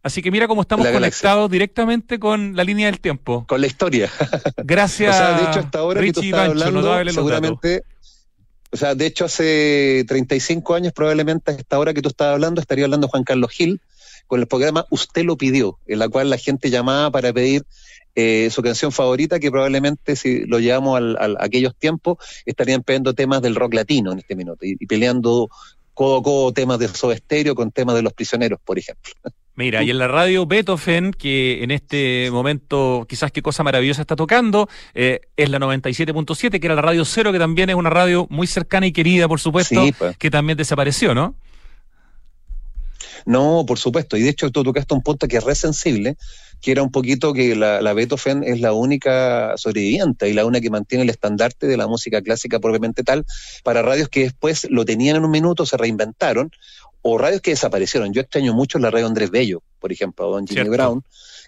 Así 0.06 0.22
que 0.22 0.30
mira 0.30 0.46
cómo 0.46 0.62
estamos 0.62 0.86
conectados 0.86 1.50
directamente 1.50 2.20
con 2.20 2.54
la 2.54 2.62
línea 2.62 2.86
del 2.86 3.00
tiempo. 3.00 3.44
Con 3.48 3.60
la 3.60 3.66
historia. 3.66 4.08
Gracias. 4.58 5.12
O 5.16 5.18
sea, 5.18 5.36
de 5.36 5.50
hecho, 5.50 5.58
hasta 5.58 5.78
ahora 5.80 6.00
que 6.00 6.12
tú 6.12 6.20
Richie 6.20 6.30
estás 6.30 6.48
Pancho, 6.48 6.66
hablando, 6.78 7.12
seguramente, 7.12 7.82
o 8.70 8.76
sea, 8.76 8.94
de 8.94 9.06
hecho, 9.06 9.24
hace 9.24 10.04
35 10.06 10.74
años, 10.76 10.92
probablemente 10.92 11.50
a 11.50 11.54
esta 11.54 11.76
hora 11.80 11.92
que 11.92 12.02
tú 12.02 12.08
estás 12.10 12.28
hablando, 12.28 12.60
estaría 12.60 12.84
hablando 12.84 13.08
Juan 13.08 13.24
Carlos 13.24 13.50
Gil 13.50 13.80
con 14.28 14.38
el 14.38 14.46
programa 14.46 14.86
Usted 14.90 15.24
lo 15.24 15.36
pidió, 15.36 15.78
en 15.88 15.98
la 15.98 16.08
cual 16.08 16.30
la 16.30 16.38
gente 16.38 16.70
llamaba 16.70 17.10
para 17.10 17.32
pedir 17.32 17.64
eh, 18.14 18.48
su 18.52 18.62
canción 18.62 18.92
favorita, 18.92 19.40
que 19.40 19.50
probablemente 19.50 20.14
si 20.14 20.46
lo 20.46 20.60
llevamos 20.60 20.96
al, 20.98 21.16
al- 21.18 21.36
a 21.40 21.44
aquellos 21.44 21.74
tiempos, 21.76 22.18
estarían 22.44 22.82
pidiendo 22.84 23.12
temas 23.12 23.42
del 23.42 23.56
rock 23.56 23.74
latino 23.74 24.12
en 24.12 24.18
este 24.20 24.36
minuto 24.36 24.64
y, 24.64 24.76
y 24.78 24.86
peleando 24.86 25.48
codo 25.94 26.18
a 26.18 26.22
codo 26.22 26.52
temas 26.52 26.78
de 26.78 26.86
Soda 26.86 27.16
Stereo 27.16 27.56
con 27.56 27.72
temas 27.72 27.96
de 27.96 28.02
los 28.02 28.12
prisioneros, 28.12 28.60
por 28.64 28.78
ejemplo. 28.78 29.12
Mira, 29.56 29.82
y 29.82 29.90
en 29.90 29.98
la 29.98 30.06
radio 30.06 30.44
Beethoven, 30.44 31.12
que 31.12 31.64
en 31.64 31.70
este 31.70 32.28
momento 32.30 33.06
quizás 33.08 33.32
qué 33.32 33.40
cosa 33.40 33.62
maravillosa 33.62 34.02
está 34.02 34.14
tocando, 34.14 34.68
eh, 34.94 35.20
es 35.36 35.48
la 35.48 35.58
97.7, 35.58 36.60
que 36.60 36.66
era 36.66 36.74
la 36.74 36.82
radio 36.82 37.06
cero, 37.06 37.32
que 37.32 37.38
también 37.38 37.70
es 37.70 37.76
una 37.76 37.88
radio 37.88 38.26
muy 38.28 38.46
cercana 38.46 38.86
y 38.86 38.92
querida, 38.92 39.28
por 39.28 39.40
supuesto, 39.40 39.82
Sí, 39.82 39.92
pues. 39.96 40.16
que 40.18 40.30
también 40.30 40.58
desapareció, 40.58 41.14
¿no? 41.14 41.34
No, 43.24 43.64
por 43.66 43.78
supuesto. 43.78 44.16
Y 44.16 44.22
de 44.22 44.28
hecho 44.30 44.50
tú 44.50 44.62
tocaste 44.62 44.94
un 44.94 45.02
punto 45.02 45.26
que 45.26 45.38
es 45.38 45.44
re 45.44 45.54
sensible, 45.54 46.16
que 46.60 46.70
era 46.70 46.82
un 46.82 46.90
poquito 46.90 47.32
que 47.32 47.56
la, 47.56 47.80
la 47.80 47.92
Beethoven 47.92 48.44
es 48.44 48.60
la 48.60 48.72
única 48.72 49.54
sobreviviente 49.56 50.28
y 50.28 50.32
la 50.32 50.44
única 50.44 50.62
que 50.62 50.70
mantiene 50.70 51.04
el 51.04 51.10
estandarte 51.10 51.66
de 51.66 51.76
la 51.76 51.86
música 51.86 52.22
clásica 52.22 52.60
propiamente 52.60 53.02
tal 53.02 53.24
para 53.64 53.82
radios 53.82 54.08
que 54.08 54.20
después 54.20 54.66
lo 54.70 54.84
tenían 54.84 55.16
en 55.16 55.24
un 55.24 55.30
minuto, 55.30 55.66
se 55.66 55.76
reinventaron, 55.76 56.50
o 57.08 57.18
radios 57.18 57.40
que 57.40 57.52
desaparecieron. 57.52 58.12
Yo 58.12 58.20
extraño 58.20 58.52
mucho 58.52 58.80
la 58.80 58.90
radio 58.90 59.06
Andrés 59.06 59.30
Bello, 59.30 59.62
por 59.78 59.92
ejemplo, 59.92 60.28
Don 60.28 60.44
Jimmy 60.44 60.62
Cierto. 60.62 60.72
Brown, 60.72 61.04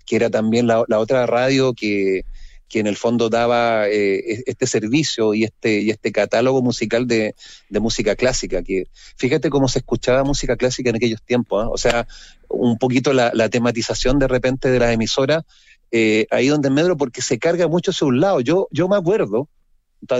que 0.07 0.15
era 0.15 0.31
también 0.31 0.69
la, 0.69 0.85
la 0.87 1.01
otra 1.01 1.27
radio 1.27 1.75
que, 1.75 2.23
que 2.69 2.79
en 2.79 2.87
el 2.87 2.97
fondo 2.97 3.29
daba 3.29 3.89
eh, 3.89 4.45
este 4.47 4.69
servicio 4.69 5.35
y 5.35 5.43
este, 5.43 5.81
y 5.81 5.91
este 5.91 6.13
catálogo 6.13 6.63
musical 6.63 7.09
de, 7.09 7.35
de 7.69 7.81
música 7.81 8.15
clásica, 8.15 8.63
que 8.63 8.85
fíjate 9.17 9.51
cómo 9.51 9.67
se 9.67 9.81
escuchaba 9.81 10.23
música 10.23 10.57
clásica 10.57 10.91
en 10.91 10.97
aquellos 10.97 11.23
tiempos, 11.23 11.65
¿ah? 11.65 11.69
o 11.71 11.77
sea, 11.77 12.07
un 12.49 12.79
poquito 12.79 13.13
la, 13.13 13.33
la 13.35 13.49
tematización 13.49 14.21
de 14.21 14.29
repente 14.29 14.71
de 14.71 14.79
las 14.79 14.93
emisoras, 14.93 15.43
eh, 15.91 16.27
ahí 16.31 16.47
donde 16.47 16.71
Medro, 16.71 16.97
porque 16.97 17.21
se 17.21 17.41
carga 17.41 17.67
mucho 17.67 17.91
hacia 17.91 18.07
un 18.07 18.21
lado. 18.21 18.41
Yo, 18.41 18.69
yo 18.71 18.87
me 18.87 18.97
acuerdo, 18.97 19.49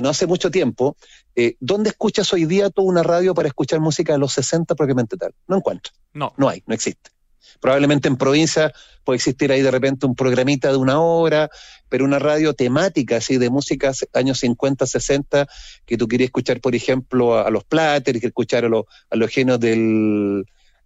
no 0.03 0.09
hace 0.09 0.27
mucho 0.27 0.51
tiempo, 0.51 0.97
eh, 1.37 1.57
¿dónde 1.61 1.91
escuchas 1.91 2.33
hoy 2.33 2.45
día 2.47 2.71
toda 2.71 2.89
una 2.89 3.03
radio 3.03 3.35
para 3.35 3.49
escuchar 3.49 3.81
música 3.81 4.13
de 4.13 4.19
los 4.19 4.33
60 4.33 4.75
propiamente 4.75 5.17
tal? 5.17 5.33
No 5.47 5.57
encuentro, 5.57 5.93
No. 6.13 6.33
no 6.37 6.49
hay, 6.49 6.63
no 6.67 6.75
existe. 6.75 7.11
Probablemente 7.61 8.09
en 8.09 8.17
provincia 8.17 8.73
puede 9.05 9.17
existir 9.17 9.51
ahí 9.51 9.63
de 9.63 9.71
repente 9.71 10.07
un 10.07 10.15
programita 10.15 10.71
de 10.71 10.77
una 10.77 11.01
hora, 11.01 11.49
pero 11.89 12.05
una 12.05 12.19
radio 12.19 12.53
temática, 12.55 13.17
así, 13.17 13.39
de 13.39 13.51
música 13.51 13.93
años 14.13 14.39
50, 14.41 14.87
60, 14.87 15.47
que 15.87 15.97
tú 15.97 16.07
querías 16.07 16.27
escuchar, 16.29 16.61
por 16.61 16.75
ejemplo, 16.75 17.37
a, 17.37 17.43
a 17.43 17.51
los 17.51 17.65
Platters, 17.65 18.21
que 18.21 18.27
escuchar 18.29 18.65
a, 18.65 18.69
los 18.69 18.85
a 19.11 19.17
los 19.17 19.31
genios 19.31 19.59
del, 19.59 20.45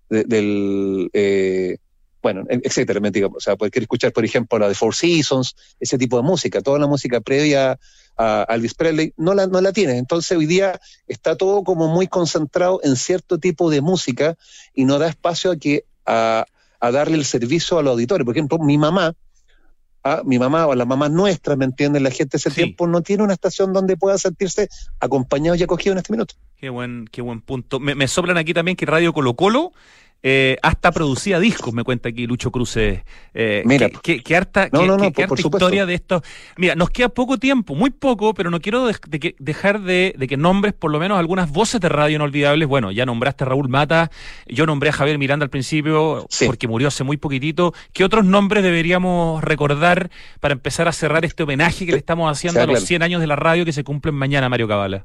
de- 0.08 0.24
del 0.24 1.10
eh, 1.12 1.78
bueno, 2.22 2.44
e- 2.48 2.60
etcétera, 2.62 3.00
me 3.00 3.10
digo, 3.10 3.32
o 3.36 3.40
sea, 3.40 3.56
querer 3.56 3.82
escuchar, 3.82 4.12
por 4.12 4.24
ejemplo, 4.24 4.58
la 4.58 4.68
de 4.68 4.74
Four 4.74 4.94
Seasons, 4.94 5.54
ese 5.80 5.98
tipo 5.98 6.16
de 6.16 6.22
música, 6.22 6.60
toda 6.60 6.78
la 6.78 6.86
música 6.86 7.20
previa 7.20 7.72
a 7.72 7.78
a 8.14 8.54
Elvis 8.54 8.74
Presley, 8.74 9.14
no 9.16 9.32
la, 9.32 9.46
no 9.46 9.58
la 9.62 9.72
tienes. 9.72 9.96
Entonces 9.96 10.36
hoy 10.36 10.44
día 10.44 10.78
está 11.08 11.34
todo 11.34 11.64
como 11.64 11.88
muy 11.88 12.08
concentrado 12.08 12.78
en 12.84 12.94
cierto 12.96 13.38
tipo 13.38 13.70
de 13.70 13.80
música 13.80 14.36
y 14.74 14.84
no 14.84 14.98
da 14.98 15.08
espacio 15.08 15.50
a 15.50 15.56
que 15.56 15.84
a, 16.04 16.44
a 16.78 16.90
darle 16.90 17.16
el 17.16 17.24
servicio 17.24 17.78
al 17.78 17.88
auditorio. 17.88 18.26
Por 18.26 18.36
ejemplo, 18.36 18.58
mi 18.58 18.76
mamá, 18.76 19.14
ah, 20.04 20.20
mi 20.26 20.38
mamá 20.38 20.66
o 20.66 20.74
las 20.74 20.86
mamás 20.86 21.10
nuestras, 21.10 21.56
¿me 21.56 21.64
entienden? 21.64 22.02
La 22.02 22.10
gente 22.10 22.32
de 22.32 22.36
ese 22.38 22.50
Sí. 22.50 22.56
tiempo 22.56 22.86
no 22.86 23.00
tiene 23.00 23.22
una 23.22 23.32
estación 23.32 23.72
donde 23.72 23.96
pueda 23.96 24.18
sentirse 24.18 24.68
acompañado 25.00 25.56
y 25.56 25.62
acogido 25.62 25.92
en 25.92 25.98
este 25.98 26.12
minuto. 26.12 26.34
Qué 26.58 26.68
buen, 26.68 27.08
qué 27.10 27.22
buen 27.22 27.40
punto. 27.40 27.80
Me, 27.80 27.94
me 27.94 28.08
soplan 28.08 28.36
aquí 28.36 28.52
también 28.52 28.76
que 28.76 28.84
Radio 28.84 29.14
Colo 29.14 29.34
Colo 29.34 29.72
eh, 30.22 30.56
hasta 30.62 30.92
producía 30.92 31.40
discos, 31.40 31.74
me 31.74 31.82
cuenta 31.82 32.08
aquí 32.10 32.26
Lucho 32.26 32.50
Cruces. 32.52 33.02
Eh, 33.34 33.62
Mira, 33.64 33.88
que 33.90 34.36
harta, 34.36 34.68
No, 34.72 34.86
no, 34.86 34.96
por- 35.10 35.26
por 35.28 35.40
historia 35.40 35.84
de 35.84 35.94
esto. 35.94 36.22
Mira, 36.56 36.74
nos 36.76 36.90
queda 36.90 37.08
poco 37.08 37.38
tiempo, 37.38 37.74
muy 37.74 37.90
poco, 37.90 38.32
pero 38.34 38.50
no 38.50 38.60
quiero 38.60 38.88
dej- 38.88 39.04
de 39.08 39.18
que- 39.18 39.34
dejar 39.38 39.80
de, 39.80 40.14
de 40.16 40.26
que 40.28 40.36
nombres 40.36 40.74
por 40.74 40.90
lo 40.92 41.00
menos 41.00 41.18
algunas 41.18 41.50
voces 41.50 41.80
de 41.80 41.88
radio 41.88 42.16
inolvidables. 42.16 42.68
Bueno, 42.68 42.92
ya 42.92 43.04
nombraste 43.04 43.42
a 43.44 43.48
Raúl 43.48 43.68
Mata, 43.68 44.10
yo 44.46 44.64
nombré 44.66 44.90
a 44.90 44.92
Javier 44.92 45.18
Miranda 45.18 45.44
al 45.44 45.50
principio 45.50 46.26
Sí. 46.30 46.46
porque 46.46 46.68
murió 46.68 46.88
hace 46.88 47.02
muy 47.04 47.16
poquitito. 47.16 47.74
¿Qué 47.92 48.04
otros 48.04 48.24
nombres 48.24 48.62
deberíamos 48.62 49.42
recordar 49.42 50.10
para 50.40 50.52
empezar 50.52 50.86
a 50.86 50.92
cerrar 50.92 51.24
este 51.24 51.42
homenaje 51.42 51.84
que 51.84 51.92
le 51.92 51.98
estamos 51.98 52.30
haciendo 52.30 52.60
Sí, 52.60 52.62
a 52.62 52.66
los 52.66 52.74
claro. 52.74 52.86
100 52.86 53.02
años 53.02 53.20
de 53.20 53.26
la 53.26 53.36
radio 53.36 53.64
que 53.64 53.72
se 53.72 53.82
cumplen 53.82 54.14
mañana, 54.14 54.48
Mario 54.48 54.68
Cabala? 54.68 55.04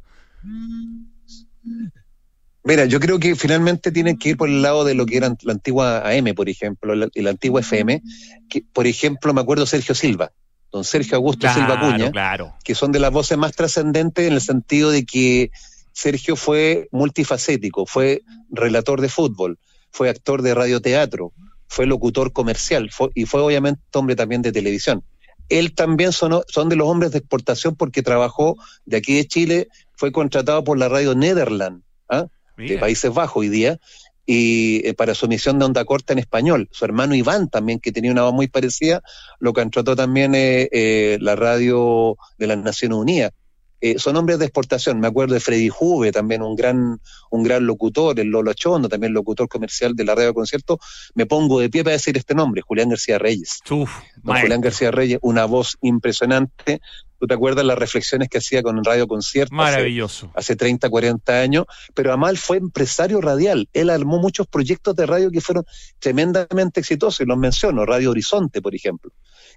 Mira, 2.68 2.84
yo 2.86 2.99
creo 2.99 3.18
que 3.18 3.36
finalmente 3.36 3.91
tienen 3.93 4.18
que 4.18 4.30
ir 4.30 4.38
por 4.38 4.49
el 4.49 4.61
lado 4.61 4.84
de 4.84 4.93
lo 4.93 5.05
que 5.05 5.15
era 5.15 5.34
la 5.43 5.53
antigua 5.53 6.07
AM, 6.09 6.34
por 6.36 6.49
ejemplo, 6.49 6.95
la, 6.95 7.07
y 7.13 7.22
la 7.22 7.30
antigua 7.30 7.61
FM, 7.61 8.01
que, 8.49 8.61
por 8.74 8.88
ejemplo, 8.88 9.34
me 9.34 9.39
acuerdo 9.39 9.65
Sergio 9.65 9.95
Silva, 9.95 10.32
don 10.72 10.84
Sergio 10.84 11.15
Augusto 11.15 11.47
Silva 11.53 11.80
Cuña, 11.80 12.11
claro. 12.11 12.55
que 12.65 12.76
son 12.76 12.91
de 12.91 12.99
las 12.99 13.11
voces 13.11 13.38
más 13.38 13.53
trascendentes 13.53 14.28
en 14.28 14.34
el 14.34 14.41
sentido 14.41 14.91
de 14.91 15.05
que 15.05 15.49
Sergio 15.93 16.36
fue 16.36 16.89
multifacético, 16.91 17.86
fue 17.86 18.22
relator 18.49 18.99
de 18.99 19.07
fútbol, 19.09 19.57
fue 19.91 20.09
actor 20.09 20.41
de 20.41 20.53
radioteatro, 20.53 21.32
fue 21.70 21.86
locutor 21.86 22.34
comercial 22.34 22.89
fue- 22.91 23.09
y 23.15 23.26
fue 23.26 23.41
obviamente 23.41 23.82
hombre 23.93 24.15
también 24.18 24.41
de 24.41 24.51
televisión. 24.51 25.03
Él 25.49 25.74
también 25.74 26.11
son, 26.11 26.41
son 26.49 26.68
de 26.68 26.76
los 26.76 26.88
hombres 26.89 27.11
de 27.13 27.20
exportación 27.20 27.76
porque 27.76 28.03
trabajó 28.03 28.57
de 28.86 28.97
aquí 28.97 29.15
de 29.15 29.26
Chile, 29.26 29.68
fue 29.95 30.11
contratado 30.11 30.63
por 30.65 30.78
la 30.78 30.89
radio 30.89 31.15
Nederland, 31.15 31.82
¿ah? 32.09 32.28
De. 32.58 32.78
Países 32.78 33.14
Bajos 33.14 33.41
hoy 33.41 33.49
día, 33.49 33.80
y 34.28 34.86
eh, 34.86 34.93
para 34.93 35.16
su 35.16 35.26
emisión 35.26 35.58
de 35.58 35.66
onda 35.66 35.86
corta 35.86 36.14
en 36.14 36.20
español. 36.20 36.68
Su 36.72 36.86
hermano 36.86 37.16
Iván 37.16 37.49
también, 37.49 37.80
que 37.80 37.93
tenía 37.93 38.12
una 38.12 38.24
voz 38.24 38.34
muy 38.34 38.47
parecida, 38.47 39.01
lo 39.39 39.53
contrató 39.53 39.95
también 39.95 40.36
eh, 40.36 40.68
eh, 40.72 41.18
la 41.22 41.36
radio 41.36 42.18
de 42.38 42.47
las 42.47 42.58
Naciones 42.58 42.97
Unidas. 42.97 43.32
Eh, 43.80 43.99
son 43.99 44.15
hombres 44.17 44.39
de 44.39 44.45
exportación. 44.45 44.99
Me 44.99 45.07
acuerdo 45.07 45.34
de 45.36 45.39
Freddy 45.39 45.69
Juve, 45.69 46.11
también 46.11 46.41
un 46.41 46.55
gran, 46.55 46.99
un 47.30 47.43
gran 47.43 47.65
locutor, 47.67 48.19
el 48.19 48.28
Lolo 48.28 48.53
Chondo, 48.53 48.89
también 48.89 49.13
locutor 49.13 49.47
comercial 49.47 49.95
de 49.95 50.03
la 50.03 50.15
radio 50.15 50.30
de 50.30 50.34
concierto. 50.34 50.80
Me 51.13 51.25
pongo 51.25 51.59
de 51.59 51.69
pie 51.69 51.84
para 51.84 51.93
decir 51.93 52.17
este 52.17 52.34
nombre, 52.34 52.61
Julián 52.61 52.89
García 52.89 53.19
Reyes. 53.19 53.59
Uf, 53.69 53.91
Don. 54.23 54.36
Julián 54.39 54.61
García 54.61 54.89
Reyes, 54.91 55.19
una 55.21 55.45
voz 55.45 55.78
impresionante. 55.82 56.82
¿Tú 57.19 57.25
te 57.25 57.34
acuerdas 57.34 57.65
las 57.65 57.80
reflexiones 57.80 58.30
que 58.30 58.38
hacía 58.38 58.61
con 58.61 58.84
Radio 58.84 59.07
Concierto? 59.07 59.55
hace- 59.55 59.71
Maravilloso. 59.71 60.32
hace 60.36 60.55
30, 60.55 60.88
40 60.88 61.39
años, 61.41 61.65
pero 61.95 62.13
Amal 62.13 62.38
fue 62.38 62.57
empresario 62.57 63.21
radial. 63.21 63.67
Él 63.73 63.89
armó 63.89 64.19
muchos 64.19 64.45
proyectos 64.45 64.95
de 64.95 65.07
radio 65.07 65.32
que 65.32 65.41
fueron 65.41 65.65
tremendamente 65.99 66.80
exitosos, 66.80 67.21
y 67.21 67.25
los 67.25 67.38
menciono, 67.38 67.86
Radio 67.86 68.11
Horizonte, 68.11 68.61
por 68.61 68.75
ejemplo, 68.75 69.11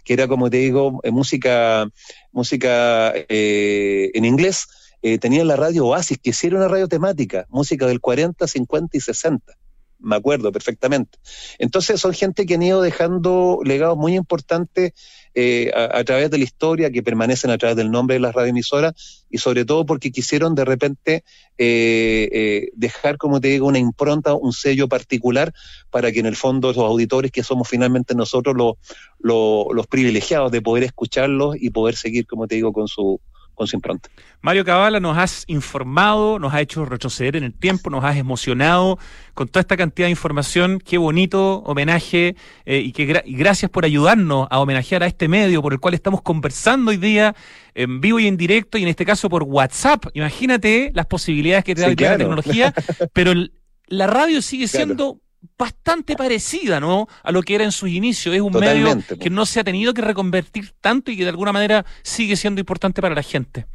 que 0.04 0.12
era, 0.12 0.28
como 0.28 0.50
te 0.50 0.58
digo, 0.58 1.00
eh, 1.02 1.10
música, 1.10 1.88
música 2.32 3.12
eh, 3.14 4.10
en 4.14 4.24
inglés. 4.24 4.66
Eh, 5.02 5.18
tenía 5.18 5.44
la 5.44 5.56
radio 5.56 5.86
Oasis, 5.86 6.18
que 6.18 6.32
sí 6.32 6.48
era 6.48 6.56
una 6.56 6.68
radio 6.68 6.86
temática, 6.86 7.46
música 7.48 7.86
del 7.86 8.00
40, 8.00 8.46
50 8.46 8.96
y 8.96 9.00
60. 9.00 9.54
Me 9.98 10.16
acuerdo 10.16 10.52
perfectamente. 10.52 11.18
Entonces 11.58 12.00
son 12.00 12.12
gente 12.12 12.46
que 12.46 12.54
han 12.54 12.62
ido 12.62 12.82
dejando 12.82 13.60
legados 13.64 13.96
muy 13.96 14.14
importantes 14.14 14.92
eh, 15.34 15.70
a, 15.74 16.02
través 16.02 16.30
de 16.30 16.38
la 16.38 16.44
historia, 16.44 16.90
que 16.90 17.02
permanecen 17.02 17.50
a 17.50 17.58
través 17.58 17.76
del 17.76 17.90
nombre 17.90 18.14
de 18.14 18.20
las 18.20 18.34
radioemisoras 18.34 19.24
y 19.30 19.38
sobre 19.38 19.64
todo 19.64 19.86
porque 19.86 20.10
quisieron 20.10 20.56
de 20.56 20.64
repente 20.64 21.24
eh, 21.56 22.28
eh, 22.32 22.68
dejar, 22.74 23.16
como 23.16 23.40
te 23.40 23.48
digo, 23.48 23.66
una 23.66 23.78
impronta, 23.78 24.34
un 24.34 24.52
sello 24.52 24.88
particular 24.88 25.52
para 25.90 26.10
que 26.10 26.20
en 26.20 26.26
el 26.26 26.36
fondo 26.36 26.68
los 26.68 26.78
auditores, 26.78 27.30
que 27.30 27.44
somos 27.44 27.68
finalmente 27.68 28.14
nosotros 28.14 28.56
los, 28.56 28.74
los 29.20 29.86
privilegiados 29.86 30.50
de 30.50 30.62
poder 30.62 30.82
escucharlos 30.84 31.56
y 31.60 31.70
poder 31.70 31.94
seguir, 31.94 32.26
como 32.26 32.48
te 32.48 32.56
digo, 32.56 32.72
con 32.72 32.88
su, 32.88 33.20
con 33.60 33.66
su 33.66 33.76
impronta. 33.76 34.08
Mario 34.40 34.64
Cabala, 34.64 35.00
nos 35.00 35.18
has 35.18 35.44
informado, 35.46 36.38
nos 36.38 36.54
has 36.54 36.62
hecho 36.62 36.86
retroceder 36.86 37.36
en 37.36 37.44
el 37.44 37.52
tiempo, 37.52 37.90
nos 37.90 38.02
has 38.02 38.16
emocionado 38.16 38.98
con 39.34 39.48
toda 39.48 39.60
esta 39.60 39.76
cantidad 39.76 40.06
de 40.06 40.12
información. 40.12 40.78
Qué 40.82 40.96
bonito 40.96 41.56
homenaje 41.66 42.36
eh, 42.64 42.78
y, 42.78 42.92
que 42.92 43.06
gra- 43.06 43.22
y 43.26 43.34
gracias 43.34 43.70
por 43.70 43.84
ayudarnos 43.84 44.48
a 44.50 44.60
homenajear 44.60 45.02
a 45.02 45.06
este 45.06 45.28
medio 45.28 45.60
por 45.60 45.74
el 45.74 45.78
cual 45.78 45.92
estamos 45.92 46.22
conversando 46.22 46.90
hoy 46.90 46.96
día 46.96 47.36
en 47.74 48.00
vivo 48.00 48.18
y 48.18 48.28
en 48.28 48.38
directo 48.38 48.78
y 48.78 48.82
en 48.82 48.88
este 48.88 49.04
caso 49.04 49.28
por 49.28 49.42
WhatsApp. 49.42 50.06
Imagínate 50.14 50.90
las 50.94 51.04
posibilidades 51.04 51.62
que 51.64 51.74
te 51.74 51.82
da 51.82 51.88
Sí, 51.88 51.90
hoy 51.90 51.96
día 51.96 52.10
la 52.12 52.16
tecnología, 52.16 52.74
pero 53.12 53.34
la 53.88 54.06
radio 54.06 54.40
sigue 54.40 54.68
Claro. 54.68 54.86
siendo 54.86 55.18
bastante 55.58 56.16
parecida, 56.16 56.80
¿no? 56.80 57.08
A 57.22 57.32
lo 57.32 57.42
que 57.42 57.54
era 57.54 57.64
en 57.64 57.72
sus 57.72 57.90
inicios. 57.90 58.34
Es 58.34 58.40
un 58.40 58.52
medio 58.52 58.84
Totalmente, 58.84 59.18
que 59.18 59.30
no 59.30 59.46
se 59.46 59.60
ha 59.60 59.64
tenido 59.64 59.94
que 59.94 60.02
reconvertir 60.02 60.72
tanto 60.80 61.10
y 61.10 61.16
que 61.16 61.24
de 61.24 61.30
alguna 61.30 61.52
manera 61.52 61.84
sigue 62.02 62.36
siendo 62.36 62.60
importante 62.60 63.00
para 63.00 63.14
la 63.14 63.22
gente. 63.22 63.66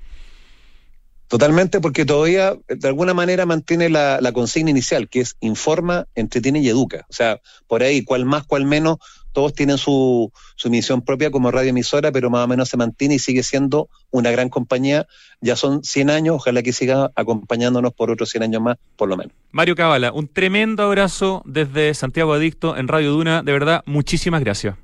Totalmente, 1.27 1.81
porque 1.81 2.05
todavía 2.05 2.55
de 2.67 2.87
alguna 2.87 3.15
manera 3.15 3.47
mantiene 3.47 3.89
la, 3.89 4.19
la 4.21 4.31
consigna 4.31 4.69
inicial, 4.69 5.09
que 5.09 5.21
es 5.21 5.35
informa, 5.39 6.05
entretiene 6.13 6.59
y 6.59 6.69
educa. 6.69 7.05
O 7.09 7.13
sea, 7.13 7.41
por 7.67 7.81
ahí, 7.81 8.03
cual 8.03 8.25
más, 8.25 8.45
cual 8.45 8.65
menos, 8.65 8.97
todos 9.35 9.53
tienen 9.53 9.77
su, 9.77 10.31
su 10.55 10.69
misión 10.69 11.01
propia 11.01 11.29
como 11.29 11.51
radioemisora, 11.51 12.13
pero 12.13 12.29
más 12.29 12.45
o 12.45 12.47
menos 12.47 12.69
se 12.69 12.77
mantiene 12.77 13.15
y 13.15 13.19
sigue 13.19 13.43
siendo 13.43 13.89
una 14.09 14.31
gran 14.31 14.47
compañía. 14.47 15.07
Ya 15.41 15.57
son 15.57 15.83
100 15.83 16.09
años, 16.09 16.35
ojalá 16.37 16.63
que 16.63 16.71
siga 16.71 17.11
acompañándonos 17.15 17.93
por 17.93 18.09
otros 18.09 18.29
100 18.29 18.43
años 18.43 18.61
más, 18.61 18.77
por 18.95 19.09
lo 19.09 19.17
menos. 19.17 19.33
Mario 19.51 19.75
Cabala, 19.75 20.13
un 20.13 20.29
tremendo 20.29 20.83
abrazo 20.83 21.43
desde 21.45 21.93
Santiago 21.93 22.33
Adicto 22.33 22.77
en 22.77 22.87
Radio 22.87 23.11
Duna. 23.11 23.43
De 23.43 23.51
verdad, 23.51 23.83
muchísimas 23.85 24.41
gracias. 24.41 24.77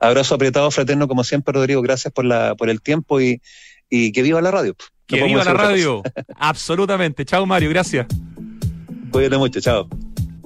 Abrazo 0.00 0.34
apretado, 0.34 0.70
fraterno, 0.70 1.06
como 1.06 1.22
siempre, 1.22 1.52
Rodrigo. 1.52 1.82
Gracias 1.82 2.14
por, 2.14 2.24
la, 2.24 2.54
por 2.54 2.70
el 2.70 2.80
tiempo 2.80 3.20
y, 3.20 3.42
y 3.90 4.10
que 4.12 4.22
viva 4.22 4.40
la 4.40 4.50
radio. 4.50 4.74
No 4.78 4.86
Que 5.06 5.22
viva 5.22 5.44
la 5.44 5.52
radio. 5.52 6.02
Absolutamente. 6.36 7.26
Chao, 7.26 7.44
Mario. 7.44 7.68
Gracias. 7.68 8.06
Cuídate 9.10 9.36
mucho, 9.36 9.60
chao. 9.60 9.86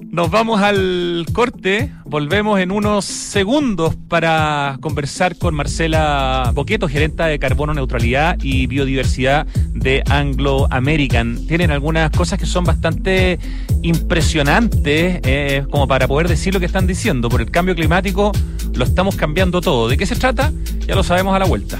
Nos 0.09 0.31
vamos 0.31 0.61
al 0.61 1.25
corte. 1.33 1.91
Volvemos 2.05 2.59
en 2.59 2.71
unos 2.71 3.05
segundos 3.05 3.95
para 4.07 4.77
conversar 4.81 5.37
con 5.37 5.53
Marcela 5.53 6.51
Boqueto, 6.53 6.87
gerenta 6.87 7.27
de 7.27 7.37
Carbono 7.39 7.73
Neutralidad 7.73 8.37
y 8.41 8.67
Biodiversidad 8.67 9.45
de 9.73 10.03
Anglo 10.09 10.67
American. 10.71 11.45
Tienen 11.45 11.71
algunas 11.71 12.09
cosas 12.11 12.39
que 12.39 12.45
son 12.45 12.63
bastante 12.63 13.37
impresionantes, 13.81 15.19
eh, 15.23 15.65
como 15.69 15.87
para 15.87 16.07
poder 16.07 16.27
decir 16.29 16.53
lo 16.53 16.59
que 16.59 16.65
están 16.65 16.87
diciendo. 16.87 17.29
Por 17.29 17.41
el 17.41 17.51
cambio 17.51 17.75
climático 17.75 18.31
lo 18.73 18.85
estamos 18.85 19.15
cambiando 19.17 19.61
todo. 19.61 19.89
¿De 19.89 19.97
qué 19.97 20.05
se 20.05 20.15
trata? 20.15 20.51
Ya 20.87 20.95
lo 20.95 21.03
sabemos 21.03 21.35
a 21.35 21.39
la 21.39 21.45
vuelta. 21.45 21.79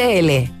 CL. 0.01 0.60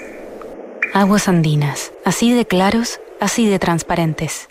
Aguas 0.93 1.29
andinas, 1.29 1.93
así 2.03 2.33
de 2.33 2.45
claros, 2.45 2.99
así 3.21 3.47
de 3.47 3.59
transparentes. 3.59 4.49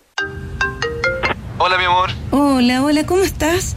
Hola, 1.59 1.77
mi 1.77 1.85
amor. 1.85 2.09
Hola, 2.31 2.83
hola, 2.83 3.05
¿cómo 3.05 3.23
estás? 3.23 3.77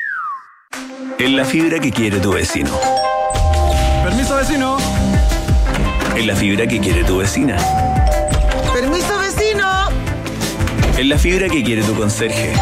En 1.23 1.37
la 1.37 1.45
fibra 1.45 1.79
que 1.79 1.91
quiere 1.91 2.19
tu 2.19 2.33
vecino. 2.33 2.71
Permiso 4.03 4.35
vecino. 4.35 4.77
En 6.15 6.25
la 6.25 6.35
fibra 6.35 6.65
que 6.65 6.79
quiere 6.79 7.03
tu 7.03 7.17
vecina. 7.17 7.57
Permiso 8.73 9.19
vecino. 9.19 9.89
En 10.97 11.09
la 11.09 11.17
fibra 11.19 11.47
que 11.47 11.63
quiere 11.63 11.83
tu 11.83 11.93
conserje. 11.93 12.53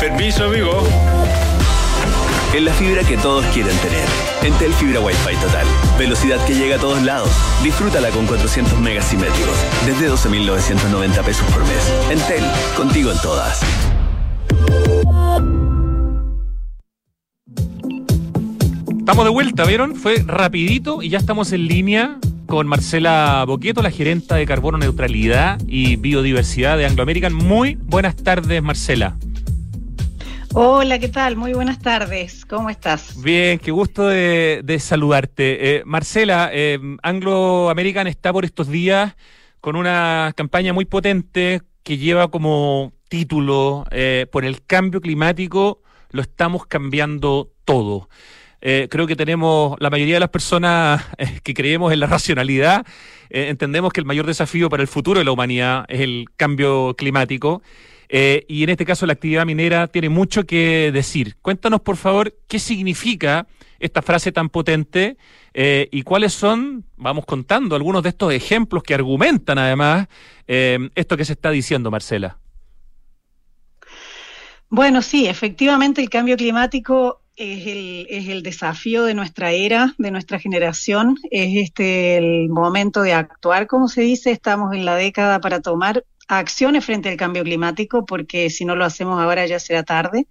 Permiso 0.00 0.44
amigo. 0.44 0.86
En 2.54 2.64
la 2.64 2.72
fibra 2.72 3.02
que 3.02 3.18
todos 3.18 3.44
quieren 3.52 3.76
tener. 3.76 4.06
Entel 4.42 4.72
Fibra 4.74 5.00
Wi-Fi 5.00 5.36
Total. 5.36 5.66
Velocidad 5.98 6.42
que 6.46 6.54
llega 6.54 6.76
a 6.76 6.78
todos 6.78 7.02
lados. 7.02 7.30
Disfrútala 7.62 8.08
con 8.08 8.26
400 8.26 8.78
megas 8.78 9.04
simétricos. 9.04 9.56
Desde 9.84 10.10
12.990 10.10 11.22
pesos 11.22 11.46
por 11.52 11.62
mes. 11.66 11.92
Entel, 12.10 12.44
contigo 12.74 13.12
en 13.12 13.18
todas. 13.20 13.60
Estamos 19.04 19.26
de 19.26 19.32
vuelta, 19.32 19.66
¿vieron? 19.66 19.96
Fue 19.96 20.24
rapidito 20.26 21.02
y 21.02 21.10
ya 21.10 21.18
estamos 21.18 21.52
en 21.52 21.66
línea 21.66 22.16
con 22.46 22.66
Marcela 22.66 23.44
Boqueto, 23.46 23.82
la 23.82 23.90
gerenta 23.90 24.36
de 24.36 24.46
Carbono 24.46 24.78
Neutralidad 24.78 25.60
y 25.66 25.96
Biodiversidad 25.96 26.78
de 26.78 26.86
Anglo 26.86 27.02
American. 27.02 27.34
Muy 27.34 27.74
buenas 27.74 28.16
tardes, 28.16 28.62
Marcela. 28.62 29.18
Hola, 30.54 30.98
¿qué 30.98 31.08
tal? 31.08 31.36
Muy 31.36 31.52
buenas 31.52 31.80
tardes. 31.80 32.46
¿Cómo 32.46 32.70
estás? 32.70 33.22
Bien, 33.22 33.58
qué 33.58 33.72
gusto 33.72 34.08
de, 34.08 34.62
de 34.64 34.78
saludarte. 34.78 35.76
Eh, 35.76 35.82
Marcela, 35.84 36.48
eh, 36.50 36.78
Anglo 37.02 37.68
American 37.68 38.06
está 38.06 38.32
por 38.32 38.46
estos 38.46 38.68
días 38.68 39.16
con 39.60 39.76
una 39.76 40.32
campaña 40.34 40.72
muy 40.72 40.86
potente 40.86 41.60
que 41.82 41.98
lleva 41.98 42.28
como 42.28 42.94
título 43.10 43.84
eh, 43.90 44.26
Por 44.32 44.46
el 44.46 44.64
cambio 44.64 45.02
climático 45.02 45.82
lo 46.08 46.22
estamos 46.22 46.64
cambiando 46.64 47.50
todo. 47.66 48.08
Eh, 48.66 48.88
creo 48.90 49.06
que 49.06 49.14
tenemos, 49.14 49.76
la 49.78 49.90
mayoría 49.90 50.14
de 50.14 50.20
las 50.20 50.30
personas 50.30 51.04
eh, 51.18 51.38
que 51.42 51.52
creemos 51.52 51.92
en 51.92 52.00
la 52.00 52.06
racionalidad, 52.06 52.86
eh, 53.28 53.48
entendemos 53.50 53.92
que 53.92 54.00
el 54.00 54.06
mayor 54.06 54.26
desafío 54.26 54.70
para 54.70 54.82
el 54.82 54.88
futuro 54.88 55.18
de 55.18 55.24
la 55.26 55.32
humanidad 55.32 55.84
es 55.86 56.00
el 56.00 56.24
cambio 56.36 56.94
climático. 56.96 57.62
Y 58.08 58.62
en 58.62 58.70
este 58.70 58.86
caso 58.86 59.06
la 59.06 59.14
actividad 59.14 59.44
minera 59.44 59.88
tiene 59.88 60.08
mucho 60.08 60.44
que 60.44 60.92
decir. 60.92 61.34
Cuéntanos, 61.42 61.80
por 61.80 61.96
favor, 61.96 62.32
qué 62.46 62.60
significa 62.60 63.48
esta 63.80 64.02
frase 64.02 64.30
tan 64.30 64.50
potente 64.50 65.16
y 65.52 66.02
cuáles 66.02 66.32
son, 66.32 66.84
vamos 66.96 67.24
contando, 67.26 67.74
algunos 67.74 68.04
de 68.04 68.10
estos 68.10 68.32
ejemplos 68.32 68.84
que 68.84 68.94
argumentan 68.94 69.58
además 69.58 70.06
esto 70.46 71.16
que 71.16 71.24
se 71.24 71.32
está 71.32 71.50
diciendo, 71.50 71.90
Marcela. 71.90 72.38
Bueno, 74.68 75.02
sí, 75.02 75.26
efectivamente 75.26 76.00
el 76.00 76.08
cambio 76.08 76.36
climático 76.36 77.23
es 77.36 77.66
el, 77.66 78.06
es 78.10 78.28
el 78.28 78.42
desafío 78.42 79.04
de 79.04 79.14
nuestra 79.14 79.52
era, 79.52 79.94
de 79.98 80.10
nuestra 80.10 80.38
generación, 80.38 81.16
es 81.30 81.56
este 81.56 82.16
el 82.16 82.48
momento 82.48 83.02
de 83.02 83.12
actuar, 83.12 83.66
como 83.66 83.88
se 83.88 84.02
dice, 84.02 84.30
estamos 84.30 84.74
en 84.74 84.84
la 84.84 84.96
década 84.96 85.40
para 85.40 85.60
tomar 85.60 86.04
acciones 86.28 86.84
frente 86.84 87.08
al 87.08 87.16
cambio 87.16 87.42
climático, 87.42 88.04
porque 88.04 88.50
si 88.50 88.64
no 88.64 88.76
lo 88.76 88.84
hacemos 88.84 89.20
ahora 89.20 89.46
ya 89.46 89.58
será 89.58 89.82
tarde. 89.82 90.26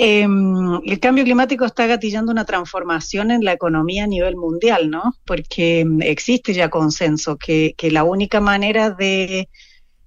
Eh, 0.00 0.22
el 0.22 1.00
cambio 1.00 1.24
climático 1.24 1.64
está 1.64 1.86
gatillando 1.86 2.30
una 2.30 2.44
transformación 2.44 3.32
en 3.32 3.42
la 3.42 3.52
economía 3.52 4.04
a 4.04 4.06
nivel 4.06 4.36
mundial, 4.36 4.90
¿no? 4.90 5.14
Porque 5.24 5.84
existe 6.02 6.54
ya 6.54 6.68
consenso 6.68 7.36
que, 7.36 7.74
que 7.76 7.90
la 7.90 8.04
única 8.04 8.40
manera 8.40 8.90
de, 8.90 9.48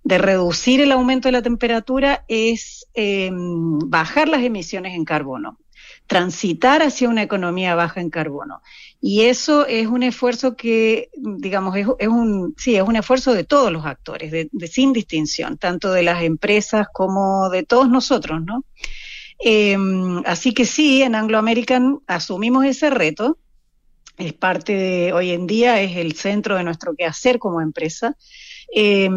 de, 0.04 0.18
reducir 0.18 0.80
el 0.80 0.94
aumento 0.94 1.28
de 1.28 1.34
la 1.34 1.42
temperatura 1.42 2.24
es 2.30 2.88
eh, 2.94 3.32
bajar 3.34 4.30
las 4.30 4.44
emisiones 4.44 4.94
en 4.96 5.04
carbono, 5.04 5.58
transitar 6.12 6.82
hacia 6.82 7.08
una 7.08 7.24
economía 7.24 7.74
baja 7.74 8.02
en 8.02 8.10
carbono. 8.10 8.62
Y 9.00 9.22
eso 9.22 9.66
es 9.66 9.88
un 9.88 10.04
esfuerzo 10.04 10.58
que, 10.58 11.10
digamos, 11.16 11.78
es, 11.78 11.88
es, 12.00 12.10
un, 12.10 12.54
sí, 12.58 12.76
es 12.76 12.84
un 12.84 12.98
esfuerzo 12.98 13.34
de 13.34 13.46
todos 13.46 13.72
los 13.72 13.86
actores, 13.86 14.30
de, 14.30 14.50
sin 14.68 14.92
distinción, 14.92 15.58
tanto 15.58 15.94
de 15.94 16.04
las 16.04 16.22
empresas 16.24 16.88
como 16.92 17.50
de 17.50 17.64
todos 17.64 17.90
nosotros, 17.90 18.44
¿no? 18.44 18.66
Eh, 19.40 19.78
así 20.26 20.54
que 20.54 20.66
sí, 20.66 21.02
en 21.02 21.16
Anglo 21.16 21.38
American 21.38 22.02
asumimos 22.08 22.66
ese 22.66 22.90
reto, 22.90 23.38
es 24.18 24.34
parte 24.34 24.74
de, 24.74 25.14
hoy 25.14 25.32
en 25.32 25.48
día 25.48 25.80
es 25.80 25.96
el 25.96 26.12
centro 26.16 26.58
de 26.58 26.66
nuestro 26.66 26.94
quehacer 26.94 27.40
como 27.40 27.62
empresa. 27.62 28.18
Eh, 28.76 29.10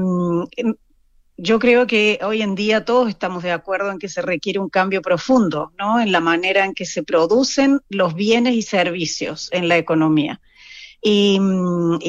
yo 1.36 1.58
creo 1.58 1.86
que 1.86 2.20
hoy 2.22 2.42
en 2.42 2.54
día 2.54 2.84
todos 2.84 3.08
estamos 3.08 3.42
de 3.42 3.50
acuerdo 3.50 3.90
en 3.90 3.98
que 3.98 4.08
se 4.08 4.22
requiere 4.22 4.60
un 4.60 4.68
cambio 4.68 5.02
profundo, 5.02 5.72
¿no? 5.78 6.00
En 6.00 6.12
la 6.12 6.20
manera 6.20 6.64
en 6.64 6.74
que 6.74 6.86
se 6.86 7.02
producen 7.02 7.80
los 7.88 8.14
bienes 8.14 8.54
y 8.54 8.62
servicios 8.62 9.48
en 9.52 9.68
la 9.68 9.76
economía. 9.76 10.40
Y, 11.00 11.38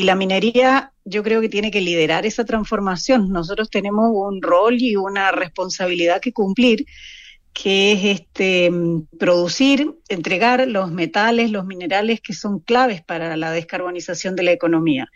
la 0.03 0.15
minería 0.15 0.93
yo 1.03 1.21
creo 1.23 1.41
que 1.41 1.49
tiene 1.49 1.69
que 1.69 1.81
liderar 1.81 2.25
esa 2.25 2.45
transformación. 2.45 3.29
Nosotros 3.29 3.69
tenemos 3.69 4.09
un 4.11 4.41
rol 4.41 4.77
y 4.79 4.95
una 4.95 5.31
responsabilidad 5.31 6.21
que 6.21 6.31
cumplir, 6.31 6.85
que 7.51 7.91
es 7.91 8.19
este 8.21 8.71
producir, 9.19 9.95
entregar 10.07 10.67
los 10.67 10.91
metales, 10.91 11.51
los 11.51 11.65
minerales 11.65 12.21
que 12.21 12.33
son 12.33 12.59
claves 12.59 13.03
para 13.03 13.35
la 13.37 13.51
descarbonización 13.51 14.35
de 14.35 14.43
la 14.43 14.51
economía 14.51 15.09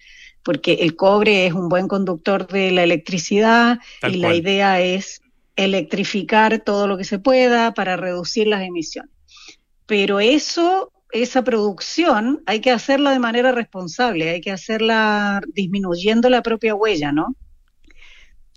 porque 0.50 0.80
el 0.82 0.96
cobre 0.96 1.46
es 1.46 1.54
un 1.54 1.70
buen 1.70 1.88
conductor 1.88 2.48
de 2.48 2.72
la 2.72 2.82
electricidad 2.82 3.78
Tal 4.02 4.16
y 4.16 4.20
cual. 4.20 4.32
la 4.32 4.36
idea 4.36 4.82
es 4.82 5.22
electrificar 5.56 6.58
todo 6.62 6.88
lo 6.88 6.98
que 6.98 7.04
se 7.04 7.20
pueda 7.20 7.76
para 7.76 7.98
reducir 7.98 8.48
las 8.48 8.64
emisiones. 8.64 9.12
Pero 9.86 10.20
eso, 10.20 10.92
esa 11.12 11.44
producción, 11.44 12.42
hay 12.48 12.62
que 12.62 12.72
hacerla 12.72 13.12
de 13.12 13.20
manera 13.20 13.52
responsable, 13.52 14.28
hay 14.28 14.42
que 14.42 14.50
hacerla 14.50 15.40
disminuyendo 15.54 16.32
la 16.32 16.42
propia 16.42 16.74
huella, 16.74 17.12
¿no? 17.12 17.36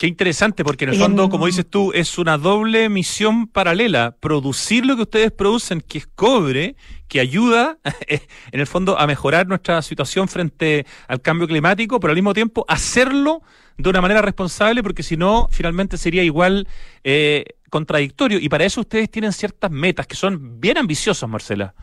Qué 0.03 0.09
interesante, 0.09 0.65
porque 0.65 0.83
en 0.85 0.91
el 0.95 0.99
fondo, 0.99 1.23
En- 1.27 1.31
como 1.31 1.47
dices 1.47 1.65
tú, 1.65 1.93
es 1.95 2.19
una 2.19 2.37
doble 2.37 2.89
misión 2.89 3.47
paralela. 3.47 4.17
Producir 4.19 4.85
lo 4.85 4.97
que 4.97 5.03
ustedes 5.03 5.31
producen, 5.31 5.81
que 5.81 5.99
es 5.99 6.09
cobre, 6.09 6.75
que 7.07 7.21
ayuda, 7.21 7.79
en 8.09 8.61
el 8.61 8.67
fondo, 8.67 8.99
a 8.99 9.07
mejorar 9.07 9.47
nuestra 9.47 9.81
situación 9.81 10.27
frente 10.27 10.87
al 11.07 11.23
cambio 11.23 11.47
climático, 11.47 12.01
pero 12.01 12.11
al 12.11 12.17
mismo 12.17 12.35
tiempo 12.35 12.65
hacerlo 12.67 13.43
de 13.79 13.91
una 13.91 14.01
manera 14.01 14.23
responsable, 14.23 14.83
porque 14.83 15.05
si 15.05 15.17
no, 15.17 15.47
finalmente 15.53 15.97
sería 15.97 16.25
igual 16.25 16.67
eh, 17.05 17.45
contradictorio. 17.71 18.41
Y 18.41 18.49
para 18.49 18.65
eso 18.65 18.81
ustedes 18.81 19.09
tienen 19.09 19.33
ciertas 19.33 19.71
metas 19.71 20.09
que 20.09 20.17
son 20.17 20.61
bien 20.61 20.79
ambiciosas, 20.79 21.31
Marcela. 21.31 21.77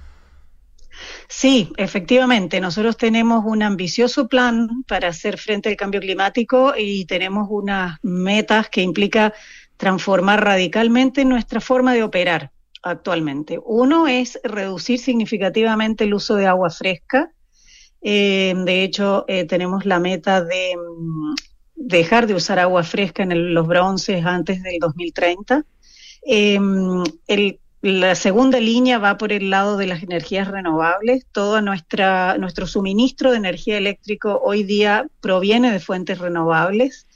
Sí, 1.32 1.72
efectivamente, 1.78 2.60
nosotros 2.60 2.98
tenemos 2.98 3.44
un 3.46 3.62
ambicioso 3.62 4.28
plan 4.28 4.84
para 4.88 5.10
hacer 5.10 5.38
frente 5.38 5.70
al 5.70 5.76
cambio 5.76 6.00
climático 6.02 6.74
y 6.76 7.06
tenemos 7.06 7.48
unas 7.52 8.00
metas 8.02 8.70
que 8.70 8.82
implica 8.82 9.34
transformar 9.78 10.44
radicalmente 10.44 11.24
nuestra 11.26 11.62
forma 11.62 11.94
de 11.94 12.02
operar 12.04 12.52
actualmente. 12.82 13.60
Uno 13.64 14.08
es 14.08 14.40
reducir 14.44 14.98
significativamente 15.00 16.06
el 16.06 16.16
uso 16.16 16.36
de 16.36 16.48
agua 16.48 16.72
fresca. 16.72 17.32
Eh, 18.02 18.54
de 18.58 18.84
hecho, 18.84 19.26
eh, 19.28 19.46
tenemos 19.46 19.86
la 19.86 20.00
meta 20.00 20.44
de 20.44 20.76
mm, 20.78 21.36
dejar 21.76 22.28
de 22.28 22.36
usar 22.36 22.60
agua 22.60 22.84
fresca 22.84 23.24
en 23.24 23.54
los 23.54 23.68
bronces 23.68 24.26
antes 24.26 24.64
del 24.64 24.80
2030. 24.80 25.66
Eh, 26.26 26.60
el- 27.28 27.60
la 27.82 28.16
segunda 28.16 28.60
línea 28.60 29.00
va 29.00 29.18
por 29.18 29.32
el 29.32 29.50
lado 29.50 29.78
de 29.78 29.88
las 29.88 30.04
energías 30.04 30.48
renovables. 30.50 31.26
Todo 31.32 31.62
nuestra, 31.62 32.38
nuestro 32.38 32.68
suministro 32.68 33.32
de 33.32 33.38
energía 33.38 33.78
eléctrica 33.78 34.36
hoy 34.36 34.64
día 34.64 35.08
proviene 35.22 35.72
de 35.72 35.80
fuentes 35.80 36.18
renovables 36.20 37.08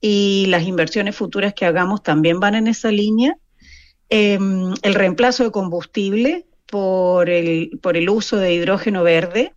y 0.00 0.46
las 0.48 0.62
inversiones 0.62 1.16
futuras 1.16 1.52
que 1.54 1.66
hagamos 1.66 2.02
también 2.02 2.40
van 2.40 2.54
en 2.54 2.66
esa 2.66 2.90
línea. 2.90 3.36
Eh, 4.08 4.38
el 4.82 4.94
reemplazo 4.94 5.44
de 5.44 5.50
combustible 5.50 6.46
por 6.66 7.28
el, 7.28 7.78
por 7.82 7.96
el 7.96 8.08
uso 8.08 8.36
de 8.38 8.54
hidrógeno 8.54 9.02
verde 9.02 9.52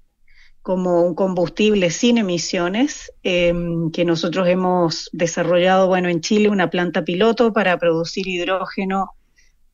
como 0.62 1.01
un 1.03 1.16
combustible 1.16 1.89
sin 1.89 2.18
emisiones, 2.18 3.12
eh, 3.24 3.53
que 3.93 4.05
nosotros 4.05 4.47
hemos 4.47 5.10
desarrollado, 5.14 5.88
bueno, 5.88 6.10
en 6.10 6.22
Chile 6.22 6.49
una 6.49 6.70
planta 6.70 7.03
piloto 7.03 7.53
para 7.53 7.78
producir 7.78 8.28
hidrógeno 8.28 9.14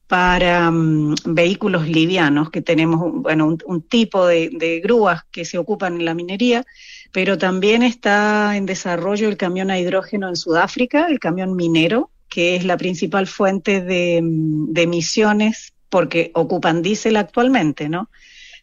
para 0.08 0.70
mm, 0.72 1.16
vehículos 1.26 1.88
livianos, 1.88 2.50
que 2.52 2.62
tenemos 2.62 3.02
un- 3.02 3.24
bueno, 3.24 3.58
un, 3.66 3.82
tipo 3.82 4.26
de, 4.28 4.82
grúas 4.84 5.24
que 5.32 5.46
se 5.46 5.58
ocupan 5.58 5.96
en 5.96 6.06
la 6.06 6.14
minería, 6.14 6.66
pero 7.12 7.38
también 7.38 7.84
está 7.84 8.56
en 8.58 8.66
desarrollo 8.66 9.28
el 9.30 9.38
camión 9.38 9.72
a 9.72 9.80
hidrógeno 9.80 10.30
en 10.30 10.36
Sudáfrica, 10.36 11.08
el 11.08 11.20
camión 11.20 11.56
minero, 11.56 12.12
que 12.30 12.56
es 12.56 12.66
la 12.66 12.78
principal 12.78 13.28
fuente 13.28 13.82
de, 13.82 14.22
mm, 14.22 14.78
emisiones 14.78 15.74
porque 15.90 16.32
ocupan 16.34 16.82
diésel 16.82 17.16
actualmente, 17.18 17.90
¿no? 17.90 18.10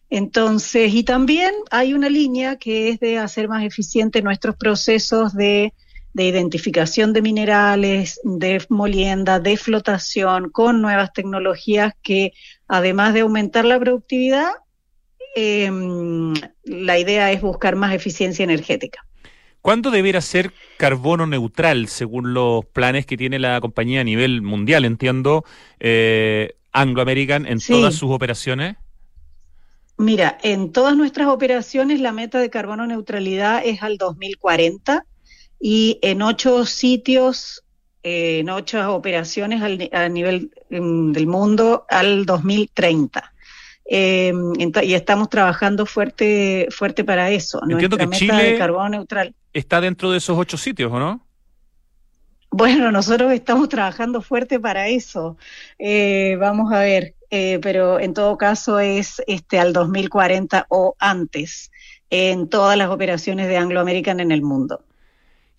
Entonces, 0.09 0.93
y 0.93 1.03
también 1.03 1.51
hay 1.71 1.93
una 1.93 2.07
línea 2.09 2.57
que 2.57 2.89
es 2.89 2.99
de 2.99 3.17
hacer 3.17 3.47
más 3.47 3.63
eficiente 3.63 4.21
nuestros 4.21 4.55
procesos 4.55 5.33
de, 5.33 5.73
de 6.13 6.25
identificación 6.25 7.11
de 7.13 7.21
minerales, 7.21 8.19
de 8.23 8.63
molienda, 8.69 9.39
de 9.39 9.57
flotación, 9.57 10.49
con 10.51 10.81
nuevas 10.81 11.11
tecnologías 11.11 11.93
que, 12.03 12.33
además 12.67 13.13
de 13.13 13.21
aumentar 13.21 13.65
la 13.65 13.79
productividad, 13.79 14.49
eh, 15.35 15.71
la 16.63 16.99
idea 16.99 17.31
es 17.31 17.41
buscar 17.41 17.75
más 17.75 17.93
eficiencia 17.93 18.43
energética. 18.43 19.05
¿Cuándo 19.61 19.91
debiera 19.91 20.21
ser 20.21 20.51
carbono 20.77 21.25
neutral, 21.25 21.87
según 21.87 22.33
los 22.33 22.65
planes 22.65 23.05
que 23.05 23.17
tiene 23.17 23.39
la 23.39 23.59
compañía 23.61 24.01
a 24.01 24.03
nivel 24.03 24.41
mundial? 24.41 24.85
Entiendo, 24.85 25.45
eh, 25.79 26.55
Anglo 26.73 27.01
American 27.01 27.47
en 27.47 27.59
Sí. 27.59 27.71
todas 27.71 27.95
sus 27.95 28.11
operaciones. 28.11 28.75
Mira, 29.97 30.37
en 30.43 30.71
todas 30.71 30.97
nuestras 30.97 31.27
operaciones 31.27 32.01
la 32.01 32.11
meta 32.11 32.39
de 32.39 32.49
carbono 32.49 32.85
neutralidad 32.85 33.61
es 33.63 33.81
al 33.83 33.97
2040 33.97 35.05
y 35.65 35.97
en 36.01 36.21
ocho 36.21 36.65
sitios, 36.65 37.63
eh, 38.03 38.39
en 38.39 38.49
ocho 38.49 38.93
operaciones 38.93 39.61
al 39.61 39.89
a 39.93 40.09
nivel 40.09 40.51
mm, 40.69 41.13
del 41.13 41.25
mundo 41.25 41.85
al 41.89 42.25
2030. 42.25 43.31
Eh, 43.85 44.33
ent- 44.33 44.83
y 44.85 44.93
estamos 44.93 45.29
trabajando 45.29 45.85
fuerte, 45.85 46.67
fuerte 46.69 47.05
para 47.05 47.29
eso. 47.31 47.61
Entiendo 47.63 47.95
Nuestra 47.95 48.19
que 48.19 48.25
meta 48.25 48.37
de 48.41 48.43
Chile- 48.49 48.57
carbono 48.57 48.89
neutral. 48.89 49.33
Está 49.53 49.79
dentro 49.79 50.11
de 50.11 50.17
esos 50.17 50.37
ocho 50.37 50.57
sitios, 50.57 50.91
¿o 50.91 50.99
no? 50.99 51.25
Bueno, 52.51 52.91
nosotros 52.91 53.31
estamos 53.31 53.69
trabajando 53.69 54.21
fuerte 54.21 54.59
para 54.59 54.89
eso. 54.89 55.37
Eh, 55.79 56.35
vamos 56.39 56.73
a 56.73 56.79
ver, 56.79 57.15
eh, 57.31 57.59
pero 57.61 57.99
en 58.01 58.13
todo 58.13 58.37
caso 58.37 58.79
es 58.81 59.21
este 59.27 59.59
al 59.59 59.71
2040 59.71 60.65
o 60.69 60.93
antes 60.99 61.71
en 62.09 62.49
todas 62.49 62.77
las 62.77 62.89
operaciones 62.89 63.47
de 63.47 63.57
Anglo 63.57 63.79
American 63.79 64.19
en 64.19 64.31
el 64.33 64.41
mundo. 64.41 64.81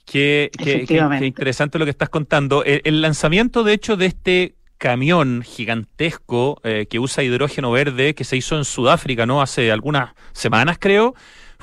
Qué, 0.05 0.51
qué- 0.65 0.65
qué- 0.87 0.95
qué 1.21 1.27
interesante 1.27 1.79
lo 1.79 1.85
que 1.87 1.91
estás 1.91 2.09
contando. 2.11 2.63
El, 2.65 2.81
el 2.85 3.01
lanzamiento, 3.03 3.65
de 3.65 3.73
hecho, 3.73 3.97
de 3.97 4.07
este 4.07 4.55
camión 4.79 5.43
gigantesco 5.43 6.61
eh, 6.65 6.87
que 6.91 6.99
usa 6.99 7.25
hidrógeno 7.25 7.71
verde, 7.71 8.15
que 8.15 8.25
se 8.25 8.37
hizo 8.37 8.57
en 8.59 8.65
Sudáfrica, 8.65 9.25
¿no? 9.27 9.41
Hace 9.41 9.73
algunas 9.73 10.11
semanas, 10.33 10.77
creo, 10.79 11.15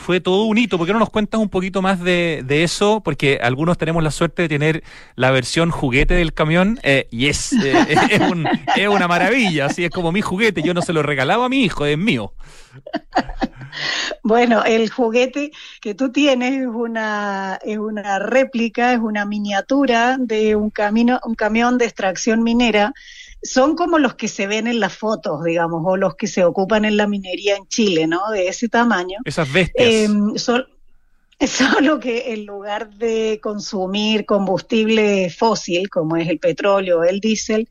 fue 0.01 0.19
todo 0.19 0.43
un 0.43 0.57
hito. 0.57 0.77
¿Por 0.77 0.87
qué 0.87 0.93
no 0.93 0.99
nos 0.99 1.09
cuentas 1.09 1.39
un 1.39 1.49
poquito 1.49 1.81
más 1.81 1.99
de, 2.01 2.41
de 2.45 2.63
eso? 2.63 3.01
Porque 3.03 3.39
algunos 3.41 3.77
tenemos 3.77 4.03
la 4.03 4.11
suerte 4.11 4.41
de 4.41 4.49
tener 4.49 4.83
la 5.15 5.31
versión 5.31 5.71
juguete 5.71 6.15
del 6.15 6.33
camión 6.33 6.79
eh, 6.83 7.07
y 7.11 7.27
es, 7.27 7.53
eh, 7.53 7.73
es, 8.09 8.19
un- 8.21 8.47
es 8.75 8.87
una 8.87 9.07
maravilla. 9.07 9.67
Así 9.67 9.85
es 9.85 9.91
como 9.91 10.11
mi 10.11 10.21
juguete. 10.21 10.61
Yo 10.61 10.73
no 10.73 10.81
se 10.81 10.91
lo 10.93 11.03
regalaba 11.03 11.45
a 11.45 11.49
mi 11.49 11.63
hijo, 11.63 11.85
es 11.85 11.97
mío. 11.97 12.33
Bueno, 14.23 14.63
el 14.63 14.89
juguete 14.89 15.51
que 15.81 15.93
tú 15.95 16.11
tienes 16.11 16.61
es 16.61 16.67
una, 16.67 17.59
es 17.63 17.77
una 17.77 18.19
réplica, 18.19 18.93
es 18.93 18.99
una 18.99 19.25
miniatura 19.25 20.17
de 20.19 20.55
un 20.55 20.69
camino, 20.69 21.19
un 21.25 21.35
camión 21.35 21.77
de 21.77 21.85
extracción 21.85 22.43
minera. 22.43 22.93
Son 23.43 23.75
como 23.75 23.97
los 23.97 24.15
que 24.15 24.27
se 24.27 24.47
ven 24.47 24.67
en 24.67 24.79
las 24.79 24.95
fotos, 24.95 25.43
digamos, 25.43 25.81
o 25.85 25.97
los 25.97 26.15
que 26.15 26.27
se 26.27 26.43
ocupan 26.43 26.85
en 26.85 26.97
la 26.97 27.07
minería 27.07 27.55
en 27.55 27.67
Chile, 27.67 28.05
¿no? 28.07 28.29
De 28.31 28.47
ese 28.47 28.69
tamaño. 28.69 29.17
Esas 29.25 29.51
bestias. 29.51 29.87
Eh, 29.89 30.07
sol- 30.35 30.67
solo 31.47 31.99
que 31.99 32.33
en 32.33 32.45
lugar 32.45 32.91
de 32.93 33.39
consumir 33.41 34.25
combustible 34.25 35.29
fósil, 35.31 35.89
como 35.89 36.17
es 36.17 36.27
el 36.29 36.37
petróleo 36.37 36.99
o 36.99 37.03
el 37.03 37.19
diésel, 37.19 37.67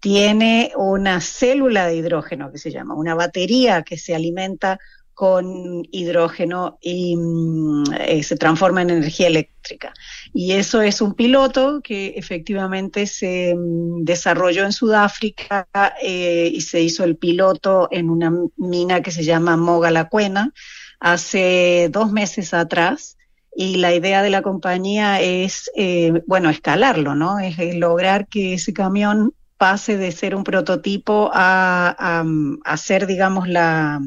tiene 0.00 0.70
una 0.76 1.20
célula 1.20 1.88
de 1.88 1.96
hidrógeno 1.96 2.52
que 2.52 2.58
se 2.58 2.70
llama, 2.70 2.94
una 2.94 3.16
batería 3.16 3.82
que 3.82 3.98
se 3.98 4.14
alimenta 4.14 4.78
con 5.18 5.82
hidrógeno 5.90 6.78
y 6.80 7.16
mm, 7.16 7.92
eh, 8.06 8.22
se 8.22 8.36
transforma 8.36 8.82
en 8.82 8.90
energía 8.90 9.26
eléctrica. 9.26 9.92
Y 10.32 10.52
eso 10.52 10.80
es 10.80 11.00
un 11.00 11.14
piloto 11.14 11.80
que 11.82 12.14
efectivamente 12.14 13.04
se 13.08 13.52
mm, 13.52 14.04
desarrolló 14.04 14.64
en 14.64 14.70
Sudáfrica 14.70 15.66
eh, 16.00 16.52
y 16.54 16.60
se 16.60 16.82
hizo 16.82 17.02
el 17.02 17.16
piloto 17.16 17.88
en 17.90 18.10
una 18.10 18.32
mina 18.56 19.02
que 19.02 19.10
se 19.10 19.24
llama 19.24 19.56
Mogalacuena 19.56 20.52
hace 21.00 21.88
dos 21.90 22.12
meses 22.12 22.54
atrás. 22.54 23.16
Y 23.56 23.78
la 23.78 23.92
idea 23.92 24.22
de 24.22 24.30
la 24.30 24.42
compañía 24.42 25.20
es, 25.20 25.68
eh, 25.74 26.22
bueno, 26.28 26.48
escalarlo, 26.48 27.16
¿no? 27.16 27.40
Es, 27.40 27.56
lograr 27.74 28.28
que 28.28 28.54
ese 28.54 28.72
camión 28.72 29.34
pase 29.56 29.96
de 29.96 30.12
ser 30.12 30.36
un 30.36 30.44
prototipo 30.44 31.28
a, 31.34 31.88
a, 31.98 32.24
a 32.62 32.76
ser, 32.76 33.08
digamos, 33.08 33.48
la, 33.48 34.00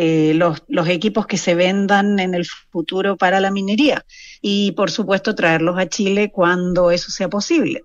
eh, 0.00 0.32
los, 0.32 0.62
los 0.68 0.88
equipos 0.88 1.26
que 1.26 1.36
se 1.36 1.56
vendan 1.56 2.20
en 2.20 2.32
el 2.32 2.46
futuro 2.46 3.16
para 3.16 3.40
la 3.40 3.50
minería 3.50 4.04
y 4.40 4.70
por 4.72 4.92
supuesto 4.92 5.34
traerlos 5.34 5.76
a 5.76 5.88
Chile 5.88 6.30
cuando 6.30 6.92
eso 6.92 7.10
sea 7.10 7.28
posible. 7.28 7.82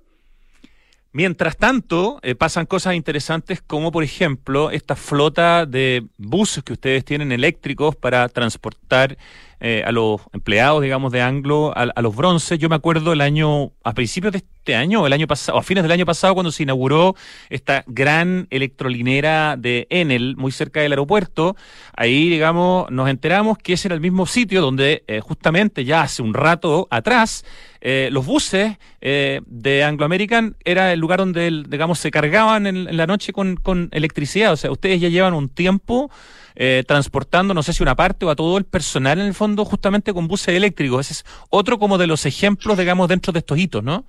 Mientras 1.12 1.58
tanto, 1.58 2.20
eh, 2.22 2.36
pasan 2.36 2.68
cosas 2.68 2.94
interesantes 2.94 3.64
como, 3.66 3.92
por 3.92 4.04
ejemplo, 4.04 4.70
esta 4.70 4.96
flota 4.96 5.66
de 5.66 6.06
buses 6.20 6.64
que 6.64 6.74
ustedes 6.74 7.04
tienen 7.04 7.32
eléctricos 7.32 7.96
para 7.96 8.30
transportar 8.30 9.18
eh, 9.64 9.82
a 9.86 9.92
los 9.92 10.22
empleados, 10.34 10.84
digamos, 10.84 11.12
de 11.12 11.22
Anglo, 11.22 11.72
a, 11.76 11.84
a 11.84 12.02
los 12.02 12.14
bronces. 12.16 12.60
Yo 12.60 12.68
me 12.68 12.76
acuerdo 12.76 13.14
el 13.14 13.22
año, 13.22 13.72
a 13.84 13.94
principios 13.94 14.34
de 14.34 14.40
este 14.40 14.76
año, 14.76 15.08
el 15.08 15.14
año 15.14 15.26
pasado, 15.26 15.58
a 15.58 15.64
fines 15.64 15.84
del 15.84 15.92
año 15.92 16.06
pasado, 16.06 16.34
cuando 16.34 16.52
se 16.52 16.64
inauguró 16.64 17.16
esta 17.50 17.84
gran 17.88 18.48
electrolinera 18.50 19.56
de 19.58 19.88
Enel, 19.90 20.36
muy 20.36 20.52
cerca 20.52 20.82
del 20.82 20.92
aeropuerto, 20.92 21.56
ahí, 21.96 22.30
digamos, 22.30 22.92
nos 22.92 23.10
enteramos 23.10 23.58
que 23.58 23.74
ese 23.74 23.88
era 23.88 23.96
el 23.96 24.02
mismo 24.02 24.26
sitio 24.26 24.62
donde 24.62 25.04
eh, 25.08 25.22
justamente 25.22 25.86
ya 25.86 26.02
hace 26.02 26.22
un 26.22 26.34
rato 26.34 26.88
atrás, 26.92 27.46
eh, 27.80 28.10
los 28.12 28.26
buses 28.26 28.78
eh, 29.02 29.42
de 29.46 29.84
Anglo 29.84 30.06
American 30.06 30.56
era 30.66 30.92
el 30.92 31.00
lugar 31.00 31.20
donde, 31.20 31.64
digamos, 31.68 32.00
se 32.00 32.12
cargaban 32.12 32.68
en, 32.68 32.88
en 32.88 32.98
la 32.98 33.08
noche 33.08 33.32
con, 33.32 33.56
con 33.56 33.90
electricidad. 33.92 34.54
O 34.54 34.58
sea, 34.58 34.72
ustedes 34.72 35.00
ya 35.00 35.10
llevan 35.10 35.34
un 35.34 35.50
tiempo 35.50 36.10
eh, 36.56 36.84
transportando, 36.88 37.54
no 37.54 37.64
sé 37.64 37.74
si 37.74 37.84
una 37.84 37.96
parte 37.96 38.26
o 38.26 38.30
a 38.30 38.36
todo 38.36 38.58
el 38.58 38.66
personal 38.66 39.20
en 39.20 39.28
el 39.28 39.34
fondo, 39.34 39.66
justamente 39.66 40.14
con 40.14 40.28
buses 40.28 40.56
eléctricos. 40.56 41.10
Ese 41.10 41.14
es 41.14 41.26
otro 41.50 41.80
como 41.80 41.98
de 41.98 42.08
los 42.08 42.26
ejemplos, 42.26 42.78
digamos, 42.78 43.08
dentro 43.08 43.34
de 43.34 43.40
estos 43.40 43.58
hitos, 43.58 43.84
¿no? 43.84 44.06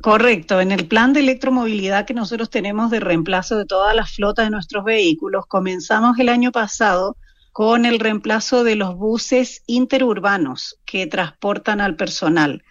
Correcto, 0.00 0.60
en 0.60 0.70
el 0.70 0.86
plan 0.86 1.14
de 1.14 1.20
electromovilidad 1.20 2.04
que 2.04 2.12
nosotros 2.12 2.50
tenemos 2.50 2.90
de 2.90 3.00
reemplazo 3.00 3.56
de 3.56 3.64
todas 3.64 3.96
las 3.96 4.10
flotas 4.10 4.44
de 4.44 4.50
nuestros 4.50 4.84
vehículos, 4.84 5.46
comenzamos 5.46 6.18
el 6.18 6.28
año 6.28 6.52
pasado 6.52 7.16
con 7.52 7.86
el 7.86 8.00
reemplazo 8.00 8.64
de 8.64 8.74
los 8.74 8.96
buses 8.96 9.62
interurbanos 9.66 10.76
que 10.84 11.06
transportan 11.06 11.80
al 11.80 11.96
personal. 11.96 12.64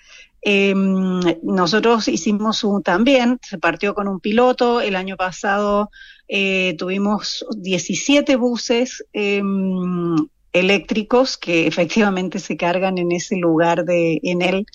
Eh, 0.46 0.74
nosotros 1.42 2.08
hicimos 2.08 2.64
un 2.64 2.84
también, 2.84 3.40
se 3.42 3.58
partió 3.58 3.94
con 3.94 4.08
un 4.08 4.20
piloto, 4.20 4.82
el 4.82 4.96
año 4.96 5.16
pasado 5.16 5.90
eh, 6.28 6.76
tuvimos 6.78 7.46
17 7.58 8.36
buses 8.36 9.06
eh, 9.14 9.42
eléctricos 10.52 11.38
que 11.38 11.68
efectivamente 11.68 12.40
se 12.40 12.58
cargan 12.58 12.98
en 12.98 13.12
ese 13.12 13.38
lugar 13.38 13.86
de 13.86 14.20
en 14.24 14.42
el 14.42 14.66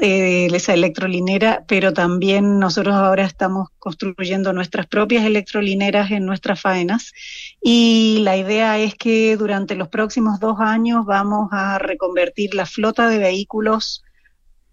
eh, 0.00 0.46
esa 0.46 0.72
electrolinera, 0.72 1.64
pero 1.68 1.92
también 1.92 2.58
nosotros 2.58 2.94
ahora 2.94 3.26
estamos 3.26 3.68
construyendo 3.78 4.54
nuestras 4.54 4.86
propias 4.86 5.26
electrolineras 5.26 6.10
en 6.10 6.24
nuestras 6.24 6.60
faenas. 6.62 7.12
Y 7.60 8.20
la 8.22 8.38
idea 8.38 8.78
es 8.78 8.94
que 8.94 9.36
durante 9.36 9.74
los 9.74 9.88
próximos 9.88 10.40
dos 10.40 10.56
años 10.60 11.04
vamos 11.04 11.48
a 11.52 11.78
reconvertir 11.78 12.54
la 12.54 12.64
flota 12.64 13.06
de 13.08 13.18
vehículos 13.18 14.02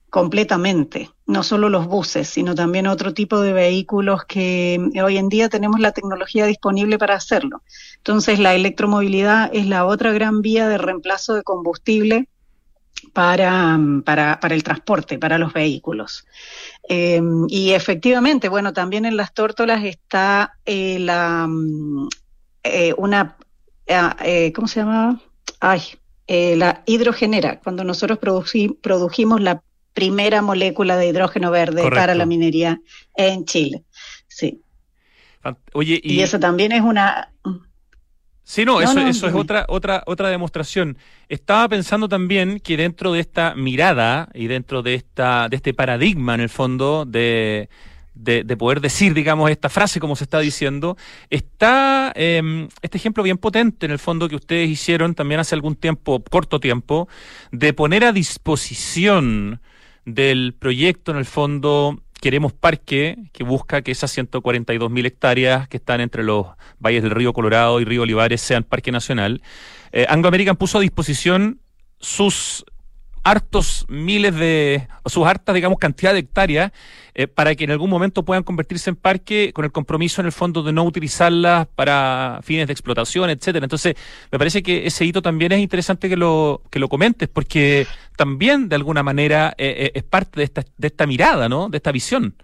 completamente, 0.10 1.10
no 1.26 1.44
solo 1.44 1.70
los 1.70 1.88
buses, 1.88 2.28
sino 2.28 2.56
también 2.56 2.88
otro 2.88 3.14
tipo 3.14 3.40
de 3.42 3.54
vehículos 3.54 4.26
que 4.26 4.80
hoy 5.04 5.18
en 5.18 5.30
día 5.30 5.50
tenemos 5.50 5.80
la 5.80 5.92
tecnología 5.92 6.46
disponible 6.46 6.98
para 6.98 7.16
hacerlo. 7.16 7.62
Entonces, 7.98 8.40
la 8.40 8.56
electromovilidad 8.56 9.50
es 9.54 9.68
la 9.68 9.86
otra 9.86 10.12
gran 10.12 10.42
vía 10.42 10.68
de 10.68 10.78
reemplazo 10.78 11.36
de 11.36 11.44
combustible 11.44 12.28
para, 13.14 13.80
para, 14.04 14.40
para 14.40 14.56
el 14.56 14.64
transporte, 14.64 15.20
para 15.20 15.38
los 15.38 15.54
vehículos. 15.54 16.26
Eh, 16.88 17.22
y 17.48 17.72
efectivamente, 17.72 18.50
bueno, 18.50 18.74
también 18.74 19.06
en 19.06 19.16
las 19.16 19.34
tórtolas 19.34 19.84
está 19.84 20.54
eh, 20.66 20.98
la, 21.00 21.46
mm, 21.48 22.08
eh, 22.64 22.94
una, 22.98 23.38
eh, 23.88 24.52
¿cómo 24.54 24.68
se 24.68 24.80
llama? 24.80 25.22
Ay, 25.60 25.82
eh, 26.28 26.56
la 26.56 26.84
hidrogenera, 26.86 27.60
cuando 27.60 27.84
nosotros 27.84 28.20
produji- 28.20 28.78
produjimos 28.82 29.42
la 29.42 29.64
primera 30.00 30.42
molécula 30.42 30.96
de 30.96 31.08
hidrógeno 31.08 31.52
verde 31.52 31.82
Correcto. 31.82 32.00
para 32.00 32.16
la 32.16 32.26
minería 32.26 32.80
en 33.18 33.44
Chile. 33.44 33.84
Sí. 34.30 34.62
Oye, 35.74 36.00
Y, 36.02 36.22
eso 36.22 36.40
también 36.40 36.72
es 36.72 36.82
una... 36.82 37.34
Sí, 38.44 38.64
no, 38.64 38.76
No, 38.76 38.82
eso, 38.82 38.94
no, 38.94 39.08
eso 39.08 39.28
es 39.28 39.36
otra, 39.36 39.66
otra, 39.68 40.04
otra 40.06 40.30
demostración. 40.30 40.98
Estaba 41.28 41.68
pensando 41.68 42.08
también 42.08 42.62
que 42.62 42.78
dentro 42.78 43.12
de 43.12 43.20
esta 43.20 43.56
mirada 43.56 44.30
y 44.34 44.48
dentro 44.48 44.82
de 44.82 44.96
esta, 44.96 45.50
de 45.50 45.58
este 45.58 45.74
paradigma, 45.74 46.34
en 46.34 46.42
el 46.42 46.50
fondo, 46.50 47.04
de, 47.06 47.68
de, 48.14 48.46
de 48.46 48.58
poder 48.58 48.80
decir, 48.80 49.14
digamos, 49.14 49.52
esta 49.52 49.68
frase 49.68 50.00
como 50.00 50.16
se 50.16 50.24
está 50.24 50.40
diciendo, 50.40 50.96
está 51.30 52.14
eh, 52.16 52.70
este 52.82 52.98
ejemplo 52.98 53.22
bien 53.22 53.38
potente, 53.38 53.86
en 53.86 53.92
el 53.92 54.00
fondo, 54.00 54.30
que 54.30 54.38
ustedes 54.38 54.70
hicieron 54.70 55.14
también 55.14 55.42
hace 55.42 55.56
algún 55.56 55.76
tiempo, 55.76 56.24
corto 56.24 56.62
tiempo, 56.62 57.10
de 57.52 57.74
poner 57.74 58.06
a 58.06 58.14
disposición 58.14 59.62
del 60.14 60.54
proyecto, 60.58 61.12
en 61.12 61.18
el 61.18 61.26
fondo, 61.26 62.02
Queremos 62.22 62.52
Parque, 62.52 63.18
que 63.32 63.44
busca 63.44 63.82
que 63.82 63.92
esas 63.92 64.12
142 64.12 64.92
mil 64.92 65.06
hectáreas 65.06 65.68
que 65.70 65.78
están 65.78 66.02
entre 66.02 66.24
los 66.24 66.48
valles 66.80 67.02
del 67.02 67.12
río 67.12 67.32
Colorado 67.32 67.80
y 67.80 67.86
río 67.86 68.02
Olivares 68.02 68.42
sean 68.42 68.64
parque 68.64 68.92
nacional. 68.92 69.42
Eh, 69.92 70.06
Anglo 70.10 70.28
American 70.28 70.58
puso 70.58 70.80
a 70.80 70.82
disposición 70.82 71.62
sus 72.00 72.66
hartos 73.30 73.86
miles 73.88 74.36
de, 74.36 74.88
o 75.04 75.10
sus 75.10 75.26
hartas, 75.26 75.54
digamos, 75.56 75.78
cantidad 75.78 76.14
de 76.14 76.20
hectáreas 76.20 76.72
eh, 77.14 77.28
para 77.28 77.54
que 77.56 77.64
en 77.64 77.72
algún 77.72 77.90
momento 77.90 78.24
puedan 78.24 78.44
convertirse 78.44 78.90
en 78.90 78.96
parque 78.96 79.52
con 79.54 79.66
el 79.66 79.72
compromiso 79.72 80.22
en 80.22 80.28
el 80.28 80.32
fondo 80.32 80.64
de 80.64 80.72
no 80.72 80.84
utilizarlas 80.84 81.68
para 81.76 82.40
fines 82.44 82.68
de 82.68 82.74
explotación, 82.74 83.30
etcétera. 83.30 83.66
Entonces, 83.66 83.96
me 84.32 84.38
parece 84.38 84.64
que 84.64 84.88
ese 84.88 85.06
hito 85.06 85.22
también 85.22 85.52
es 85.52 85.60
interesante 85.60 86.10
que 86.10 86.16
lo, 86.16 86.62
que 86.70 86.80
lo 86.80 86.90
comentes, 86.90 87.28
porque 87.28 87.88
también 88.16 88.70
de 88.70 88.76
alguna 88.76 89.04
manera 89.04 89.54
eh, 89.58 89.76
eh, 89.78 89.92
es 89.94 90.04
parte 90.04 90.40
de 90.40 90.44
esta, 90.46 90.64
de 90.78 90.88
esta 90.88 91.06
mirada, 91.06 91.50
¿no? 91.50 91.70
De 91.70 91.78
esta 91.78 91.92
visión. 91.92 92.36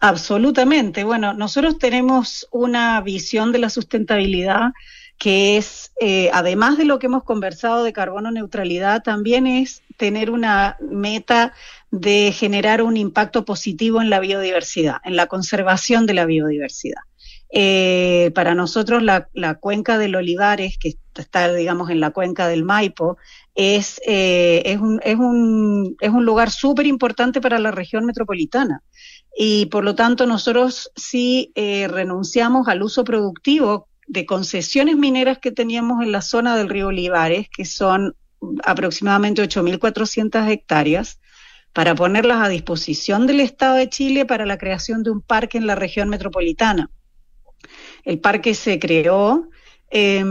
Absolutamente. 0.00 1.02
Bueno, 1.02 1.34
nosotros 1.34 1.78
tenemos 1.78 2.46
una 2.52 3.00
visión 3.00 3.50
de 3.50 3.58
la 3.58 3.70
sustentabilidad 3.70 4.72
que 5.18 5.56
es, 5.56 5.92
eh, 6.00 6.30
además 6.32 6.78
de 6.78 6.84
lo 6.84 6.98
que 6.98 7.06
hemos 7.06 7.24
conversado 7.24 7.82
de 7.82 7.92
carbono 7.92 8.30
neutralidad, 8.30 9.02
también 9.02 9.48
es 9.48 9.82
tener 9.96 10.30
una 10.30 10.76
meta 10.80 11.52
de 11.90 12.32
generar 12.32 12.82
un 12.82 12.96
impacto 12.96 13.44
positivo 13.44 14.00
en 14.00 14.10
la 14.10 14.20
biodiversidad, 14.20 14.98
en 15.04 15.16
la 15.16 15.26
conservación 15.26 16.06
de 16.06 16.14
la 16.14 16.24
biodiversidad. 16.24 17.00
Eh, 17.50 18.30
para 18.34 18.54
nosotros 18.54 19.02
la, 19.02 19.28
la 19.32 19.54
cuenca 19.54 19.98
del 19.98 20.14
Olivares, 20.14 20.78
que 20.78 20.94
está, 21.16 21.52
digamos, 21.52 21.90
en 21.90 21.98
la 21.98 22.10
cuenca 22.10 22.46
del 22.46 22.62
Maipo, 22.62 23.16
es, 23.56 24.00
eh, 24.06 24.62
es, 24.66 24.78
un, 24.78 25.00
es, 25.02 25.16
un, 25.16 25.96
es 26.00 26.10
un 26.10 26.24
lugar 26.26 26.50
súper 26.50 26.86
importante 26.86 27.40
para 27.40 27.58
la 27.58 27.72
región 27.72 28.04
metropolitana. 28.04 28.82
Y 29.36 29.66
por 29.66 29.82
lo 29.82 29.96
tanto 29.96 30.26
nosotros 30.26 30.92
sí 30.94 31.52
renunciamos 31.54 32.68
al 32.68 32.82
uso 32.82 33.04
productivo 33.04 33.88
de 34.08 34.26
concesiones 34.26 34.96
mineras 34.96 35.38
que 35.38 35.52
teníamos 35.52 36.02
en 36.02 36.12
la 36.12 36.22
zona 36.22 36.56
del 36.56 36.68
río 36.68 36.88
Olivares, 36.88 37.48
que 37.54 37.64
son 37.64 38.16
aproximadamente 38.64 39.42
8.400 39.42 40.48
hectáreas, 40.48 41.20
para 41.72 41.94
ponerlas 41.94 42.42
a 42.42 42.48
disposición 42.48 43.26
del 43.26 43.40
Estado 43.40 43.76
de 43.76 43.88
Chile 43.88 44.24
para 44.24 44.46
la 44.46 44.58
creación 44.58 45.02
de 45.02 45.10
un 45.10 45.20
parque 45.20 45.58
en 45.58 45.66
la 45.66 45.74
región 45.74 46.08
metropolitana. 46.08 46.90
El 48.04 48.18
parque 48.18 48.54
se 48.54 48.78
creó 48.78 49.50
eh, 49.90 50.24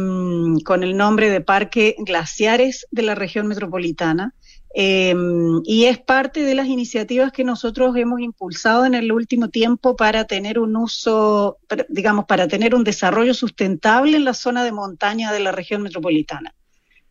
con 0.65 0.83
el 0.83 0.97
nombre 0.97 1.29
de 1.29 1.41
Parque 1.41 1.95
Glaciares 1.99 2.87
de 2.91 3.03
la 3.03 3.15
región 3.15 3.47
metropolitana 3.47 4.33
eh, 4.73 5.15
y 5.63 5.85
es 5.85 5.97
parte 5.97 6.41
de 6.43 6.55
las 6.55 6.67
iniciativas 6.67 7.31
que 7.31 7.43
nosotros 7.43 7.95
hemos 7.95 8.19
impulsado 8.19 8.85
en 8.85 8.93
el 8.93 9.11
último 9.11 9.49
tiempo 9.49 9.95
para 9.95 10.25
tener 10.25 10.59
un 10.59 10.75
uso, 10.75 11.57
digamos, 11.89 12.25
para 12.25 12.47
tener 12.47 12.75
un 12.75 12.83
desarrollo 12.83 13.33
sustentable 13.33 14.17
en 14.17 14.25
la 14.25 14.33
zona 14.33 14.63
de 14.63 14.71
montaña 14.71 15.31
de 15.31 15.39
la 15.39 15.51
región 15.51 15.81
metropolitana. 15.81 16.53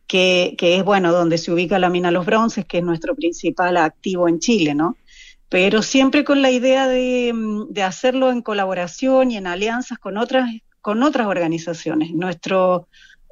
Que, 0.06 0.54
que 0.56 0.76
es 0.76 0.84
bueno 0.84 1.10
donde 1.10 1.36
se 1.36 1.50
ubica 1.50 1.80
la 1.80 1.90
mina 1.90 2.12
Los 2.12 2.26
Bronces, 2.26 2.64
que 2.64 2.78
es 2.78 2.84
nuestro 2.84 3.16
principal 3.16 3.76
activo 3.76 4.28
en 4.28 4.38
Chile, 4.38 4.72
¿no? 4.72 4.96
pero 5.48 5.82
siempre 5.82 6.24
con 6.24 6.42
la 6.42 6.50
idea 6.50 6.86
de, 6.86 7.32
de, 7.70 7.82
hacerlo 7.82 8.30
en 8.30 8.42
colaboración 8.42 9.30
y 9.30 9.36
en 9.36 9.46
alianzas 9.46 9.98
con 9.98 10.16
otras, 10.16 10.50
con 10.80 11.02
otras 11.02 11.26
organizaciones. 11.26 12.12
Nuestro 12.12 12.88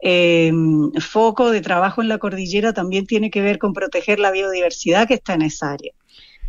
eh, 0.06 0.52
foco 1.00 1.50
de 1.50 1.62
trabajo 1.62 2.02
en 2.02 2.08
la 2.08 2.18
cordillera 2.18 2.74
también 2.74 3.06
tiene 3.06 3.30
que 3.30 3.40
ver 3.40 3.58
con 3.58 3.72
proteger 3.72 4.20
la 4.20 4.30
biodiversidad 4.30 5.08
que 5.08 5.14
está 5.14 5.32
en 5.32 5.42
esa 5.42 5.72
área. 5.72 5.92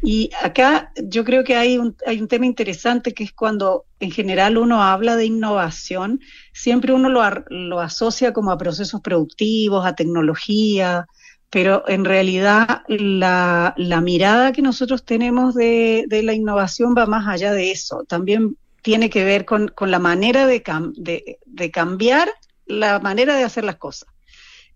Y 0.02 0.30
acá 0.44 0.92
yo 1.02 1.24
creo 1.24 1.46
que 1.46 1.56
hay 1.56 1.78
un, 1.78 1.96
hay 2.06 2.20
un 2.22 2.28
tema 2.28 2.46
interesante 2.46 3.14
que 3.14 3.24
es 3.24 3.32
cuando 3.32 3.86
en 4.02 4.12
general 4.12 4.58
uno 4.58 4.84
habla 4.84 5.16
de 5.16 5.26
innovación, 5.26 6.20
siempre 6.52 6.92
uno 6.92 7.08
lo, 7.08 7.22
lo 7.50 7.80
asocia 7.80 8.34
como 8.34 8.52
a 8.52 8.58
procesos 8.58 9.00
productivos, 9.00 9.86
a 9.86 9.96
tecnología, 9.96 11.08
pero 11.50 11.88
en 11.88 12.04
realidad 12.04 12.82
la, 12.90 13.74
la, 13.78 14.02
mirada 14.02 14.52
que 14.52 14.62
nosotros 14.62 15.06
tenemos 15.06 15.56
de, 15.56 16.04
de, 16.10 16.24
la 16.24 16.34
innovación 16.34 16.94
va 16.96 17.06
más 17.06 17.26
allá 17.30 17.54
de 17.54 17.72
eso. 17.72 18.04
También 18.04 18.58
tiene 18.82 19.10
que 19.10 19.24
ver 19.24 19.46
con, 19.46 19.70
con 19.70 19.92
la 19.92 20.00
manera 20.00 20.46
de, 20.46 20.62
cam 20.62 20.92
de, 20.98 21.40
de, 21.46 21.72
cambiar 21.72 22.30
la 22.66 23.00
manera 23.00 23.36
de 23.36 23.44
hacer 23.44 23.64
las 23.64 23.78
cosas. 23.78 24.10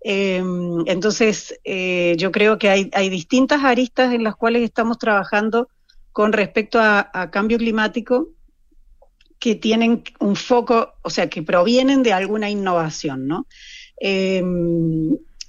Eh, 0.02 0.42
entonces, 0.86 1.60
eh, 1.64 2.16
yo 2.18 2.32
creo 2.32 2.58
que 2.58 2.70
hay, 2.70 2.90
hay, 2.94 3.10
distintas 3.10 3.64
aristas 3.64 4.14
en 4.14 4.24
las 4.24 4.36
cuales 4.36 4.64
estamos 4.64 4.98
trabajando 4.98 5.68
con 6.12 6.34
respecto 6.34 6.80
a, 6.82 7.30
cambio 7.32 7.58
climático 7.58 8.30
que 9.40 9.56
tienen 9.56 10.04
un 10.20 10.36
foco, 10.36 10.94
o 11.02 11.10
sea, 11.10 11.30
que 11.30 11.44
provienen 11.44 12.04
de 12.04 12.14
alguna 12.14 12.50
innovación, 12.50 13.28
¿no? 13.28 13.48
Eh, 14.02 14.42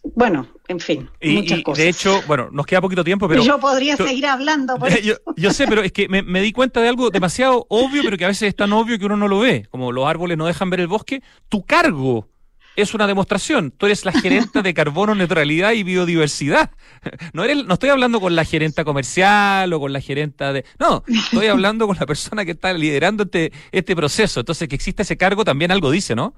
bueno, 0.03 0.47
en 0.69 0.81
fin, 0.81 1.11
Y, 1.21 1.35
muchas 1.35 1.59
y, 1.59 1.63
cosas. 1.63 1.85
de 1.85 1.89
hecho, 1.89 2.21
bueno, 2.27 2.49
nos 2.53 2.67
queda 2.67 2.81
poquito 2.81 3.05
tiempo, 3.05 3.29
pero... 3.29 3.43
yo 3.43 3.59
podría 3.59 3.97
seguir 3.97 4.27
hablando. 4.27 4.77
por 4.77 4.89
yo, 5.03 5.15
yo 5.37 5.53
sé, 5.53 5.67
pero 5.67 5.83
es 5.83 5.93
que 5.93 6.09
me, 6.09 6.23
me 6.23 6.41
di 6.41 6.53
cuenta 6.53 6.81
de 6.81 6.89
algo 6.89 7.11
demasiado 7.11 7.67
obvio, 7.69 8.03
pero 8.03 8.17
que 8.17 8.25
a 8.25 8.29
veces 8.29 8.49
es 8.49 8.57
tan 8.57 8.73
obvio 8.73 8.99
que 8.99 9.07
uno 9.07 9.17
no 9.17 9.29
lo 9.29 9.41
ve. 9.41 9.67
Como 9.71 9.93
los 9.93 10.07
árboles 10.07 10.39
no 10.39 10.47
dejan 10.47 10.71
ver 10.71 10.81
el 10.81 10.89
bosque, 10.89 11.23
tu 11.49 11.65
cargo 11.65 12.29
es 12.77 12.95
una 12.95 13.07
demostración. 13.07 13.71
Tú 13.71 13.87
eres 13.87 14.05
la 14.05 14.13
gerente 14.13 14.63
de 14.63 14.75
carbono, 14.75 15.15
neutralidad 15.15 15.73
y 15.73 15.83
biodiversidad. 15.83 16.71
No, 17.33 17.45
eres, 17.45 17.65
no 17.65 17.75
estoy 17.75 17.91
hablando 17.91 18.21
con 18.21 18.35
la 18.35 18.45
gerenta 18.45 18.85
comercial 18.85 19.73
o 19.73 19.81
con 19.81 19.93
la 19.93 20.01
gerenta 20.01 20.53
de... 20.53 20.65
No, 20.79 21.05
estoy 21.07 21.47
hablando 21.47 21.87
con 21.87 21.97
la 21.99 22.07
persona 22.07 22.45
que 22.45 22.51
está 22.53 22.73
liderando 22.73 23.25
este, 23.25 23.53
este 23.73 23.95
proceso. 23.95 24.41
Entonces, 24.41 24.69
que 24.69 24.75
existe 24.75 25.03
ese 25.03 25.17
cargo 25.17 25.45
también 25.45 25.71
algo 25.71 25.91
dice, 25.91 26.15
¿no? 26.15 26.35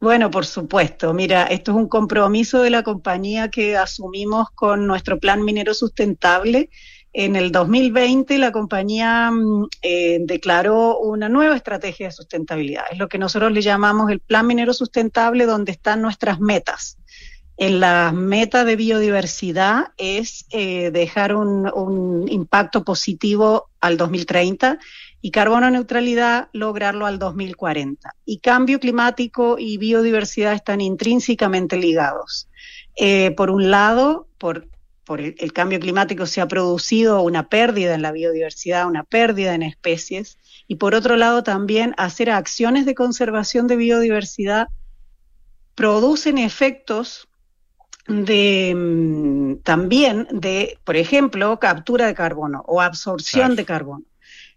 Bueno, 0.00 0.30
por 0.30 0.46
supuesto. 0.46 1.12
Mira, 1.12 1.44
esto 1.44 1.72
es 1.72 1.76
un 1.76 1.86
compromiso 1.86 2.62
de 2.62 2.70
la 2.70 2.82
compañía 2.82 3.50
que 3.50 3.76
asumimos 3.76 4.48
con 4.54 4.86
nuestro 4.86 5.20
plan 5.20 5.44
minero 5.44 5.74
sustentable. 5.74 6.70
En 7.12 7.36
el 7.36 7.52
2020 7.52 8.38
la 8.38 8.50
compañía 8.50 9.30
mm, 9.30 9.68
eh, 9.82 10.20
declaró 10.22 10.98
una 11.00 11.28
nueva 11.28 11.54
estrategia 11.54 12.06
de 12.06 12.12
sustentabilidad. 12.12 12.84
Es 12.90 12.98
lo 12.98 13.08
que 13.08 13.18
nosotros 13.18 13.52
le 13.52 13.60
llamamos 13.60 14.10
el 14.10 14.20
plan 14.20 14.46
minero 14.46 14.72
sustentable, 14.72 15.44
donde 15.44 15.72
están 15.72 16.00
nuestras 16.00 16.40
metas. 16.40 16.96
En 17.58 17.80
las 17.80 18.14
metas 18.14 18.64
de 18.64 18.76
biodiversidad 18.76 19.88
es 19.98 20.46
eh, 20.48 20.90
dejar 20.92 21.34
un, 21.34 21.70
un 21.74 22.26
impacto 22.26 22.84
positivo 22.84 23.68
al 23.82 23.98
2030 23.98 24.78
y 25.22 25.30
carbono 25.30 25.70
neutralidad 25.70 26.48
lograrlo 26.52 27.06
al 27.06 27.18
2040. 27.18 28.14
Y 28.24 28.38
cambio 28.38 28.80
climático 28.80 29.56
y 29.58 29.76
biodiversidad 29.78 30.54
están 30.54 30.80
intrínsecamente 30.80 31.76
ligados. 31.76 32.48
Eh, 32.96 33.30
por 33.32 33.50
un 33.50 33.70
lado, 33.70 34.28
por, 34.38 34.68
por 35.04 35.20
el, 35.20 35.34
el 35.38 35.52
cambio 35.52 35.78
climático 35.78 36.26
se 36.26 36.40
ha 36.40 36.48
producido 36.48 37.20
una 37.22 37.48
pérdida 37.48 37.94
en 37.94 38.02
la 38.02 38.12
biodiversidad, 38.12 38.86
una 38.86 39.04
pérdida 39.04 39.54
en 39.54 39.62
especies, 39.62 40.38
y 40.66 40.76
por 40.76 40.94
otro 40.94 41.16
lado 41.16 41.42
también 41.42 41.94
hacer 41.98 42.30
acciones 42.30 42.86
de 42.86 42.94
conservación 42.94 43.66
de 43.66 43.76
biodiversidad 43.76 44.68
producen 45.74 46.38
efectos 46.38 47.28
de 48.06 48.74
mm, 48.74 49.62
también 49.62 50.26
de, 50.32 50.78
por 50.84 50.96
ejemplo, 50.96 51.58
captura 51.58 52.06
de 52.06 52.14
carbono 52.14 52.64
o 52.66 52.80
absorción 52.80 53.40
Claro. 53.48 53.54
de 53.56 53.64
carbono. 53.64 54.04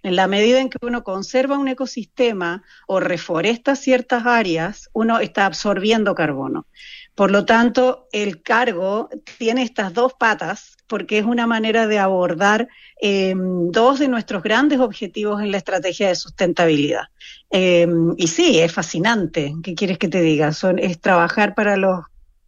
En 0.04 0.18
la 0.18 0.28
medida 0.28 0.60
en 0.60 0.70
que 0.70 0.78
uno 0.82 1.04
conserva 1.04 1.58
un 1.58 1.70
ecosistema 1.70 2.64
o 2.88 3.00
reforesta 3.00 3.76
ciertas 3.76 4.26
áreas, 4.26 4.90
uno 4.94 5.20
está 5.20 5.46
absorbiendo 5.46 6.14
carbono. 6.14 6.68
Por 7.16 7.32
lo 7.32 7.46
tanto, 7.46 8.08
el 8.12 8.42
cargo 8.42 9.10
tiene 9.38 9.64
estas 9.64 9.94
dos 9.94 10.14
patas 10.14 10.76
porque 10.88 11.20
es 11.20 11.26
una 11.26 11.48
manera 11.48 11.88
de 11.88 12.00
abordar 12.00 12.68
eh, 13.02 13.34
dos 13.36 14.00
de 14.00 14.08
nuestros 14.08 14.44
grandes 14.44 14.80
objetivos 14.80 15.42
en 15.42 15.52
la 15.52 15.58
estrategia 15.58 16.10
de 16.10 16.16
sustentabilidad. 16.16 17.06
Eh, 17.50 17.88
y 18.18 18.28
sí, 18.28 18.60
es 18.60 18.72
fascinante. 18.72 19.54
¿Qué 19.64 19.74
quieres 19.74 19.98
que 19.98 20.10
te 20.10 20.22
diga? 20.22 20.52
Son, 20.54 20.80
es 20.80 21.00
trabajar 21.00 21.56
para 21.56 21.78
los 21.78 22.02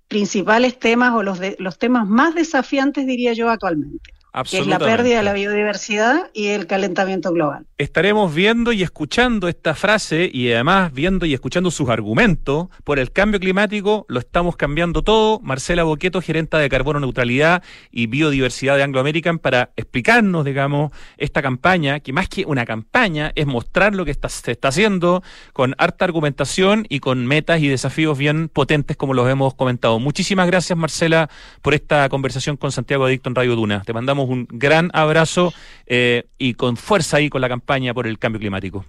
principales 0.08 0.78
temas 0.78 1.14
o 1.14 1.24
los, 1.24 1.40
de, 1.40 1.56
los 1.60 1.78
temas 1.78 2.08
más 2.08 2.36
desafiantes, 2.36 3.06
diría 3.06 3.34
yo, 3.34 3.50
actualmente, 3.50 4.14
que 4.44 4.58
es 4.60 4.68
la 4.68 4.80
pérdida 4.80 5.18
de 5.18 5.24
la 5.24 5.34
biodiversidad 5.34 6.30
y 6.34 6.48
el 6.48 6.68
calentamiento 6.68 7.32
global. 7.32 7.66
Estaremos 7.78 8.34
viendo 8.34 8.72
y 8.74 8.84
escuchando 8.84 9.48
esta 9.48 9.76
frase 9.76 10.30
y 10.32 10.52
además 10.52 10.94
viendo 10.94 11.26
y 11.26 11.34
escuchando 11.34 11.72
sus 11.72 11.90
argumentos 11.90 12.68
por 12.84 13.00
el 13.00 13.12
cambio 13.12 13.40
climático, 13.40 14.06
lo 14.08 14.20
estamos 14.20 14.56
cambiando 14.56 15.02
todo. 15.02 15.40
Marcela 15.42 15.84
Boqueto, 15.84 16.22
gerenta 16.22 16.58
de 16.58 16.70
Carbono 16.70 17.00
Neutralidad 17.00 17.64
y 17.92 18.08
Biodiversidad 18.08 18.78
de 18.78 18.84
Anglo 18.84 19.00
American, 19.00 19.40
para 19.40 19.72
explicarnos, 19.76 20.46
digamos, 20.46 20.92
esta 21.18 21.42
campaña, 21.42 22.00
que 22.00 22.14
más 22.14 22.30
que 22.30 22.46
una 22.46 22.66
campaña 22.66 23.32
es 23.36 23.46
mostrar 23.46 23.96
lo 23.96 24.06
que 24.06 24.12
está- 24.12 24.30
se 24.30 24.52
está 24.52 24.70
haciendo 24.70 25.24
con 25.54 25.76
harta 25.78 26.06
argumentación 26.06 26.86
y 26.90 27.00
con 27.00 27.26
metas 27.26 27.62
y 27.62 27.68
desafíos 27.68 28.18
bien 28.18 28.50
potentes 28.50 28.98
como 28.98 29.14
los 29.14 29.30
hemos 29.30 29.54
comentado. 29.54 30.00
Muchísimas 30.00 30.48
gracias, 30.48 30.78
Marcela, 30.78 31.30
por 31.62 31.74
esta 31.74 32.08
conversación 32.10 32.58
con 32.58 32.72
Santiago 32.72 33.06
Adicto 33.06 33.30
en 33.30 33.36
Radio 33.36 33.56
Duna. 33.56 33.82
Te 33.86 33.94
mandamos 33.94 34.25
un 34.30 34.48
gran 34.50 34.90
abrazo 34.94 35.54
eh, 35.86 36.26
y 36.38 36.54
con 36.56 36.78
fuerza 36.78 37.18
ahí 37.18 37.30
con 37.30 37.42
la 37.42 37.50
campaña 37.50 37.94
por 37.94 38.08
el 38.08 38.20
cambio 38.20 38.40
climático. 38.40 38.86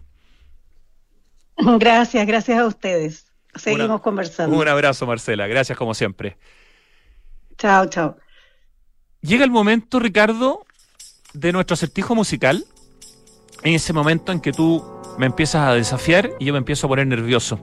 Gracias, 1.58 2.26
gracias 2.26 2.58
a 2.58 2.66
ustedes. 2.66 3.26
Seguimos 3.54 3.86
Una- 3.86 3.98
conversando. 3.98 4.56
Un 4.56 4.68
abrazo, 4.68 5.06
Marcela. 5.06 5.46
Gracias 5.46 5.76
como 5.78 5.94
siempre. 5.94 6.36
Chao, 7.56 7.86
chao. 7.86 8.16
Llega 9.22 9.44
el 9.44 9.50
momento, 9.50 9.98
Ricardo, 9.98 10.66
de 11.32 11.52
nuestro 11.52 11.74
acertijo 11.74 12.14
musical. 12.14 12.64
En 13.62 13.74
ese 13.74 13.92
momento 13.94 14.32
en 14.32 14.40
que 14.40 14.52
tú 14.52 14.84
me 15.18 15.26
empiezas 15.26 15.66
a 15.66 15.72
desafiar 15.74 16.30
y 16.38 16.44
yo 16.44 16.52
me 16.52 16.58
empiezo 16.58 16.86
a 16.86 16.90
poner 16.90 17.06
nervioso. 17.06 17.58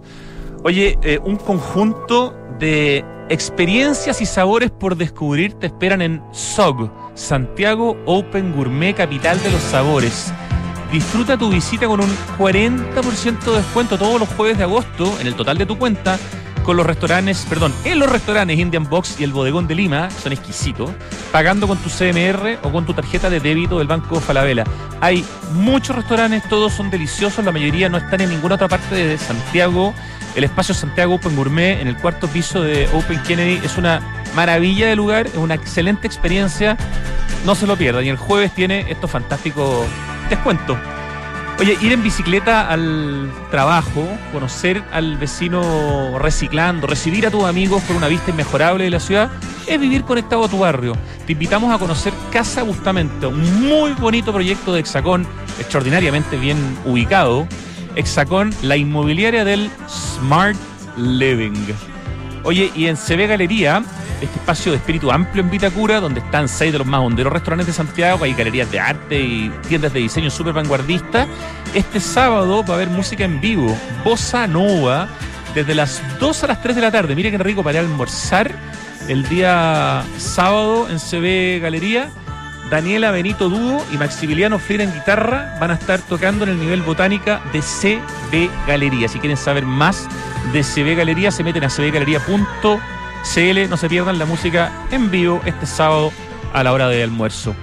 Oye, 0.63 0.97
eh, 1.03 1.19
un 1.24 1.38
conjunto 1.38 2.36
de 2.57 3.05
experiencias 3.34 4.21
y 4.21 4.27
sabores 4.27 4.69
por 4.69 4.95
descubrir 4.95 5.53
te 5.53 5.65
esperan 5.65 6.03
en 6.03 6.21
SOG, 6.31 6.91
Santiago 7.15 7.97
Open 8.05 8.55
Gourmet, 8.55 8.95
capital 8.95 9.41
de 9.41 9.49
los 9.49 9.61
sabores. 9.61 10.31
Disfruta 10.91 11.36
tu 11.36 11.49
visita 11.49 11.88
con 11.88 11.99
un 11.99 12.15
40% 12.38 13.39
de 13.41 13.57
descuento 13.57 13.97
todos 13.97 14.19
los 14.19 14.29
jueves 14.29 14.59
de 14.59 14.65
agosto 14.65 15.19
en 15.19 15.25
el 15.25 15.34
total 15.34 15.57
de 15.57 15.65
tu 15.65 15.79
cuenta 15.79 16.19
con 16.63 16.77
los 16.77 16.86
restaurantes, 16.86 17.45
perdón, 17.49 17.73
en 17.84 17.97
los 17.97 18.09
restaurantes 18.09 18.57
Indian 18.57 18.88
Box 18.88 19.19
y 19.19 19.23
el 19.23 19.34
Bodegón 19.34 19.67
de 19.67 19.75
Lima, 19.75 20.11
son 20.11 20.31
exquisitos, 20.31 20.91
pagando 21.31 21.67
con 21.67 21.79
tu 21.79 21.89
CMR 21.89 22.59
o 22.61 22.71
con 22.71 22.86
tu 22.86 22.93
tarjeta 22.93 23.31
de 23.31 23.39
débito 23.39 23.79
del 23.79 23.88
Banco 23.88 24.19
Falabella. 24.21 24.63
Hay 25.01 25.25
muchos 25.53 25.95
restaurantes, 25.95 26.47
todos 26.47 26.71
son 26.71 26.91
deliciosos, 26.91 27.43
la 27.43 27.51
mayoría 27.51 27.89
no 27.89 27.97
están 27.97 28.21
en 28.21 28.29
ninguna 28.29 28.55
otra 28.55 28.67
parte 28.67 28.93
de 28.93 29.17
Santiago. 29.17 29.93
El 30.36 30.43
espacio 30.43 30.73
Santiago 30.73 31.15
Open 31.15 31.36
Gourmet 31.36 31.79
en 31.79 31.88
el 31.88 31.95
cuarto 31.95 32.27
piso 32.27 32.61
de 32.61 32.88
Open 32.93 33.21
Kennedy 33.23 33.61
es 33.63 33.77
una 33.77 34.01
maravilla 34.36 34.88
de 34.88 34.95
lugar, 34.95 35.27
es 35.27 35.36
una 35.36 35.53
excelente 35.53 36.07
experiencia. 36.07 36.75
No 37.45 37.53
se 37.55 37.67
lo 37.67 37.75
pierdan. 37.75 38.03
Y 38.05 38.09
el 38.09 38.17
jueves 38.17 38.53
tiene 38.53 38.86
estos 38.89 39.11
fantásticos 39.11 39.86
descuentos. 40.29 40.77
Oye, 41.59 41.77
ir 41.81 41.93
en 41.93 42.01
bicicleta 42.01 42.67
al 42.67 43.31
trabajo, 43.51 44.07
conocer 44.31 44.84
al 44.91 45.17
vecino 45.17 46.17
reciclando, 46.17 46.88
recibir 46.88 47.27
a 47.27 47.31
tus 47.31 47.43
amigos 47.43 47.84
con 47.84 47.95
una 47.95 48.07
vista 48.07 48.31
inmejorable 48.31 48.86
de 48.86 48.89
la 48.89 48.99
ciudad, 48.99 49.29
es 49.67 49.79
vivir 49.79 50.03
conectado 50.03 50.45
a 50.45 50.49
tu 50.49 50.57
barrio. 50.57 50.97
Te 51.27 51.34
invitamos 51.34 51.73
a 51.73 51.77
conocer 51.77 52.11
Casa 52.31 52.63
Bustamento, 52.63 53.29
un 53.29 53.67
muy 53.67 53.91
bonito 53.91 54.34
proyecto 54.34 54.73
de 54.73 54.79
Hexacón, 54.79 55.27
extraordinariamente 55.59 56.38
bien 56.38 56.57
ubicado. 56.86 57.47
Hexacón, 57.96 58.54
la 58.62 58.78
inmobiliaria 58.78 59.46
del 59.46 59.70
Smart 59.88 60.58
Living. 60.98 61.54
Oye, 62.44 62.72
y 62.76 62.88
en 62.88 62.98
CB 62.98 63.28
Galería, 63.28 63.84
este 64.22 64.38
espacio 64.38 64.72
de 64.72 64.78
espíritu 64.78 65.12
amplio 65.12 65.44
en 65.44 65.50
Vitacura, 65.50 66.00
donde 66.00 66.20
están 66.20 66.48
seis 66.48 66.72
de 66.72 66.78
los 66.78 66.88
más 66.88 67.02
honderos 67.02 67.32
restaurantes 67.32 67.68
de 67.68 67.74
Santiago, 67.74 68.24
hay 68.24 68.34
galerías 68.34 68.70
de 68.72 68.80
arte 68.80 69.20
y 69.20 69.52
tiendas 69.68 69.94
de 69.94 70.00
diseño 70.02 70.30
súper 70.30 70.54
vanguardistas. 70.54 71.28
Este 71.74 72.00
sábado 72.00 72.64
va 72.64 72.74
a 72.74 72.78
haber 72.78 72.89
música 72.89 73.24
en 73.24 73.39
vivo, 73.39 73.78
Bossa 74.04 74.48
Nova, 74.48 75.08
desde 75.56 75.76
las 75.76 76.02
2 76.20 76.44
a 76.44 76.48
las 76.48 76.62
3 76.62 76.76
de 76.76 76.82
la 76.82 76.91
tarde. 76.91 77.16
Mire 77.16 77.32
qué 77.32 77.38
rico 77.38 77.64
para 77.64 77.80
almorzar 77.80 78.54
el 79.08 79.28
día 79.28 80.04
sábado 80.18 80.88
en 80.89 81.00
CB 81.00 81.62
Galería. 81.62 82.10
Daniela 82.70 83.11
Benito 83.11 83.49
Dúo 83.49 83.84
y 83.91 83.97
Maximiliano 83.97 84.59
Freire 84.59 84.86
en 84.86 84.93
guitarra 84.93 85.57
van 85.59 85.72
a 85.72 85.76
estar 85.76 85.99
tocando 86.01 86.43
en 86.43 86.51
el 86.51 86.59
nivel 86.59 86.82
botánica 86.82 87.41
de 87.51 87.61
CB 87.61 88.49
Galería. 88.68 89.07
Si 89.07 89.20
quieren 89.20 89.38
saber 89.38 89.66
más 89.66 90.07
de 90.51 90.64
CB 90.64 90.95
Galería, 90.95 91.32
se 91.32 91.43
meten 91.43 91.64
a 91.64 91.70
cbgalería.cl. 91.70 93.70
No 93.70 93.78
se 93.78 93.89
pierdan 93.89 94.20
la 94.20 94.26
música 94.26 94.72
en 94.91 95.11
vivo 95.11 95.41
este 95.45 95.66
sábado 95.66 96.11
a 96.53 96.64
la 96.64 96.74
hora 96.74 96.88
de 96.88 97.03
almuerzo. 97.03 97.55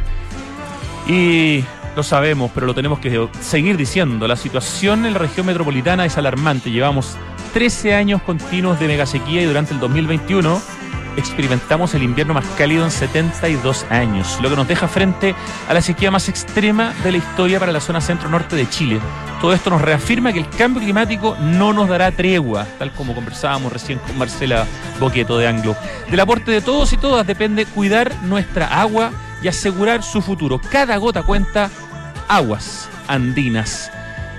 Y 1.06 1.64
lo 1.96 2.02
sabemos, 2.02 2.50
pero 2.54 2.66
lo 2.66 2.74
tenemos 2.74 2.98
que 2.98 3.28
seguir 3.40 3.76
diciendo. 3.76 4.28
La 4.28 4.36
situación 4.36 5.06
en 5.06 5.14
la 5.14 5.18
región 5.18 5.46
metropolitana 5.46 6.04
es 6.04 6.16
alarmante. 6.18 6.70
Llevamos 6.70 7.16
13 7.52 7.94
años 7.94 8.22
continuos 8.22 8.78
de 8.78 8.86
megasequía 8.86 9.42
y 9.42 9.46
durante 9.46 9.74
el 9.74 9.80
2021 9.80 10.60
experimentamos 11.20 11.94
el 11.94 12.02
invierno 12.02 12.34
más 12.34 12.44
cálido 12.58 12.84
en 12.84 12.90
72 12.90 13.86
años, 13.90 14.38
lo 14.42 14.50
que 14.50 14.56
nos 14.56 14.66
deja 14.66 14.88
frente 14.88 15.34
a 15.68 15.74
la 15.74 15.80
sequía 15.80 16.10
más 16.10 16.28
extrema 16.28 16.92
de 17.04 17.12
la 17.12 17.18
historia 17.18 17.60
para 17.60 17.72
la 17.72 17.80
zona 17.80 18.00
centro-norte 18.00 18.56
de 18.56 18.68
Chile. 18.68 19.00
Todo 19.40 19.52
esto 19.52 19.70
nos 19.70 19.80
reafirma 19.80 20.32
que 20.32 20.40
el 20.40 20.48
cambio 20.48 20.82
climático 20.82 21.36
no 21.40 21.72
nos 21.72 21.88
dará 21.88 22.10
tregua, 22.10 22.66
tal 22.78 22.92
como 22.92 23.14
conversábamos 23.14 23.72
recién 23.72 23.98
con 24.00 24.18
Marcela 24.18 24.66
Boqueto 24.98 25.38
de 25.38 25.46
Anglo. 25.46 25.76
Del 26.10 26.20
aporte 26.20 26.50
de 26.50 26.60
todos 26.60 26.92
y 26.92 26.96
todas 26.96 27.26
depende 27.26 27.66
cuidar 27.66 28.12
nuestra 28.22 28.80
agua 28.80 29.12
y 29.42 29.48
asegurar 29.48 30.02
su 30.02 30.20
futuro. 30.20 30.60
Cada 30.70 30.96
gota 30.96 31.22
cuenta 31.22 31.70
aguas 32.28 32.88
andinas. 33.08 33.90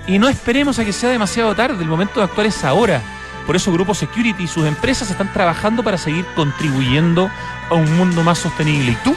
Y 0.08 0.20
no 0.20 0.28
esperemos 0.28 0.80
a 0.80 0.86
que 0.86 0.94
sea 0.94 1.10
demasiado 1.10 1.56
tarde, 1.56 1.84
el 1.84 1.90
momento 1.90 2.20
de 2.20 2.26
actuar 2.26 2.48
es 2.48 2.64
ahora. 2.64 3.02
Por 3.46 3.56
eso 3.56 3.72
Grupo 3.72 3.94
Security 3.94 4.44
y 4.44 4.48
sus 4.48 4.66
empresas 4.66 5.10
están 5.10 5.32
trabajando 5.34 5.84
para 5.84 5.98
seguir 5.98 6.26
contribuyendo 6.36 7.30
a 7.70 7.74
un 7.74 7.98
mundo 7.98 8.24
más 8.24 8.40
sostenible. 8.40 8.92
¿Y 8.92 8.96
tú? 9.04 9.16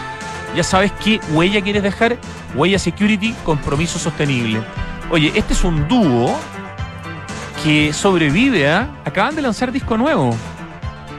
Ya 0.57 0.63
sabes 0.63 0.93
qué 1.03 1.21
huella 1.31 1.61
quieres 1.61 1.83
dejar. 1.83 2.17
Huella 2.55 2.79
Security, 2.79 3.35
compromiso 3.45 3.99
sostenible. 3.99 4.63
Oye, 5.11 5.33
este 5.35 5.53
es 5.53 5.65
un 5.65 5.87
dúo 5.89 6.37
que 7.63 7.93
sobrevive 7.93 8.71
a... 8.71 8.89
Acaban 9.05 9.35
de 9.35 9.43
lanzar 9.43 9.73
disco 9.73 9.97
nuevo. 9.97 10.35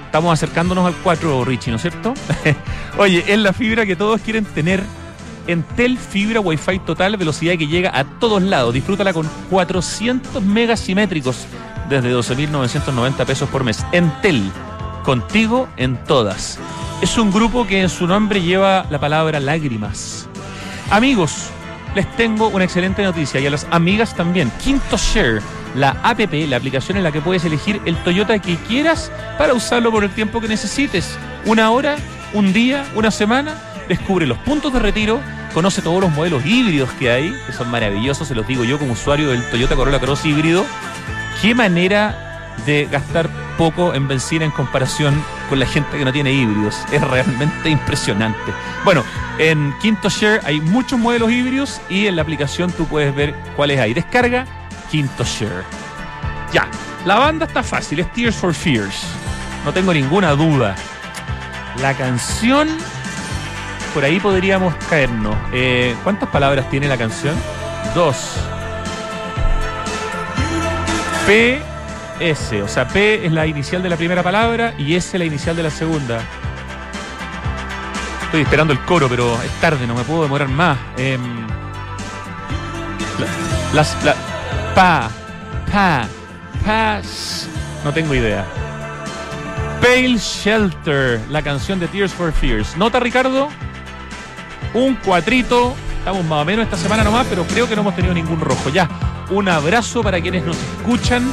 Estamos 0.05 0.33
acercándonos 0.33 0.85
al 0.85 0.95
4, 0.95 1.43
Richie, 1.43 1.71
¿no 1.71 1.75
es 1.75 1.81
cierto? 1.81 2.13
Oye, 2.97 3.23
es 3.27 3.37
la 3.37 3.51
fibra 3.51 3.85
que 3.85 3.95
todos 3.95 4.21
quieren 4.21 4.45
tener. 4.45 4.81
Entel 5.47 5.97
Fibra 5.97 6.39
Wi-Fi 6.39 6.79
total, 6.79 7.17
velocidad 7.17 7.57
que 7.57 7.67
llega 7.67 7.91
a 7.93 8.03
todos 8.03 8.41
lados. 8.41 8.73
Disfrútala 8.73 9.13
con 9.13 9.29
400 9.49 10.41
megas 10.43 10.79
simétricos 10.79 11.45
desde 11.89 12.13
12.990 12.13 13.25
pesos 13.25 13.49
por 13.49 13.63
mes. 13.63 13.85
Entel, 13.91 14.51
contigo 15.03 15.67
en 15.77 15.97
todas. 16.03 16.59
Es 17.01 17.17
un 17.17 17.31
grupo 17.31 17.67
que 17.67 17.81
en 17.81 17.89
su 17.89 18.07
nombre 18.07 18.41
lleva 18.41 18.85
la 18.89 18.99
palabra 18.99 19.39
lágrimas. 19.39 20.27
Amigos, 20.89 21.49
les 21.95 22.09
tengo 22.15 22.47
una 22.49 22.63
excelente 22.63 23.03
noticia 23.03 23.39
y 23.39 23.47
a 23.47 23.49
las 23.49 23.67
amigas 23.71 24.15
también. 24.15 24.51
Quinto 24.63 24.97
Share, 24.97 25.41
la 25.75 25.91
app, 26.03 26.19
la 26.31 26.57
aplicación 26.57 26.97
en 26.97 27.03
la 27.03 27.11
que 27.11 27.21
puedes 27.21 27.45
elegir 27.45 27.81
el 27.85 27.95
Toyota 28.03 28.37
que 28.39 28.55
quieras 28.57 29.11
para 29.37 29.53
usarlo 29.53 29.91
por 29.91 30.03
el 30.03 30.09
tiempo 30.09 30.41
que 30.41 30.47
necesites. 30.47 31.17
Una 31.45 31.71
hora, 31.71 31.95
un 32.33 32.53
día, 32.53 32.85
una 32.95 33.11
semana. 33.11 33.55
Descubre 33.87 34.25
los 34.25 34.37
puntos 34.39 34.73
de 34.73 34.79
retiro, 34.79 35.19
conoce 35.53 35.81
todos 35.81 36.01
los 36.01 36.11
modelos 36.11 36.43
híbridos 36.45 36.89
que 36.93 37.11
hay, 37.11 37.35
que 37.45 37.53
son 37.53 37.69
maravillosos, 37.69 38.27
se 38.27 38.33
los 38.33 38.47
digo 38.47 38.63
yo 38.63 38.79
como 38.79 38.93
usuario 38.93 39.29
del 39.29 39.47
Toyota 39.49 39.75
Corolla 39.75 39.99
Cross 39.99 40.25
híbrido. 40.25 40.65
Qué 41.41 41.53
manera 41.53 42.53
de 42.65 42.87
gastar 42.91 43.29
poco 43.57 43.93
en 43.93 44.07
benzina 44.07 44.45
en 44.45 44.51
comparación 44.51 45.23
con 45.49 45.59
la 45.59 45.65
gente 45.65 45.97
que 45.97 46.05
no 46.05 46.11
tiene 46.11 46.31
híbridos. 46.31 46.77
Es 46.91 47.01
realmente 47.01 47.69
impresionante. 47.69 48.53
Bueno, 48.83 49.03
en 49.37 49.73
Quinto 49.79 50.09
Share 50.09 50.41
hay 50.45 50.61
muchos 50.61 50.99
modelos 50.99 51.31
híbridos 51.31 51.81
y 51.89 52.07
en 52.07 52.15
la 52.15 52.21
aplicación 52.21 52.71
tú 52.71 52.85
puedes 52.85 53.13
ver 53.15 53.35
cuáles 53.55 53.79
hay. 53.79 53.93
Descarga 53.93 54.45
Quinto 54.89 55.23
Share. 55.23 55.63
Ya, 56.53 56.67
la 57.05 57.15
banda 57.15 57.45
está 57.45 57.63
fácil, 57.63 57.99
es 57.99 58.11
Tears 58.13 58.35
for 58.35 58.53
Fears. 58.53 59.03
No 59.65 59.73
tengo 59.73 59.93
ninguna 59.93 60.31
duda. 60.31 60.75
La 61.81 61.93
canción, 61.93 62.69
por 63.93 64.05
ahí 64.05 64.19
podríamos 64.19 64.73
caernos. 64.89 65.35
Eh, 65.51 65.95
¿Cuántas 66.03 66.29
palabras 66.29 66.69
tiene 66.69 66.87
la 66.87 66.97
canción? 66.97 67.35
Dos. 67.93 68.37
P, 71.25 71.59
S. 72.19 72.61
O 72.61 72.67
sea, 72.67 72.87
P 72.87 73.25
es 73.25 73.31
la 73.31 73.47
inicial 73.47 73.81
de 73.81 73.89
la 73.89 73.97
primera 73.97 74.21
palabra 74.23 74.73
y 74.77 74.95
S 74.95 75.17
la 75.17 75.25
inicial 75.25 75.55
de 75.55 75.63
la 75.63 75.69
segunda. 75.71 76.19
Estoy 78.25 78.41
esperando 78.41 78.73
el 78.73 78.79
coro, 78.81 79.07
pero 79.09 79.33
es 79.41 79.51
tarde, 79.61 79.87
no 79.87 79.95
me 79.95 80.03
puedo 80.03 80.23
demorar 80.23 80.47
más. 80.47 80.77
La- 83.19 83.73
las, 83.73 84.03
la- 84.03 84.15
pa, 84.75 85.09
pa, 85.71 86.05
pas. 86.65 87.47
No 87.83 87.91
tengo 87.93 88.13
idea. 88.13 88.45
Pale 89.81 90.17
Shelter, 90.17 91.19
la 91.29 91.41
canción 91.41 91.79
de 91.79 91.87
Tears 91.87 92.13
for 92.13 92.31
Fears. 92.31 92.75
¿Nota, 92.77 92.99
Ricardo? 92.99 93.49
Un 94.73 94.95
cuatrito. 94.95 95.75
Estamos 95.99 96.23
más 96.25 96.41
o 96.41 96.45
menos 96.45 96.65
esta 96.65 96.77
semana 96.77 97.03
nomás, 97.03 97.25
pero 97.29 97.43
creo 97.45 97.67
que 97.67 97.75
no 97.75 97.81
hemos 97.81 97.95
tenido 97.95 98.13
ningún 98.13 98.39
rojo. 98.39 98.69
Ya, 98.69 98.87
un 99.29 99.49
abrazo 99.49 100.01
para 100.03 100.21
quienes 100.21 100.43
nos 100.45 100.57
escuchan 100.57 101.23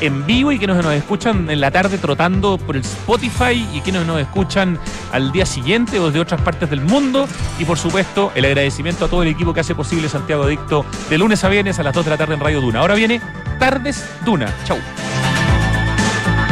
en 0.00 0.26
vivo 0.26 0.50
y 0.50 0.58
quienes 0.58 0.76
nos 0.76 0.92
escuchan 0.94 1.48
en 1.48 1.60
la 1.60 1.70
tarde 1.70 1.96
trotando 1.96 2.58
por 2.58 2.76
el 2.76 2.82
Spotify 2.82 3.66
y 3.72 3.80
quienes 3.82 4.04
nos 4.04 4.20
escuchan 4.20 4.78
al 5.12 5.30
día 5.30 5.46
siguiente 5.46 6.00
o 6.00 6.10
de 6.10 6.18
otras 6.18 6.40
partes 6.40 6.68
del 6.68 6.80
mundo. 6.80 7.28
Y 7.58 7.64
por 7.64 7.78
supuesto, 7.78 8.32
el 8.34 8.44
agradecimiento 8.44 9.04
a 9.04 9.08
todo 9.08 9.22
el 9.22 9.28
equipo 9.28 9.54
que 9.54 9.60
hace 9.60 9.74
posible 9.74 10.08
Santiago 10.08 10.44
Adicto 10.44 10.84
de 11.08 11.18
lunes 11.18 11.44
a 11.44 11.48
viernes 11.48 11.78
a 11.78 11.84
las 11.84 11.94
2 11.94 12.04
de 12.04 12.10
la 12.10 12.16
tarde 12.16 12.34
en 12.34 12.40
Radio 12.40 12.60
Duna. 12.60 12.80
Ahora 12.80 12.94
viene 12.94 13.20
Tardes 13.58 14.04
Duna. 14.24 14.52
Chau. 14.64 14.78